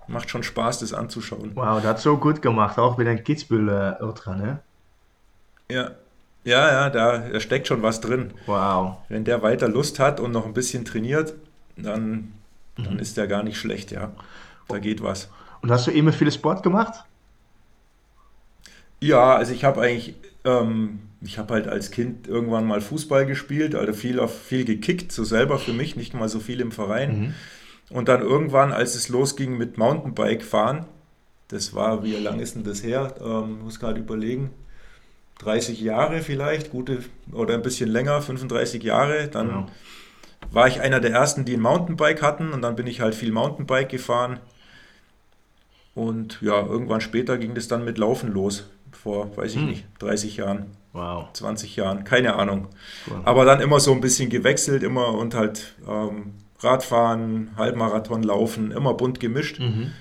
macht 0.07 0.31
schon 0.31 0.43
Spaß, 0.43 0.79
das 0.79 0.95
anzuschauen. 0.95 1.53
Wow, 1.55 1.83
der 1.83 1.91
hat 1.91 2.01
so 2.01 2.17
gut 2.17 2.41
gemacht, 2.41 2.79
auch 2.79 2.97
mit 2.97 3.09
dem 3.09 3.23
Kitzbühel 3.23 3.69
äh, 3.69 4.31
ne? 4.39 4.61
Ja, 5.71 5.91
ja, 6.45 6.71
ja, 6.71 6.91
da, 6.91 7.19
da 7.19 7.41
steckt 7.41 7.67
schon 7.67 7.83
was 7.83 8.01
drin. 8.01 8.33
Wow. 8.47 8.97
Wenn 9.09 9.25
der 9.25 9.43
weiter 9.43 9.69
Lust 9.69 9.99
hat 9.99 10.19
und 10.19 10.33
noch 10.33 10.47
ein 10.47 10.55
bisschen 10.55 10.85
trainiert, 10.85 11.35
dann, 11.83 12.33
dann 12.77 12.95
mhm. 12.95 12.99
ist 12.99 13.17
der 13.17 13.27
gar 13.27 13.43
nicht 13.43 13.59
schlecht, 13.59 13.91
ja. 13.91 14.13
Da 14.69 14.79
geht 14.79 15.03
was. 15.03 15.31
Und 15.63 15.71
hast 15.71 15.87
du 15.87 15.91
immer 15.91 16.13
viel 16.13 16.31
Sport 16.31 16.63
gemacht? 16.63 17.05
Ja, 19.01 19.37
also 19.37 19.53
ich 19.53 19.65
habe 19.65 19.81
eigentlich, 19.81 20.15
ähm, 20.45 21.01
ich 21.21 21.39
habe 21.39 21.55
halt 21.55 21.69
als 21.69 21.91
Kind 21.91 22.29
irgendwann 22.29 22.67
mal 22.67 22.81
Fußball 22.81 23.27
gespielt, 23.27 23.75
also 23.75 23.93
viel, 23.93 24.21
auf, 24.21 24.37
viel 24.43 24.65
gekickt, 24.65 25.13
so 25.13 25.25
selber 25.25 25.59
für 25.59 25.73
mich, 25.73 25.97
nicht 25.97 26.15
mal 26.15 26.29
so 26.29 26.41
viel 26.41 26.61
im 26.61 26.73
Verein. 26.73 27.21
Mhm. 27.21 27.35
Und 27.91 28.09
dann 28.09 28.21
irgendwann, 28.21 28.73
als 28.73 28.95
es 28.95 29.09
losging 29.09 29.57
mit 29.57 29.79
Mountainbike 29.79 30.43
fahren, 30.43 30.85
das 31.49 31.75
war, 31.75 32.05
wie 32.05 32.13
lang 32.13 32.41
ist 32.41 32.57
denn 32.57 32.65
das 32.65 32.83
her? 32.83 33.15
Ähm, 33.25 33.63
muss 33.63 33.81
gerade 33.81 34.01
überlegen. 34.01 34.51
30 35.39 35.81
Jahre 35.81 36.21
vielleicht, 36.21 36.71
gute 36.71 36.99
oder 37.33 37.55
ein 37.55 37.63
bisschen 37.63 37.89
länger, 37.89 38.21
35 38.21 38.83
Jahre. 38.83 39.29
Dann 39.29 39.49
ja 39.49 39.67
war 40.51 40.67
ich 40.69 40.81
einer 40.81 41.01
der 41.01 41.13
ersten, 41.13 41.45
die 41.45 41.55
ein 41.55 41.61
Mountainbike 41.61 42.23
hatten 42.23 42.53
und 42.53 42.63
dann 42.63 42.77
bin 42.77 42.87
ich 42.87 43.01
halt 43.01 43.15
viel 43.15 43.33
Mountainbike 43.33 43.89
gefahren. 43.89 44.41
Und 45.95 46.41
ja, 46.41 46.65
irgendwann 46.65 47.01
später 47.01 47.39
ging 47.39 47.55
das 47.55 47.69
dann 47.69 47.85
mit 47.85 47.99
Laufen 47.99 48.33
los. 48.33 48.71
Vor, 48.93 49.37
weiß 49.37 49.53
ich 49.55 49.61
hm. 49.61 49.69
nicht, 49.69 49.85
30 49.99 50.37
Jahren. 50.39 50.67
Wow. 50.93 51.33
20 51.33 51.77
Jahren, 51.77 52.05
keine 52.05 52.35
Ahnung. 52.37 52.69
Wow. 53.07 53.19
Aber 53.25 53.45
dann 53.45 53.61
immer 53.61 53.81
so 53.81 53.93
ein 53.93 54.01
bisschen 54.01 54.31
gewechselt, 54.31 54.83
immer 54.83 55.15
und 55.15 55.35
halt 55.35 55.75
ähm, 55.89 56.35
Radfahren, 56.61 57.51
Halbmarathon 57.57 58.23
laufen, 58.23 58.71
immer 58.71 58.95
bunt 58.95 59.21
gemischt, 59.21 59.61
mhm. 59.61 59.93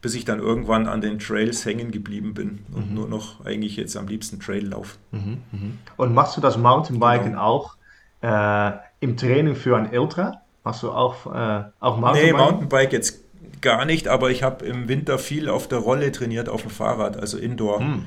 bis 0.00 0.14
ich 0.14 0.24
dann 0.24 0.38
irgendwann 0.38 0.86
an 0.86 1.00
den 1.00 1.18
Trails 1.18 1.64
hängen 1.66 1.90
geblieben 1.90 2.34
bin 2.34 2.60
und 2.72 2.90
mhm. 2.90 2.94
nur 2.94 3.08
noch 3.08 3.44
eigentlich 3.44 3.76
jetzt 3.76 3.96
am 3.96 4.06
liebsten 4.06 4.40
Trail 4.40 4.66
laufe. 4.66 4.96
Mhm. 5.10 5.42
mhm. 5.52 5.78
Und 5.96 6.14
machst 6.14 6.36
du 6.36 6.40
das 6.40 6.56
Mountainbiken 6.56 7.32
genau. 7.32 7.42
auch 7.42 7.76
äh, 8.22 8.72
im 9.00 9.16
Training 9.16 9.54
für 9.54 9.76
ein 9.76 9.96
Ultra? 9.96 10.42
Hast 10.64 10.82
du 10.82 10.90
auch, 10.90 11.26
äh, 11.26 11.64
auch 11.80 11.96
Mountainbike? 11.98 12.22
Nee, 12.24 12.32
Mountainbike 12.32 12.92
jetzt 12.92 13.24
gar 13.60 13.84
nicht, 13.84 14.08
aber 14.08 14.30
ich 14.30 14.42
habe 14.42 14.64
im 14.64 14.88
Winter 14.88 15.18
viel 15.18 15.48
auf 15.48 15.68
der 15.68 15.78
Rolle 15.78 16.12
trainiert, 16.12 16.48
auf 16.48 16.62
dem 16.62 16.70
Fahrrad, 16.70 17.16
also 17.16 17.38
Indoor. 17.38 17.80
Hm. 17.80 18.06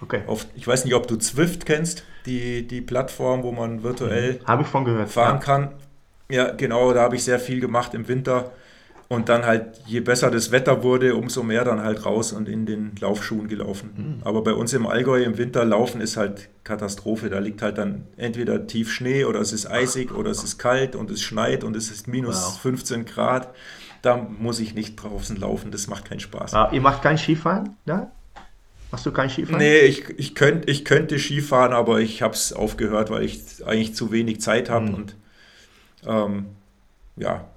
Okay. 0.00 0.22
Auf, 0.26 0.46
ich 0.54 0.66
weiß 0.66 0.84
nicht, 0.84 0.94
ob 0.94 1.06
du 1.06 1.16
Zwift 1.16 1.64
kennst, 1.64 2.04
die, 2.26 2.66
die 2.66 2.80
Plattform, 2.80 3.42
wo 3.42 3.52
man 3.52 3.82
virtuell 3.82 4.40
hm. 4.44 4.60
ich 4.60 4.66
von 4.66 4.84
gehört. 4.84 5.10
fahren 5.10 5.36
ja. 5.36 5.40
kann. 5.40 5.72
Ja, 6.28 6.50
genau, 6.50 6.92
da 6.92 7.02
habe 7.02 7.16
ich 7.16 7.24
sehr 7.24 7.38
viel 7.38 7.60
gemacht 7.60 7.94
im 7.94 8.08
Winter. 8.08 8.52
Und 9.12 9.28
dann 9.28 9.44
halt, 9.44 9.78
je 9.84 10.00
besser 10.00 10.30
das 10.30 10.52
Wetter 10.52 10.82
wurde, 10.82 11.16
umso 11.16 11.42
mehr 11.42 11.66
dann 11.66 11.82
halt 11.82 12.06
raus 12.06 12.32
und 12.32 12.48
in 12.48 12.64
den 12.64 12.92
Laufschuhen 12.98 13.46
gelaufen. 13.46 13.90
Mhm. 13.94 14.26
Aber 14.26 14.42
bei 14.42 14.54
uns 14.54 14.72
im 14.72 14.86
Allgäu 14.86 15.22
im 15.22 15.36
Winter 15.36 15.66
laufen 15.66 16.00
ist 16.00 16.16
halt 16.16 16.48
Katastrophe. 16.64 17.28
Da 17.28 17.38
liegt 17.38 17.60
halt 17.60 17.76
dann 17.76 18.06
entweder 18.16 18.66
tief 18.66 18.90
Schnee 18.90 19.26
oder 19.26 19.40
es 19.40 19.52
ist 19.52 19.70
eisig 19.70 20.14
oder 20.14 20.30
es 20.30 20.42
ist 20.42 20.56
kalt 20.56 20.96
und 20.96 21.10
es 21.10 21.20
schneit 21.20 21.62
und 21.62 21.76
es 21.76 21.90
ist 21.90 22.08
minus 22.08 22.42
wow. 22.42 22.60
15 22.62 23.04
Grad. 23.04 23.54
Da 24.00 24.16
muss 24.16 24.60
ich 24.60 24.74
nicht 24.74 24.96
draußen 24.96 25.36
laufen, 25.36 25.72
das 25.72 25.88
macht 25.88 26.06
keinen 26.06 26.20
Spaß. 26.20 26.54
Ah, 26.54 26.70
ihr 26.72 26.80
macht 26.80 27.02
kein 27.02 27.18
Skifahren? 27.18 27.76
Ja? 27.84 28.10
Machst 28.90 29.04
du 29.04 29.12
kein 29.12 29.28
Skifahren? 29.28 29.58
Nee, 29.58 29.80
ich, 29.80 30.08
ich, 30.16 30.34
könnt, 30.34 30.70
ich 30.70 30.86
könnte 30.86 31.18
Skifahren, 31.18 31.74
aber 31.74 32.00
ich 32.00 32.22
habe 32.22 32.32
es 32.32 32.54
aufgehört, 32.54 33.10
weil 33.10 33.24
ich 33.24 33.42
eigentlich 33.66 33.94
zu 33.94 34.10
wenig 34.10 34.40
Zeit 34.40 34.70
habe 34.70 34.86
mhm. 34.86 34.94
und 34.94 35.16
ähm, 36.06 36.46
ja, 37.16 37.51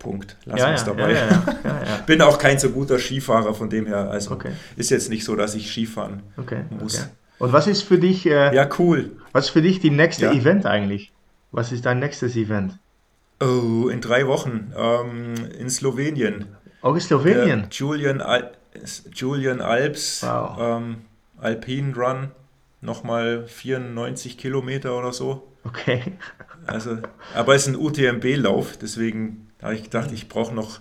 Punkt. 0.00 0.36
Lass 0.46 0.58
ja, 0.58 0.70
uns 0.72 0.80
ja, 0.80 0.86
dabei. 0.86 1.12
Ja, 1.12 2.02
Bin 2.06 2.20
auch 2.22 2.38
kein 2.38 2.58
so 2.58 2.70
guter 2.70 2.98
Skifahrer, 2.98 3.54
von 3.54 3.70
dem 3.70 3.86
her. 3.86 4.10
Also 4.10 4.32
okay. 4.32 4.50
ist 4.74 4.90
jetzt 4.90 5.10
nicht 5.10 5.24
so, 5.24 5.36
dass 5.36 5.54
ich 5.54 5.70
Skifahren 5.70 6.24
okay, 6.36 6.64
muss. 6.70 6.98
Okay. 6.98 7.08
Und 7.38 7.52
was 7.52 7.68
ist 7.68 7.82
für 7.82 7.98
dich? 7.98 8.26
Äh, 8.26 8.54
ja, 8.54 8.68
cool. 8.78 9.12
Was 9.32 9.46
ist 9.46 9.50
für 9.50 9.62
dich 9.62 9.78
die 9.78 9.90
nächste 9.90 10.28
Event 10.30 10.66
eigentlich? 10.66 11.12
Was 11.52 11.70
ist 11.70 11.86
dein 11.86 12.00
nächstes 12.00 12.34
Event? 12.34 12.78
Oh, 13.40 13.88
in 13.88 14.00
drei 14.00 14.26
Wochen 14.26 14.72
ähm, 14.76 15.34
in 15.58 15.70
Slowenien. 15.70 16.56
Auch 16.82 16.94
in 16.94 17.00
Slowenien? 17.00 17.64
Äh, 17.64 17.68
Julian, 17.70 18.20
Al 18.20 18.52
Julian 19.12 19.60
Alps 19.60 20.22
wow. 20.22 20.56
ähm, 20.60 20.96
Alpine 21.38 21.94
Run, 21.94 22.30
nochmal 22.80 23.46
94 23.46 24.38
Kilometer 24.38 24.96
oder 24.96 25.12
so. 25.12 25.49
Okay. 25.64 26.02
Also, 26.66 26.98
aber 27.34 27.54
es 27.54 27.66
ist 27.66 27.74
ein 27.74 27.76
UTMB-Lauf, 27.76 28.76
deswegen 28.76 29.50
habe 29.62 29.74
ich 29.74 29.84
gedacht, 29.84 30.10
ich 30.12 30.28
brauche 30.28 30.54
noch, 30.54 30.80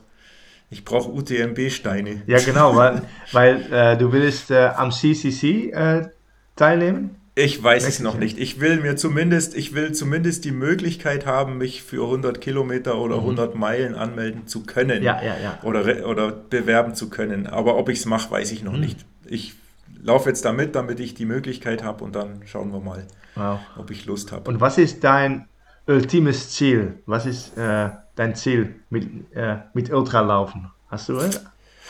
ich 0.70 0.86
brauche 0.86 1.10
UTMB-Steine. 1.10 2.22
Ja, 2.28 2.40
genau, 2.40 2.76
weil, 2.76 3.02
weil 3.32 3.72
äh, 3.72 3.98
du 3.98 4.12
willst 4.12 4.52
äh, 4.52 4.70
am 4.76 4.92
CCC 4.92 5.72
äh, 5.72 6.10
teilnehmen? 6.56 7.16
Ich 7.36 7.64
weiß 7.64 7.88
es 7.88 8.02
noch 8.02 8.18
nicht. 8.18 8.38
Ich 8.38 8.60
will 8.60 8.82
mir 8.82 8.98
zumindest, 8.98 9.56
ich 9.56 9.74
will 9.74 9.94
zumindest 9.94 10.44
die 10.44 10.52
Möglichkeit 10.52 11.26
haben, 11.26 11.58
mich 11.58 11.84
für 11.84 12.04
100 12.04 12.42
Kilometer 12.42 12.98
oder 12.98 13.16
mhm. 13.16 13.22
100 13.22 13.56
Meilen 13.56 13.96
anmelden 13.96 14.46
zu 14.46 14.64
können. 14.66 15.04
Ja, 15.04 15.22
ja, 15.24 15.36
ja. 15.42 15.60
Oder, 15.64 16.06
oder 16.08 16.32
bewerben 16.32 16.96
zu 16.96 17.10
können. 17.10 17.48
Aber 17.48 17.78
ob 17.78 17.88
ich 17.88 18.00
es 18.00 18.06
mache, 18.06 18.30
weiß 18.30 18.52
ich 18.52 18.64
noch 18.64 18.74
mhm. 18.74 18.82
nicht. 18.82 19.06
Ich 19.26 19.54
laufe 20.02 20.30
jetzt 20.30 20.46
damit, 20.46 20.76
damit 20.76 21.00
ich 21.00 21.14
die 21.14 21.26
Möglichkeit 21.26 21.84
habe 21.84 22.04
und 22.04 22.16
dann 22.16 22.42
schauen 22.46 22.72
wir 22.72 22.80
mal, 22.80 23.06
wow. 23.36 23.60
ob 23.78 23.92
ich 23.92 24.06
Lust 24.06 24.32
habe. 24.32 24.50
Und 24.50 24.62
was 24.62 24.78
ist 24.78 25.04
dein 25.04 25.48
ultimes 25.88 26.52
Ziel? 26.52 27.00
Was 27.06 27.26
ist 27.26 27.58
äh, 27.58 27.90
dein 28.16 28.36
Ziel 28.36 28.76
mit, 28.90 29.08
äh, 29.36 29.58
mit 29.74 29.92
Ultralaufen? 29.92 30.72
Hast 30.88 31.10
du, 31.10 31.20
äh, 31.20 31.30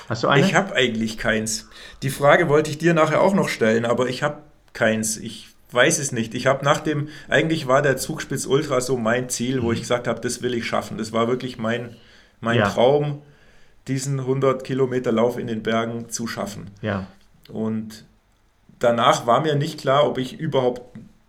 hast 0.08 0.24
du 0.24 0.28
eine? 0.28 0.46
Ich 0.46 0.56
habe 0.56 0.76
eigentlich 0.76 1.18
keins. 1.18 1.70
Die 2.02 2.10
Frage 2.10 2.50
wollte 2.50 2.70
ich 2.70 2.78
dir 2.78 2.94
nachher 2.94 3.22
auch 3.22 3.34
noch 3.34 3.50
stellen, 3.50 3.86
aber 3.86 4.08
ich 4.08 4.24
habe 4.24 4.40
keins. 4.74 5.18
Ich 5.18 5.50
weiß 5.72 6.00
es 6.00 6.12
nicht. 6.12 6.34
Ich 6.34 6.48
habe 6.48 6.66
nach 6.66 6.80
dem, 6.80 7.10
eigentlich 7.28 7.68
war 7.68 7.82
der 7.82 7.98
Zugspitz 7.98 8.46
Ultra 8.46 8.82
so 8.82 8.98
mein 8.98 9.30
Ziel, 9.30 9.62
wo 9.62 9.68
mhm. 9.68 9.74
ich 9.74 9.82
gesagt 9.82 10.08
habe, 10.08 10.20
das 10.20 10.42
will 10.42 10.54
ich 10.54 10.66
schaffen. 10.66 10.98
Das 10.98 11.12
war 11.12 11.28
wirklich 11.28 11.58
mein, 11.58 11.96
mein 12.42 12.58
ja. 12.58 12.70
Traum, 12.70 13.22
diesen 13.88 14.20
100 14.20 14.64
Kilometer 14.64 15.12
Lauf 15.12 15.38
in 15.38 15.48
den 15.48 15.64
Bergen 15.64 16.10
zu 16.10 16.28
schaffen. 16.28 16.72
Ja. 16.82 17.08
Und 17.50 18.06
danach 18.80 19.26
war 19.28 19.42
mir 19.42 19.56
nicht 19.56 19.80
klar, 19.80 20.08
ob 20.08 20.18
ich 20.18 20.40
überhaupt 20.40 20.82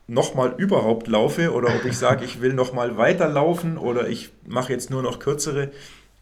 nochmal 0.07 0.55
überhaupt 0.57 1.07
laufe 1.07 1.53
oder 1.53 1.68
ob 1.68 1.85
ich 1.85 1.97
sage, 1.97 2.25
ich 2.25 2.41
will 2.41 2.53
nochmal 2.53 2.97
weiterlaufen 2.97 3.79
oder 3.79 4.09
ich 4.09 4.31
mache 4.45 4.73
jetzt 4.73 4.91
nur 4.91 5.03
noch 5.03 5.21
kürzere 5.21 5.71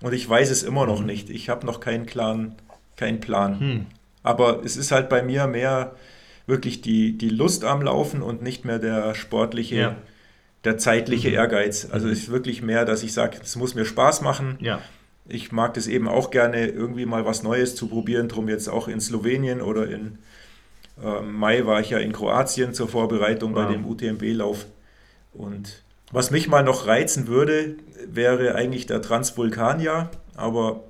und 0.02 0.12
ich 0.12 0.28
weiß 0.28 0.50
es 0.50 0.62
immer 0.62 0.86
noch 0.86 1.00
mhm. 1.00 1.06
nicht. 1.06 1.30
Ich 1.30 1.48
habe 1.48 1.64
noch 1.64 1.80
keinen 1.80 2.04
klaren, 2.04 2.54
keinen 2.96 3.20
Plan. 3.20 3.58
Hm. 3.58 3.86
Aber 4.22 4.62
es 4.62 4.76
ist 4.76 4.92
halt 4.92 5.08
bei 5.08 5.22
mir 5.22 5.46
mehr 5.46 5.94
wirklich 6.46 6.82
die, 6.82 7.16
die 7.16 7.30
Lust 7.30 7.64
am 7.64 7.80
Laufen 7.80 8.20
und 8.22 8.42
nicht 8.42 8.64
mehr 8.64 8.78
der 8.78 9.14
sportliche, 9.14 9.76
ja. 9.76 9.96
der 10.64 10.76
zeitliche 10.76 11.28
mhm. 11.28 11.34
Ehrgeiz. 11.34 11.88
Also 11.90 12.06
mhm. 12.06 12.12
es 12.12 12.18
ist 12.20 12.30
wirklich 12.30 12.60
mehr, 12.60 12.84
dass 12.84 13.02
ich 13.02 13.14
sage, 13.14 13.38
es 13.42 13.56
muss 13.56 13.74
mir 13.74 13.86
Spaß 13.86 14.20
machen. 14.20 14.58
Ja. 14.60 14.80
Ich 15.28 15.52
mag 15.52 15.74
das 15.74 15.86
eben 15.86 16.08
auch 16.08 16.30
gerne, 16.30 16.66
irgendwie 16.66 17.06
mal 17.06 17.24
was 17.24 17.42
Neues 17.42 17.74
zu 17.76 17.88
probieren, 17.88 18.28
drum 18.28 18.48
jetzt 18.48 18.68
auch 18.68 18.88
in 18.88 19.00
Slowenien 19.00 19.60
oder 19.60 19.88
in 19.88 20.18
äh, 21.02 21.20
Mai 21.20 21.66
war 21.66 21.80
ich 21.80 21.90
ja 21.90 21.98
in 21.98 22.12
Kroatien 22.12 22.74
zur 22.74 22.88
Vorbereitung 22.88 23.54
wow. 23.54 23.64
bei 23.64 23.72
dem 23.72 23.86
UTMB-Lauf. 23.86 24.66
Und 25.34 25.82
was 26.10 26.30
mich 26.30 26.48
mal 26.48 26.62
noch 26.64 26.86
reizen 26.86 27.26
würde, 27.26 27.76
wäre 28.06 28.54
eigentlich 28.54 28.86
der 28.86 29.02
Transvulkania, 29.02 30.10
aber 30.34 30.82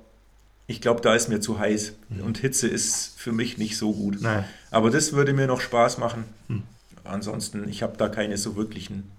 ich 0.67 0.81
glaube, 0.81 1.01
da 1.01 1.15
ist 1.15 1.29
mir 1.29 1.41
zu 1.41 1.59
heiß 1.59 1.93
Mhm. 2.09 2.21
und 2.21 2.37
Hitze 2.37 2.67
ist 2.67 3.19
für 3.19 3.31
mich 3.31 3.57
nicht 3.57 3.77
so 3.77 3.91
gut. 3.91 4.21
Nein. 4.21 4.45
Aber 4.71 4.89
das 4.89 5.13
würde 5.13 5.33
mir 5.33 5.47
noch 5.47 5.61
Spaß 5.61 5.97
machen. 5.97 6.23
Hm. 6.47 6.63
Ansonsten, 7.03 7.67
ich 7.67 7.81
habe 7.81 7.97
da 7.97 8.07
keine 8.07 8.37
so 8.37 8.55
wirklichen 8.55 9.11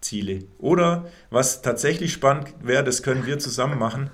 Ziele. 0.00 0.44
Oder 0.58 1.06
was 1.30 1.62
tatsächlich 1.62 2.12
spannend 2.12 2.48
wäre, 2.62 2.84
das 2.84 3.02
können 3.02 3.26
wir 3.26 3.38
zusammen 3.38 3.78
machen, 3.78 4.10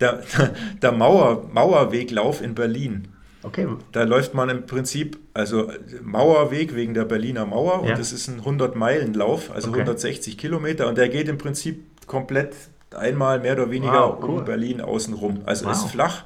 der, 0.00 0.22
der 0.82 0.92
Mauer, 0.92 1.44
Mauerweglauf 1.52 2.40
in 2.42 2.54
Berlin. 2.54 3.08
Okay, 3.42 3.68
Da 3.92 4.02
läuft 4.02 4.34
man 4.34 4.48
im 4.48 4.66
Prinzip, 4.66 5.16
also 5.32 5.70
Mauerweg 6.02 6.74
wegen 6.74 6.92
der 6.94 7.04
Berliner 7.04 7.46
Mauer 7.46 7.84
Ja. 7.84 7.90
und 7.92 7.98
das 7.98 8.12
ist 8.12 8.28
ein 8.28 8.40
100-Meilen-Lauf, 8.42 9.52
also 9.54 9.68
Okay. 9.68 9.80
160 9.80 10.36
Kilometer 10.36 10.88
und 10.88 10.98
der 10.98 11.08
geht 11.08 11.28
im 11.28 11.38
Prinzip 11.38 11.84
komplett 12.06 12.54
einmal 12.96 13.38
mehr 13.38 13.52
oder 13.52 13.70
weniger 13.70 13.92
Wow, 14.08 14.18
cool. 14.22 14.30
um 14.40 14.44
Berlin 14.44 14.80
außenrum. 14.80 15.42
Also 15.46 15.66
Wow. 15.66 15.72
ist 15.72 15.84
flach 15.84 16.24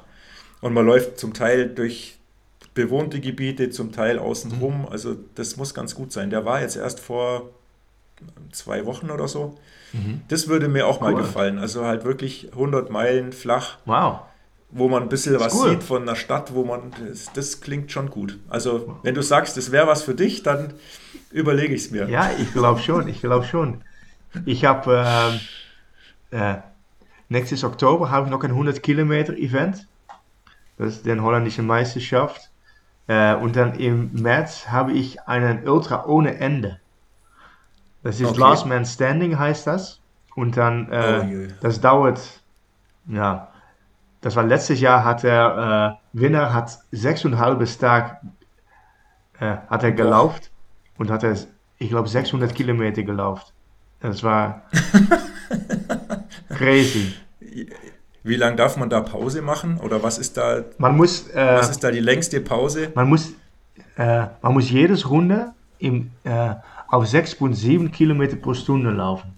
und 0.61 0.73
man 0.73 0.85
läuft 0.85 1.19
zum 1.19 1.33
Teil 1.33 1.69
durch 1.69 2.17
bewohnte 2.73 3.19
Gebiete, 3.19 3.69
zum 3.69 3.91
Teil 3.91 4.17
außenrum. 4.17 4.79
Mhm. 4.81 4.87
Also 4.89 5.15
das 5.35 5.55
muss 5.57 5.75
ganz 5.75 5.93
gut 5.93 6.11
sein. 6.11 6.31
Der 6.31 6.45
war 6.45 6.61
jetzt 6.61 6.77
erst 6.77 6.99
vor 6.99 7.51
zwei 8.51 8.85
Wochen 8.85 9.09
oder 9.11 9.27
so. 9.27 9.57
Das 10.27 10.47
würde 10.47 10.69
mir 10.69 10.87
auch 10.87 11.01
mal 11.01 11.11
Mhm. 11.11 11.17
Cool. 11.17 11.21
gefallen. 11.23 11.59
Also 11.59 11.85
halt 11.85 12.03
wirklich 12.03 12.49
100 12.53 12.89
Meilen 12.89 13.31
flach 13.31 13.77
wow. 13.85 14.21
wo 14.71 14.89
man 14.89 15.03
ein 15.03 15.09
bisschen 15.09 15.39
was 15.39 15.53
cool. 15.53 15.69
sieht 15.69 15.83
von 15.83 16.05
der 16.07 16.15
Stadt, 16.15 16.53
wo 16.55 16.63
man, 16.65 16.91
das, 17.07 17.31
das 17.33 17.61
klingt 17.61 17.91
schon 17.91 18.09
gut. 18.09 18.39
Also, 18.49 18.97
wenn 19.03 19.13
du 19.13 19.21
sagst, 19.21 19.55
das 19.55 19.71
wäre 19.71 19.85
was 19.85 20.01
für 20.01 20.15
dich, 20.15 20.41
dann 20.41 20.73
überlege 21.31 21.75
ich 21.75 21.83
es 21.85 21.91
mir. 21.91 22.09
Ja, 22.09 22.31
ich 22.39 22.51
glaube 22.53 22.79
schon, 22.79 23.07
ich 23.07 23.21
glaube 23.21 23.45
schon. 23.45 23.81
Ich 24.45 24.65
habe 24.65 25.05
ähm, 26.31 26.39
äh, 26.39 26.55
nächstes 27.29 27.63
Oktober 27.63 28.09
habe 28.09 28.25
ich 28.25 28.31
noch 28.31 28.43
ein 28.43 28.49
100 28.49 28.81
Kilometer 28.81 29.33
Event. 29.37 29.87
Das 30.79 30.95
ist 30.95 31.05
die 31.05 31.19
holländische 31.19 31.61
Meisterschaft. 31.61 32.49
Äh, 33.07 33.35
und 33.35 33.55
dann 33.55 33.75
im 33.75 34.11
März 34.13 34.69
habe 34.69 34.93
ich 34.93 35.21
einen 35.27 35.67
Ultra 35.67 36.05
ohne 36.07 36.37
Ende. 36.39 36.79
Das 38.03 38.19
ist 38.19 38.27
Okay. 38.29 38.39
Last 38.39 38.65
Man 38.65 38.85
Standing 38.85 39.39
heißt 39.39 39.67
das. 39.67 39.99
Und 40.35 40.57
dann, 40.57 40.91
äh, 40.91 41.21
Oh 41.23 41.53
das 41.61 41.79
dauert, 41.79 42.19
ja, 43.07 43.49
das 44.21 44.35
war 44.35 44.43
letztes 44.43 44.79
Jahr 44.79 45.03
hat 45.03 45.23
der 45.23 45.99
äh, 46.13 46.17
Winner 46.17 46.53
hat 46.53 46.79
sechseinhalb 46.91 47.63
Tag 47.79 48.21
äh, 49.39 49.57
hat 49.69 49.83
er 49.83 49.91
gelaufen 49.91 50.41
und 50.97 51.11
hat 51.11 51.23
er, 51.23 51.35
ich 51.77 51.89
glaube, 51.89 52.07
600 52.07 52.53
Kilometer 52.55 53.03
gelaufen. 53.03 53.51
Das 53.99 54.23
war 54.23 54.63
crazy. 56.49 57.13
Wie 58.23 58.35
lange 58.35 58.55
darf 58.55 58.77
man 58.77 58.89
da 58.89 59.01
Pause 59.01 59.41
machen? 59.41 59.77
Oder 59.79 60.01
was 60.01 60.17
ist 60.17 60.37
da, 60.37 60.63
Man 60.77 60.95
muss, 60.95 61.27
äh, 61.29 61.57
was 61.57 61.69
ist 61.69 61.83
da 61.83 61.91
die 61.91 61.99
längste 61.99 62.39
Pause? 62.41 62.91
man 62.95 63.09
muss, 63.09 63.33
äh, 63.97 64.27
man 64.41 64.53
muss 64.53 64.69
jedes 64.69 65.09
Runde 65.09 65.53
im, 65.79 66.11
äh, 66.23 66.55
auf 66.93 67.05
6,7 67.05 67.89
Kilometer 67.89 68.35
pro 68.35 68.53
Stunde 68.53 68.91
laufen. 68.91 69.33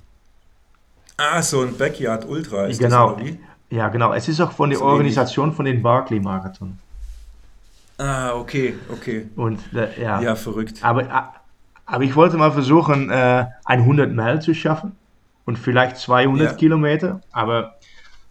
Ah, 1.16 1.42
so 1.42 1.62
ein 1.62 1.78
Backyard 1.78 2.26
Ultra 2.28 2.66
ist 2.66 2.80
Genau. 2.80 3.12
das 3.12 3.16
oder 3.16 3.26
wie? 3.26 3.40
Ja, 3.70 3.88
genau. 3.88 4.12
Es 4.14 4.28
ist 4.28 4.42
auch 4.42 4.52
von 4.52 4.70
der 4.70 4.80
So 4.80 4.86
Organisation 4.86 5.54
von 5.54 5.64
den 5.64 5.82
Barclay 5.82 6.20
Marathon. 6.20 6.78
Ah, 7.98 8.34
okay, 8.34 8.76
okay. 8.92 9.28
Und 9.38 9.62
äh, 9.74 10.02
ja. 10.02 10.20
Ja, 10.20 10.36
verrückt. 10.36 10.80
Aber, 10.82 11.04
äh, 11.04 11.08
aber 11.86 12.04
ich 12.04 12.14
wollte 12.18 12.36
mal 12.36 12.52
versuchen, 12.52 13.10
äh, 13.10 13.46
100 13.64 14.14
Meilen 14.14 14.42
zu 14.42 14.54
schaffen 14.54 14.98
und 15.46 15.58
vielleicht 15.58 15.96
200 15.96 16.52
Ja. 16.52 16.54
Kilometer. 16.58 17.22
Aber 17.32 17.76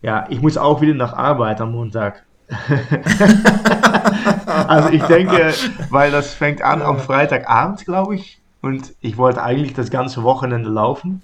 ja, 0.02 0.26
ich 0.28 0.42
muss 0.42 0.58
auch 0.58 0.82
wieder 0.82 0.92
nach 0.92 1.14
Arbeit 1.14 1.62
am 1.62 1.72
Montag. 1.72 2.24
also 4.46 4.90
ich 4.90 5.02
denke, 5.04 5.54
weil 5.88 6.10
das 6.10 6.34
fängt 6.34 6.60
an 6.60 6.82
am 6.82 6.98
Freitagabend, 6.98 7.86
glaube 7.86 8.16
ich. 8.16 8.38
Und 8.64 8.94
ich 9.02 9.18
wollte 9.18 9.42
eigentlich 9.42 9.74
das 9.74 9.90
ganze 9.90 10.22
Wochenende 10.22 10.70
laufen 10.70 11.20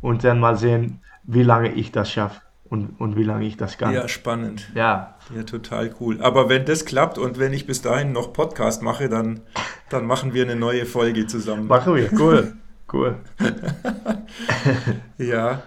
und 0.00 0.24
dann 0.24 0.40
mal 0.40 0.56
sehen, 0.56 0.98
wie 1.22 1.44
lange 1.44 1.72
ich 1.72 1.92
das 1.92 2.10
schaffe 2.10 2.40
und, 2.68 2.98
und 2.98 3.14
wie 3.14 3.22
lange 3.22 3.46
ich 3.46 3.56
das 3.56 3.78
kann. 3.78 3.94
Ja, 3.94 4.08
spannend. 4.08 4.68
ja. 4.74 5.14
Ja, 5.32 5.44
total 5.44 5.94
cool. 6.00 6.20
Aber 6.20 6.48
wenn 6.48 6.64
das 6.64 6.84
klappt 6.84 7.18
und 7.18 7.38
wenn 7.38 7.52
ich 7.52 7.68
bis 7.68 7.82
dahin 7.82 8.10
noch 8.10 8.32
Podcast 8.32 8.82
mache, 8.82 9.08
dann, 9.08 9.42
dann 9.90 10.06
machen 10.06 10.34
wir 10.34 10.42
eine 10.42 10.56
neue 10.56 10.86
Folge 10.86 11.28
zusammen. 11.28 11.68
machen 11.68 11.94
wir. 11.94 12.12
Cool. 12.18 12.54
Cool. 12.92 13.14
Ja. 15.18 15.62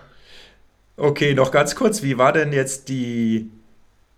Okay, 0.98 1.34
noch 1.34 1.52
ganz 1.52 1.76
kurz, 1.76 2.04
wie 2.04 2.18
war 2.18 2.34
denn 2.34 2.52
jetzt 2.52 2.90
die, 2.90 3.50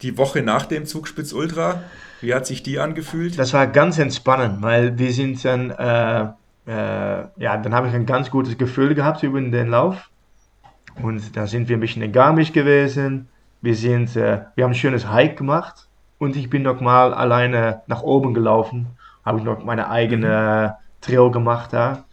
die 0.01 0.17
Woche 0.17 0.41
nach 0.41 0.65
dem 0.65 0.87
Zugspitz 0.87 1.31
Ultra? 1.31 1.83
Wie 2.21 2.33
hat 2.33 2.47
sich 2.47 2.63
die 2.63 2.79
angefühlt? 2.79 3.37
Das 3.37 3.53
war 3.53 3.67
ganz 3.67 3.99
entspannend, 3.99 4.63
weil 4.63 4.97
wir 4.97 5.13
sind 5.13 5.45
dann, 5.45 5.69
äh, 5.69 6.29
ja, 6.67 7.57
dann 7.57 7.73
habe 7.73 7.87
ich 7.87 7.93
ein 7.93 8.05
ganz 8.05 8.31
gutes 8.31 8.57
Gefühl 8.57 8.95
gehabt 8.95 9.23
über 9.23 9.39
den 9.39 9.69
Lauf. 9.69 10.09
Und 11.01 11.35
da 11.35 11.47
sind 11.47 11.69
wir 11.69 11.77
ein 11.77 11.81
bisschen 11.81 12.01
in 12.01 12.11
Garmisch 12.11 12.53
gewesen. 12.53 13.27
Wir 13.61 13.75
sind, 13.75 14.15
äh, 14.15 14.41
wir 14.55 14.63
haben 14.63 14.71
ein 14.71 14.75
schönes 14.75 15.11
Hike 15.11 15.35
gemacht 15.35 15.87
und 16.19 16.35
ich 16.35 16.49
bin 16.49 16.63
noch 16.63 16.81
mal 16.81 17.13
alleine 17.13 17.81
nach 17.87 18.03
oben 18.03 18.33
gelaufen. 18.33 18.87
Habe 19.25 19.39
ich 19.39 19.43
noch 19.43 19.63
meine 19.63 19.89
eigene 19.89 20.77
Trail 21.01 21.31
gemacht 21.31 21.73
da. 21.73 22.05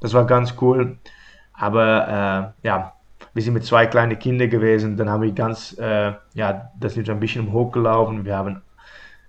Das 0.00 0.14
war 0.14 0.26
ganz 0.26 0.54
cool. 0.60 0.98
Aber 1.52 2.54
äh, 2.62 2.66
ja, 2.66 2.94
wir 3.32 3.42
sind 3.42 3.54
mit 3.54 3.64
zwei 3.64 3.86
kleinen 3.86 4.18
Kindern 4.18 4.50
gewesen. 4.50 4.96
Dann 4.96 5.10
haben 5.10 5.22
wir 5.22 5.32
ganz, 5.32 5.76
äh, 5.78 6.12
ja, 6.34 6.70
das 6.78 6.96
wir 6.96 7.08
ein 7.08 7.20
bisschen 7.20 7.52
hochgelaufen. 7.52 8.24
Wir 8.24 8.36
haben 8.36 8.62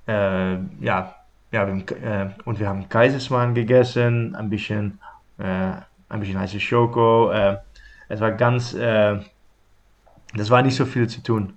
äh, 0.07 0.57
ja, 0.84 1.13
ja 1.56 1.68
äh, 1.68 2.30
und 2.45 2.60
wir 2.60 2.68
haben 2.68 2.88
Kaiserswan 2.89 3.53
gegessen, 3.53 4.36
ein 4.36 4.49
bisschen, 4.49 4.99
äh, 5.38 5.72
ein 6.10 6.20
bisschen 6.20 6.38
heiße 6.39 6.60
Schoko. 6.60 7.32
Äh, 7.32 7.58
es 8.10 8.20
war 8.20 8.32
ganz, 8.34 8.74
äh, 8.74 9.20
das 10.34 10.49
war 10.49 10.62
nicht 10.62 10.76
so 10.76 10.86
viel 10.86 11.08
zu 11.08 11.22
tun, 11.24 11.53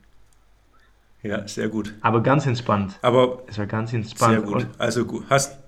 Ja, 1.23 1.47
sehr 1.49 1.69
gut. 1.69 1.95
aber 2.01 2.23
ganz 2.23 2.47
entspannt. 2.47 2.99
Aber 3.03 3.43
Es 3.49 3.59
war 3.59 3.67
ganz 3.67 3.93
entspannt. 3.93 4.33
sehr 4.35 4.43
gut. 4.43 4.65
Und, 4.65 4.81
Also 4.81 5.05
hast, 5.29 5.59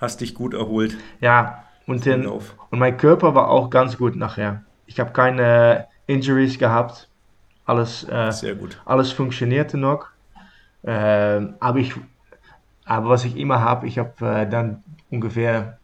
hast 0.00 0.20
dich 0.20 0.34
gut 0.34 0.54
erholt. 0.54 0.96
ja, 1.20 1.64
und, 1.86 2.06
den, 2.06 2.26
und 2.26 2.78
mein 2.78 2.96
Körper 2.96 3.34
war 3.34 3.48
auch 3.50 3.68
ganz 3.68 3.98
gut 3.98 4.16
nachher. 4.16 4.62
Ich 4.86 4.98
habe 4.98 5.12
keine 5.12 5.86
Injuries 6.06 6.58
gehabt. 6.58 7.08
Alles, 7.66 8.04
äh, 8.08 8.30
Sehr 8.32 8.54
gut. 8.54 8.80
alles 8.86 9.12
funktionierte 9.12 9.76
noch. 9.76 10.06
Ähm, 10.82 11.54
aber, 11.60 11.78
ich, 11.78 11.94
aber 12.84 13.08
was 13.08 13.24
ich 13.24 13.36
immer 13.36 13.60
habe, 13.60 13.86
ich 13.86 13.98
habe 13.98 14.26
äh, 14.26 14.48
dann 14.48 14.82
ungefähr 15.10 15.78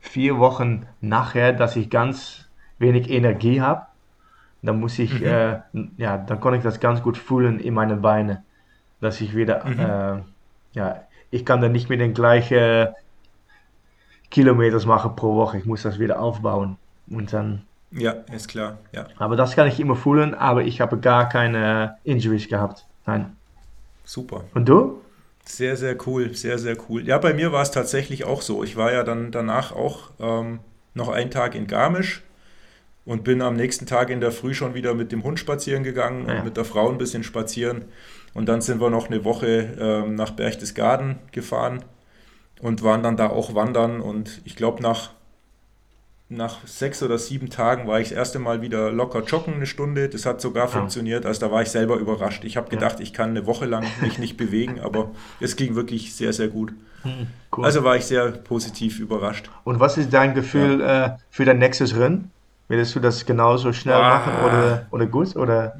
vier 0.00 0.38
Wochen 0.38 0.86
nachher, 1.00 1.52
dass 1.52 1.76
ich 1.76 1.90
ganz 1.90 2.46
wenig 2.78 3.10
Energie 3.10 3.60
habe. 3.60 3.86
Dann 4.62 4.80
muss 4.80 4.98
ich, 4.98 5.22
äh, 5.22 5.60
ja, 5.96 6.16
dann 6.18 6.40
kann 6.40 6.54
ich 6.54 6.62
das 6.62 6.80
ganz 6.80 7.02
gut 7.02 7.16
fühlen 7.18 7.60
in 7.60 7.74
meinen 7.74 8.02
Beinen, 8.02 8.38
dass 9.00 9.20
ich 9.20 9.34
wieder, 9.34 9.64
äh, 9.64 10.22
ja, 10.76 11.02
ich 11.30 11.44
kann 11.44 11.60
dann 11.60 11.72
nicht 11.72 11.88
mehr 11.88 11.98
den 11.98 12.14
gleichen 12.14 12.88
Kilometers 14.30 14.86
machen 14.86 15.14
pro 15.16 15.36
Woche. 15.36 15.58
Ich 15.58 15.66
muss 15.66 15.82
das 15.82 15.98
wieder 15.98 16.20
aufbauen 16.20 16.76
und 17.08 17.32
dann 17.32 17.62
Ja, 17.90 18.12
ist 18.32 18.48
klar. 18.48 18.78
Ja, 18.92 19.06
aber 19.18 19.36
das 19.36 19.54
kann 19.54 19.68
ich 19.68 19.78
immer 19.78 19.96
fühlen, 19.96 20.34
aber 20.34 20.62
ich 20.62 20.80
habe 20.80 20.98
gar 20.98 21.28
keine 21.28 21.96
Injuries 22.04 22.48
gehabt. 22.48 22.84
Nein. 23.06 23.36
super. 24.04 24.44
Und 24.54 24.68
du? 24.68 25.00
Sehr, 25.48 25.76
sehr 25.76 25.96
cool, 26.06 26.34
sehr, 26.34 26.58
sehr 26.58 26.76
cool. 26.88 27.06
Ja, 27.06 27.18
bei 27.18 27.32
mir 27.32 27.52
war 27.52 27.62
es 27.62 27.70
tatsächlich 27.70 28.24
auch 28.24 28.42
so. 28.42 28.64
Ich 28.64 28.76
war 28.76 28.92
ja 28.92 29.04
dann 29.04 29.30
danach 29.30 29.72
auch 29.72 30.10
ähm, 30.18 30.58
noch 30.94 31.08
einen 31.08 31.30
Tag 31.30 31.54
in 31.54 31.66
Garmisch 31.68 32.22
und 33.04 33.22
bin 33.22 33.40
am 33.40 33.54
nächsten 33.54 33.86
Tag 33.86 34.10
in 34.10 34.20
der 34.20 34.32
Früh 34.32 34.54
schon 34.54 34.74
wieder 34.74 34.94
mit 34.94 35.12
dem 35.12 35.22
Hund 35.22 35.38
spazieren 35.38 35.84
gegangen 35.84 36.26
Ja. 36.28 36.38
und 36.38 36.44
mit 36.44 36.56
der 36.56 36.64
Frau 36.64 36.90
ein 36.90 36.98
bisschen 36.98 37.22
spazieren. 37.22 37.84
Und 38.34 38.48
dann 38.48 38.60
sind 38.60 38.80
wir 38.80 38.90
noch 38.90 39.06
eine 39.08 39.24
Woche 39.24 39.76
ähm, 39.78 40.16
nach 40.16 40.32
Berchtesgaden 40.32 41.20
gefahren 41.30 41.84
und 42.60 42.82
waren 42.82 43.04
dann 43.04 43.16
da 43.16 43.28
auch 43.30 43.54
wandern. 43.54 44.00
Und 44.00 44.42
ich 44.44 44.56
glaube, 44.56 44.82
nach, 44.82 45.10
nach 46.28 46.66
sechs 46.66 47.02
oder 47.04 47.18
sieben 47.18 47.50
Tagen 47.50 47.86
war 47.86 48.00
ich 48.00 48.08
das 48.08 48.18
erste 48.18 48.38
Mal 48.40 48.60
wieder 48.60 48.90
locker 48.90 49.22
joggen 49.22 49.54
eine 49.54 49.66
Stunde. 49.66 50.08
Das 50.08 50.26
hat 50.26 50.40
sogar 50.40 50.66
funktioniert. 50.66 51.24
Also 51.24 51.40
da 51.40 51.52
war 51.52 51.62
ich 51.62 51.68
selber 51.68 51.96
überrascht. 51.98 52.42
Ich 52.44 52.56
habe 52.56 52.68
gedacht, 52.68 52.98
ich 52.98 53.12
kann 53.12 53.30
eine 53.30 53.46
Woche 53.46 53.64
lang 53.66 53.84
mich 54.00 54.18
nicht 54.18 54.36
bewegen, 54.36 54.80
aber 54.80 55.10
es 55.40 55.54
ging 55.54 55.76
wirklich 55.76 56.14
sehr, 56.14 56.32
sehr 56.32 56.48
gut. 56.48 56.72
Cool. 57.56 57.64
Also 57.64 57.84
war 57.84 57.94
ich 57.96 58.04
sehr 58.06 58.32
positiv 58.32 58.98
überrascht. 58.98 59.48
Und 59.62 59.78
was 59.78 59.96
ist 59.96 60.12
dein 60.12 60.34
Gefühl 60.34 60.80
äh, 60.80 61.10
für 61.30 61.44
dein 61.44 61.58
nächstes 61.58 61.96
Rennen? 61.96 62.32
Willst 62.66 62.96
du 62.96 63.00
das 63.00 63.24
genauso 63.24 63.72
schnell 63.72 63.94
Ah. 63.94 64.08
machen 64.18 64.32
oder, 64.44 64.86
oder 64.90 65.06
gut? 65.06 65.36
Oder? 65.36 65.78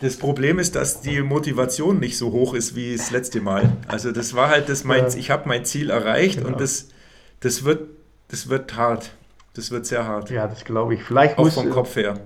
Das 0.00 0.16
Problem 0.16 0.60
ist, 0.60 0.76
dass 0.76 1.00
die 1.00 1.20
Motivation 1.22 1.98
nicht 1.98 2.16
so 2.16 2.30
hoch 2.30 2.54
ist 2.54 2.76
wie 2.76 2.96
das 2.96 3.10
letzte 3.10 3.40
Mal. 3.40 3.72
Also 3.88 4.12
das 4.12 4.34
war 4.34 4.48
halt 4.50 4.68
das 4.68 4.84
mein, 4.84 5.02
Ja. 5.08 5.14
ich 5.16 5.30
habe 5.32 5.48
mein 5.48 5.64
Ziel 5.64 5.90
erreicht 5.90 6.38
Genau. 6.38 6.50
und 6.50 6.60
das, 6.60 6.88
das 7.40 7.64
wird, 7.64 7.88
das 8.34 8.48
wird 8.48 8.76
hart. 8.76 9.12
Das 9.54 9.70
wird 9.70 9.86
sehr 9.86 10.04
hart. 10.04 10.28
Ja, 10.28 10.48
das 10.48 10.64
glaube 10.64 10.94
ich. 10.94 11.04
Vielleicht 11.04 11.38
Auch 11.38 11.44
muss, 11.44 11.54
vom 11.54 11.70
Kopf 11.70 11.94
her. 11.94 12.18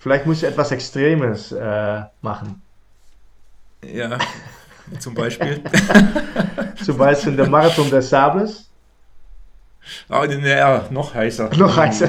vielleicht 0.00 0.24
muss 0.24 0.38
ich 0.38 0.44
etwas 0.44 0.72
Extremes 0.72 1.52
äh, 1.52 2.00
machen. 2.22 2.62
Ja, 3.84 4.16
zum 4.98 5.12
Beispiel. 5.14 5.62
Zum 6.82 6.96
Beispiel 6.96 7.36
der 7.36 7.48
Marathon 7.48 7.90
des 7.90 8.08
Sables. 8.08 8.70
Ah, 10.08 10.24
ja, 10.24 10.86
noch 10.90 11.14
heißer. 11.14 11.50
Noch 11.56 11.76
heißer. 11.76 12.08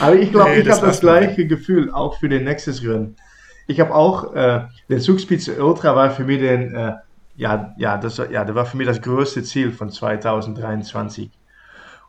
Aber 0.00 0.14
ich 0.14 0.30
glaube, 0.30 0.50
Nee, 0.50 0.60
ich 0.60 0.70
habe 0.70 0.86
das 0.86 1.00
gleiche 1.00 1.46
Gefühl 1.46 1.90
auch 1.92 2.16
für 2.18 2.28
den 2.28 2.44
nächsten 2.44 2.72
Rennen. 2.86 3.16
Ich 3.66 3.80
habe 3.80 3.94
auch, 3.94 4.34
äh, 4.34 4.62
der 4.88 4.98
Zugspitze 5.00 5.62
Ultra 5.62 5.96
war 5.96 6.10
für 6.12 6.24
mich 6.24 6.38
den, 6.38 6.74
äh, 6.74 6.92
ja, 7.40 7.74
ja, 7.78 7.96
das, 7.96 8.18
war- 8.18 8.30
ja, 8.30 8.44
das 8.44 8.54
war 8.54 8.66
für 8.66 8.76
mich 8.76 8.86
das 8.86 9.00
größte 9.00 9.42
Ziel 9.42 9.72
von 9.72 9.90
2023. 9.90 11.30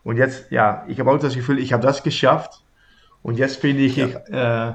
Und 0.04 0.18
jetzt, 0.18 0.52
ja, 0.52 0.84
ich 0.88 1.00
habe 1.00 1.10
auch 1.12 1.18
das 1.20 1.36
Gefühl, 1.36 1.60
ich 1.60 1.72
habe 1.74 1.84
das 1.84 2.04
geschafft. 2.04 2.62
Und 3.24 3.38
jetzt 3.38 3.58
finde 3.62 3.84
ich, 3.84 3.96
Ja. 3.96 4.08
ich, 4.08 4.16
äh, 4.30 4.74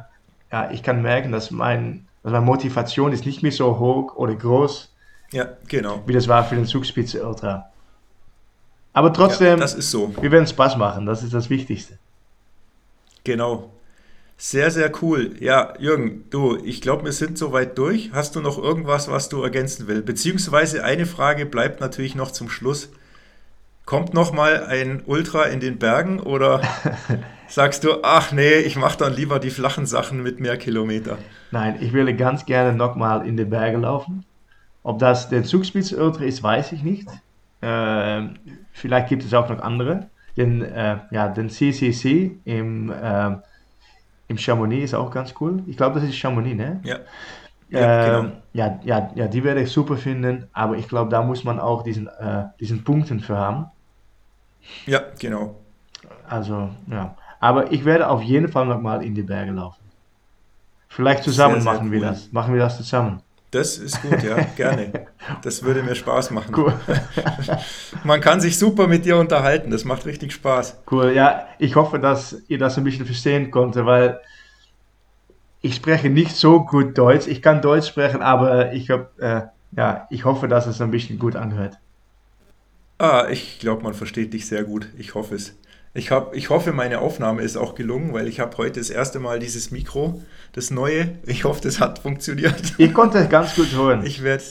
ja, 0.52 0.70
ich 0.70 0.82
kann 0.82 1.02
merken, 1.02 1.30
dass, 1.32 1.50
mein, 1.50 2.06
dass 2.22 2.32
meine 2.32 2.44
Motivation 2.44 3.12
ist 3.12 3.26
nicht 3.26 3.42
mehr 3.42 3.52
so 3.52 3.78
hoch 3.78 4.14
oder 4.16 4.34
groß, 4.34 4.94
Ja, 5.32 5.46
genau. 5.68 6.02
wie 6.06 6.12
das 6.14 6.26
war 6.28 6.42
für 6.44 6.54
den 6.54 6.64
Zugspitze 6.64 7.26
Ultra. 7.26 7.66
Aber 8.94 9.12
trotzdem, 9.12 9.48
Ja, 9.48 9.56
das 9.56 9.74
ist 9.74 9.90
so. 9.90 10.14
wir 10.22 10.30
werden 10.30 10.46
Spaß 10.46 10.76
machen, 10.78 11.04
das 11.04 11.22
ist 11.22 11.34
das 11.34 11.50
Wichtigste. 11.50 11.98
Genau. 13.24 13.68
Sehr, 14.38 14.70
sehr 14.70 14.92
cool. 15.02 15.34
Ja, 15.40 15.72
Jürgen, 15.78 16.24
du, 16.30 16.58
ich 16.62 16.82
glaube, 16.82 17.04
wir 17.04 17.12
sind 17.12 17.38
soweit 17.38 17.78
durch. 17.78 18.10
Hast 18.12 18.36
du 18.36 18.40
noch 18.40 18.58
irgendwas, 18.58 19.10
was 19.10 19.30
du 19.30 19.42
ergänzen 19.42 19.88
willst? 19.88 20.04
Beziehungsweise 20.04 20.84
eine 20.84 21.06
Frage 21.06 21.46
bleibt 21.46 21.80
natürlich 21.80 22.14
noch 22.14 22.30
zum 22.30 22.50
Schluss. 22.50 22.90
Kommt 23.86 24.12
noch 24.12 24.32
mal 24.32 24.66
ein 24.66 25.02
Ultra 25.06 25.44
in 25.44 25.60
den 25.60 25.78
Bergen 25.78 26.20
oder 26.20 26.60
sagst 27.48 27.84
du, 27.84 28.02
ach 28.02 28.32
nee, 28.32 28.56
ich 28.56 28.76
mache 28.76 28.98
dann 28.98 29.14
lieber 29.14 29.38
die 29.38 29.50
flachen 29.50 29.86
Sachen 29.86 30.22
mit 30.22 30.38
mehr 30.38 30.58
Kilometer? 30.58 31.16
Nein, 31.50 31.76
ich 31.80 31.92
würde 31.92 32.14
ganz 32.14 32.44
gerne 32.44 32.76
nochmal 32.76 33.26
in 33.26 33.36
die 33.36 33.44
Berge 33.44 33.78
laufen. 33.78 34.24
Ob 34.82 34.98
das 34.98 35.30
der 35.30 35.44
Zugspitze 35.44 35.96
Ultra 35.96 36.24
ist, 36.24 36.42
weiß 36.42 36.72
ich 36.72 36.82
nicht. 36.82 37.08
Ähm, 37.62 38.36
vielleicht 38.72 39.08
gibt 39.08 39.24
es 39.24 39.32
auch 39.32 39.48
noch 39.48 39.60
andere. 39.60 40.10
Den, 40.36 40.62
äh, 40.62 40.98
ja, 41.10 41.28
den 41.28 41.48
CCC 41.48 42.38
im, 42.44 42.92
ähm, 43.02 43.42
im 44.28 44.38
Chamonix 44.38 44.84
ist 44.84 44.94
auch 44.94 45.10
ganz 45.10 45.34
cool. 45.40 45.62
Ich 45.66 45.76
glaube, 45.76 46.00
das 46.00 46.08
ist 46.08 46.16
Chamonix, 46.16 46.56
ne? 46.56 46.80
Ja. 46.84 46.98
Ja, 47.68 47.80
Ähm, 47.80 48.24
genau. 48.24 48.36
ja, 48.52 48.80
ja, 48.84 49.10
ja, 49.16 49.28
die 49.28 49.42
werde 49.44 49.62
ich 49.62 49.70
super 49.72 49.96
finden, 49.96 50.48
aber 50.52 50.76
ich 50.76 50.88
glaube, 50.88 51.10
da 51.10 51.22
muss 51.22 51.44
man 51.44 51.58
auch 51.60 51.82
diesen, 51.82 52.06
äh, 52.08 52.44
diesen 52.60 52.84
Punkten 52.84 53.20
für 53.20 53.36
haben. 53.36 53.66
Ja, 54.86 55.00
genau. 55.18 55.56
Also, 56.28 56.70
ja. 56.90 57.16
Aber 57.40 57.72
ich 57.72 57.84
werde 57.84 58.08
auf 58.08 58.22
jeden 58.22 58.48
Fall 58.48 58.66
nochmal 58.66 59.04
in 59.04 59.14
die 59.14 59.22
Berge 59.22 59.52
laufen. 59.52 59.92
Vielleicht 60.88 61.24
zusammen 61.24 61.60
Sehr, 61.60 61.60
sehr 61.60 61.72
machen 61.74 61.92
wir 61.92 62.00
cool. 62.00 62.06
das. 62.06 62.32
Machen 62.32 62.54
wir 62.54 62.60
das 62.60 62.76
zusammen. 62.78 63.22
Das 63.56 63.78
ist 63.78 64.02
gut, 64.02 64.22
ja, 64.22 64.36
gerne. 64.56 65.06
Das 65.42 65.62
würde 65.62 65.82
mir 65.82 65.94
Spaß 65.94 66.30
machen. 66.30 66.54
Cool. 66.54 66.74
Man 68.04 68.20
kann 68.20 68.38
sich 68.42 68.58
super 68.58 68.86
mit 68.86 69.06
dir 69.06 69.16
unterhalten, 69.16 69.70
das 69.70 69.86
macht 69.86 70.04
richtig 70.04 70.32
Spaß. 70.34 70.82
Cool, 70.90 71.12
ja, 71.12 71.46
ich 71.58 71.74
hoffe, 71.74 71.98
dass 71.98 72.36
ihr 72.48 72.58
das 72.58 72.76
ein 72.76 72.84
bisschen 72.84 73.06
verstehen 73.06 73.50
konnte, 73.50 73.86
weil 73.86 74.20
ich 75.62 75.74
spreche 75.74 76.10
nicht 76.10 76.36
so 76.36 76.66
gut 76.66 76.98
Deutsch. 76.98 77.26
Ich 77.28 77.40
kann 77.40 77.62
Deutsch 77.62 77.88
sprechen, 77.88 78.20
aber 78.20 78.74
ich 78.74 78.90
hab, 78.90 79.18
äh, 79.18 79.44
ja, 79.74 80.06
ich 80.10 80.26
hoffe, 80.26 80.48
dass 80.48 80.66
es 80.66 80.82
ein 80.82 80.90
bisschen 80.90 81.18
gut 81.18 81.34
anhört. 81.34 81.78
Ah, 82.98 83.26
ich 83.30 83.58
glaube, 83.58 83.82
man 83.82 83.94
versteht 83.94 84.34
dich 84.34 84.46
sehr 84.46 84.64
gut. 84.64 84.88
Ich 84.98 85.14
hoffe 85.14 85.34
es. 85.34 85.56
Ich, 85.96 86.10
hab, 86.10 86.36
ich 86.36 86.50
hoffe, 86.50 86.72
meine 86.72 86.98
Aufnahme 87.00 87.42
ist 87.42 87.56
auch 87.56 87.74
gelungen, 87.74 88.12
weil 88.12 88.28
ich 88.28 88.38
habe 88.40 88.56
heute 88.58 88.80
das 88.80 88.90
erste 88.90 89.18
Mal 89.18 89.38
dieses 89.38 89.70
Mikro, 89.70 90.22
das 90.52 90.70
neue. 90.70 91.16
Ich 91.24 91.44
hoffe, 91.44 91.62
das 91.62 91.80
hat 91.80 92.00
funktioniert. 92.00 92.74
Ich 92.78 92.92
konnte 92.92 93.18
es 93.18 93.30
ganz 93.30 93.54
gut 93.54 93.72
hören. 93.72 94.04
Ich 94.04 94.22
werde. 94.22 94.44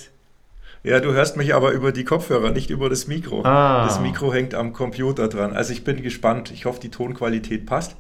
Ja, 0.83 0.99
du 0.99 1.13
hörst 1.13 1.37
mich 1.37 1.53
aber 1.53 1.71
über 1.71 1.91
die 1.91 2.03
Kopfhörer, 2.03 2.51
nicht 2.51 2.69
über 2.69 2.89
das 2.89 3.07
Mikro. 3.07 3.43
Ah. 3.43 3.85
Das 3.85 3.99
Mikro 3.99 4.33
hängt 4.33 4.55
am 4.55 4.73
Computer 4.73 5.27
dran. 5.27 5.53
Also 5.53 5.71
ich 5.73 5.83
bin 5.83 6.01
gespannt. 6.01 6.51
Ich 6.51 6.65
hoffe, 6.65 6.79
die 6.79 6.89
Tonqualität 6.89 7.65
passt. 7.65 7.95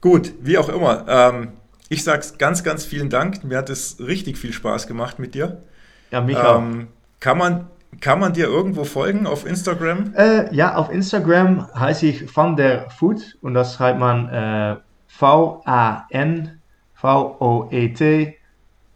Gut, 0.00 0.32
wie 0.40 0.58
auch 0.58 0.68
immer. 0.68 1.04
Ähm, 1.08 1.48
ich 1.88 2.04
sag's 2.04 2.38
ganz, 2.38 2.64
ganz 2.64 2.84
vielen 2.84 3.10
Dank. 3.10 3.44
Mir 3.44 3.58
hat 3.58 3.70
es 3.70 3.98
richtig 4.00 4.38
viel 4.38 4.52
Spaß 4.52 4.86
gemacht 4.86 5.18
mit 5.18 5.34
dir. 5.34 5.62
ja, 6.10 6.20
mich 6.20 6.36
auch. 6.36 6.58
Ähm, 6.58 6.88
kann, 7.20 7.38
man, 7.38 7.68
kann 8.00 8.18
man 8.18 8.32
dir 8.32 8.46
irgendwo 8.46 8.84
folgen 8.84 9.26
auf 9.26 9.46
Instagram? 9.46 10.14
Äh, 10.16 10.54
ja, 10.54 10.74
auf 10.76 10.90
Instagram 10.90 11.68
heiße 11.74 12.06
ich 12.06 12.36
Van 12.36 12.56
der 12.56 12.86
Voet 12.98 13.36
und 13.42 13.54
das 13.54 13.74
schreibt 13.74 13.98
man 13.98 14.28
äh, 14.28 14.76
V-A-N 15.08 16.62
V-O-E-T. 17.02 18.36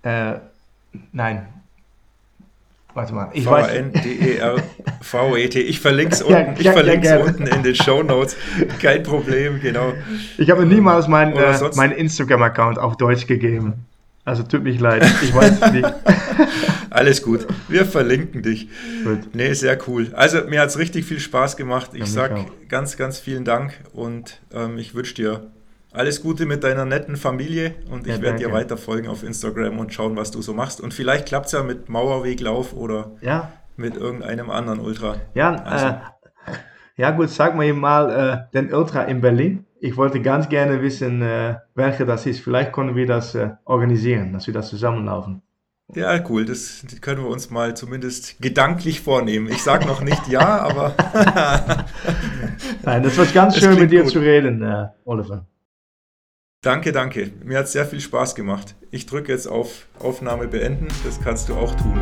Äh, 0.02 0.34
nein. 1.12 1.48
Warte 2.94 3.12
mal, 3.12 3.28
ich 3.32 3.44
weiß. 3.44 3.66
V-A-N-D-E-R-V-E-T. 3.66 5.60
Ich 5.68 5.80
verlinke 5.80 6.14
es 6.14 6.20
Ja, 6.20 6.38
unten, 6.38 6.54
ich 6.58 6.66
ja, 6.66 6.72
verlinke 6.72 7.06
ja, 7.06 7.16
es 7.16 7.24
gerne. 7.24 7.38
unten 7.38 7.46
in 7.48 7.62
den 7.64 7.74
Show 7.74 8.02
Notes. 8.02 8.36
Kein 8.80 9.02
Problem, 9.02 9.60
genau. 9.60 9.92
Ich 10.38 10.50
habe 10.50 10.64
niemals 10.64 11.08
meinen 11.08 11.34
äh, 11.34 11.58
mein 11.74 11.90
Instagram-Account 11.92 12.78
auf 12.78 12.96
Deutsch 12.96 13.26
gegeben. 13.26 13.84
Also 14.24 14.44
tut 14.44 14.62
mich 14.62 14.80
leid, 14.80 15.04
ich 15.22 15.34
weiß 15.34 15.60
es 15.60 15.72
nicht. 15.72 15.84
Alles 16.96 17.22
gut. 17.22 17.46
Wir 17.68 17.84
verlinken 17.84 18.40
dich. 18.42 18.68
Gut. 19.04 19.34
Nee, 19.34 19.52
sehr 19.52 19.76
cool. 19.86 20.08
Also 20.14 20.38
mir 20.48 20.60
hat 20.62 20.70
es 20.70 20.78
richtig 20.78 21.04
viel 21.04 21.20
Spaß 21.20 21.56
gemacht. 21.58 21.90
Ich 21.92 22.00
Ja, 22.00 22.06
sag 22.06 22.32
auch. 22.32 22.46
ganz, 22.70 22.96
ganz 22.96 23.18
vielen 23.18 23.44
Dank 23.44 23.74
und 23.92 24.40
ähm, 24.54 24.78
ich 24.78 24.94
wünsche 24.94 25.14
dir 25.14 25.50
alles 25.92 26.22
Gute 26.22 26.46
mit 26.46 26.64
deiner 26.64 26.86
netten 26.86 27.16
Familie 27.16 27.74
und 27.90 28.06
ich 28.06 28.16
Ja, 28.16 28.22
werde 28.22 28.38
dir 28.38 28.50
weiter 28.52 28.78
folgen 28.78 29.08
auf 29.08 29.22
Instagram 29.22 29.78
und 29.78 29.92
schauen, 29.92 30.16
was 30.16 30.30
du 30.30 30.40
so 30.40 30.54
machst. 30.54 30.80
Und 30.80 30.94
vielleicht 30.94 31.26
klappt 31.26 31.46
es 31.46 31.52
ja 31.52 31.62
mit 31.62 31.90
Mauerweglauf 31.90 32.72
oder 32.72 33.12
Ja, 33.20 33.52
mit 33.76 33.94
irgendeinem 33.96 34.48
anderen 34.50 34.80
Ultra. 34.80 35.16
ja, 35.34 35.54
Also. 35.64 35.86
äh, 35.88 35.94
ja 36.96 37.10
gut, 37.10 37.28
sag 37.28 37.56
mir 37.58 37.74
mal 37.74 38.10
äh, 38.10 38.54
den 38.56 38.72
Ultra 38.72 39.02
in 39.02 39.20
Berlin. 39.20 39.66
Ich 39.80 39.98
wollte 39.98 40.22
ganz 40.22 40.48
gerne 40.48 40.80
wissen, 40.80 41.20
äh, 41.20 41.56
welcher 41.74 42.06
das 42.06 42.24
ist. 42.24 42.40
Vielleicht 42.40 42.72
können 42.72 42.96
wir 42.96 43.06
das 43.06 43.34
äh, 43.34 43.50
organisieren, 43.66 44.32
dass 44.32 44.46
wir 44.46 44.54
das 44.54 44.70
zusammenlaufen. 44.70 45.42
Ja, 45.94 46.18
cool. 46.28 46.44
Das 46.44 46.84
können 47.00 47.22
wir 47.22 47.28
uns 47.30 47.50
mal 47.50 47.76
zumindest 47.76 48.40
gedanklich 48.40 49.00
vornehmen. 49.00 49.48
Ich 49.48 49.62
sage 49.62 49.86
noch 49.86 50.02
nicht 50.02 50.26
ja, 50.28 50.58
aber 50.60 50.94
Nein, 52.82 53.02
das 53.02 53.16
war 53.16 53.26
ganz 53.26 53.56
schön 53.58 53.78
mit 53.78 53.90
dir 53.92 54.02
gut. 54.02 54.12
zu 54.12 54.18
reden, 54.18 54.62
äh, 54.62 54.88
Oliver. 55.04 55.46
danke, 56.62 56.90
danke. 56.92 57.30
Mir 57.44 57.58
hat 57.58 57.68
sehr 57.68 57.86
viel 57.86 58.00
Spaß 58.00 58.34
gemacht. 58.34 58.74
Ich 58.90 59.06
drücke 59.06 59.30
jetzt 59.32 59.46
auf 59.46 59.86
Aufnahme 60.00 60.48
beenden. 60.48 60.88
Das 61.04 61.20
kannst 61.20 61.48
du 61.48 61.54
auch 61.54 61.74
tun. 61.76 62.00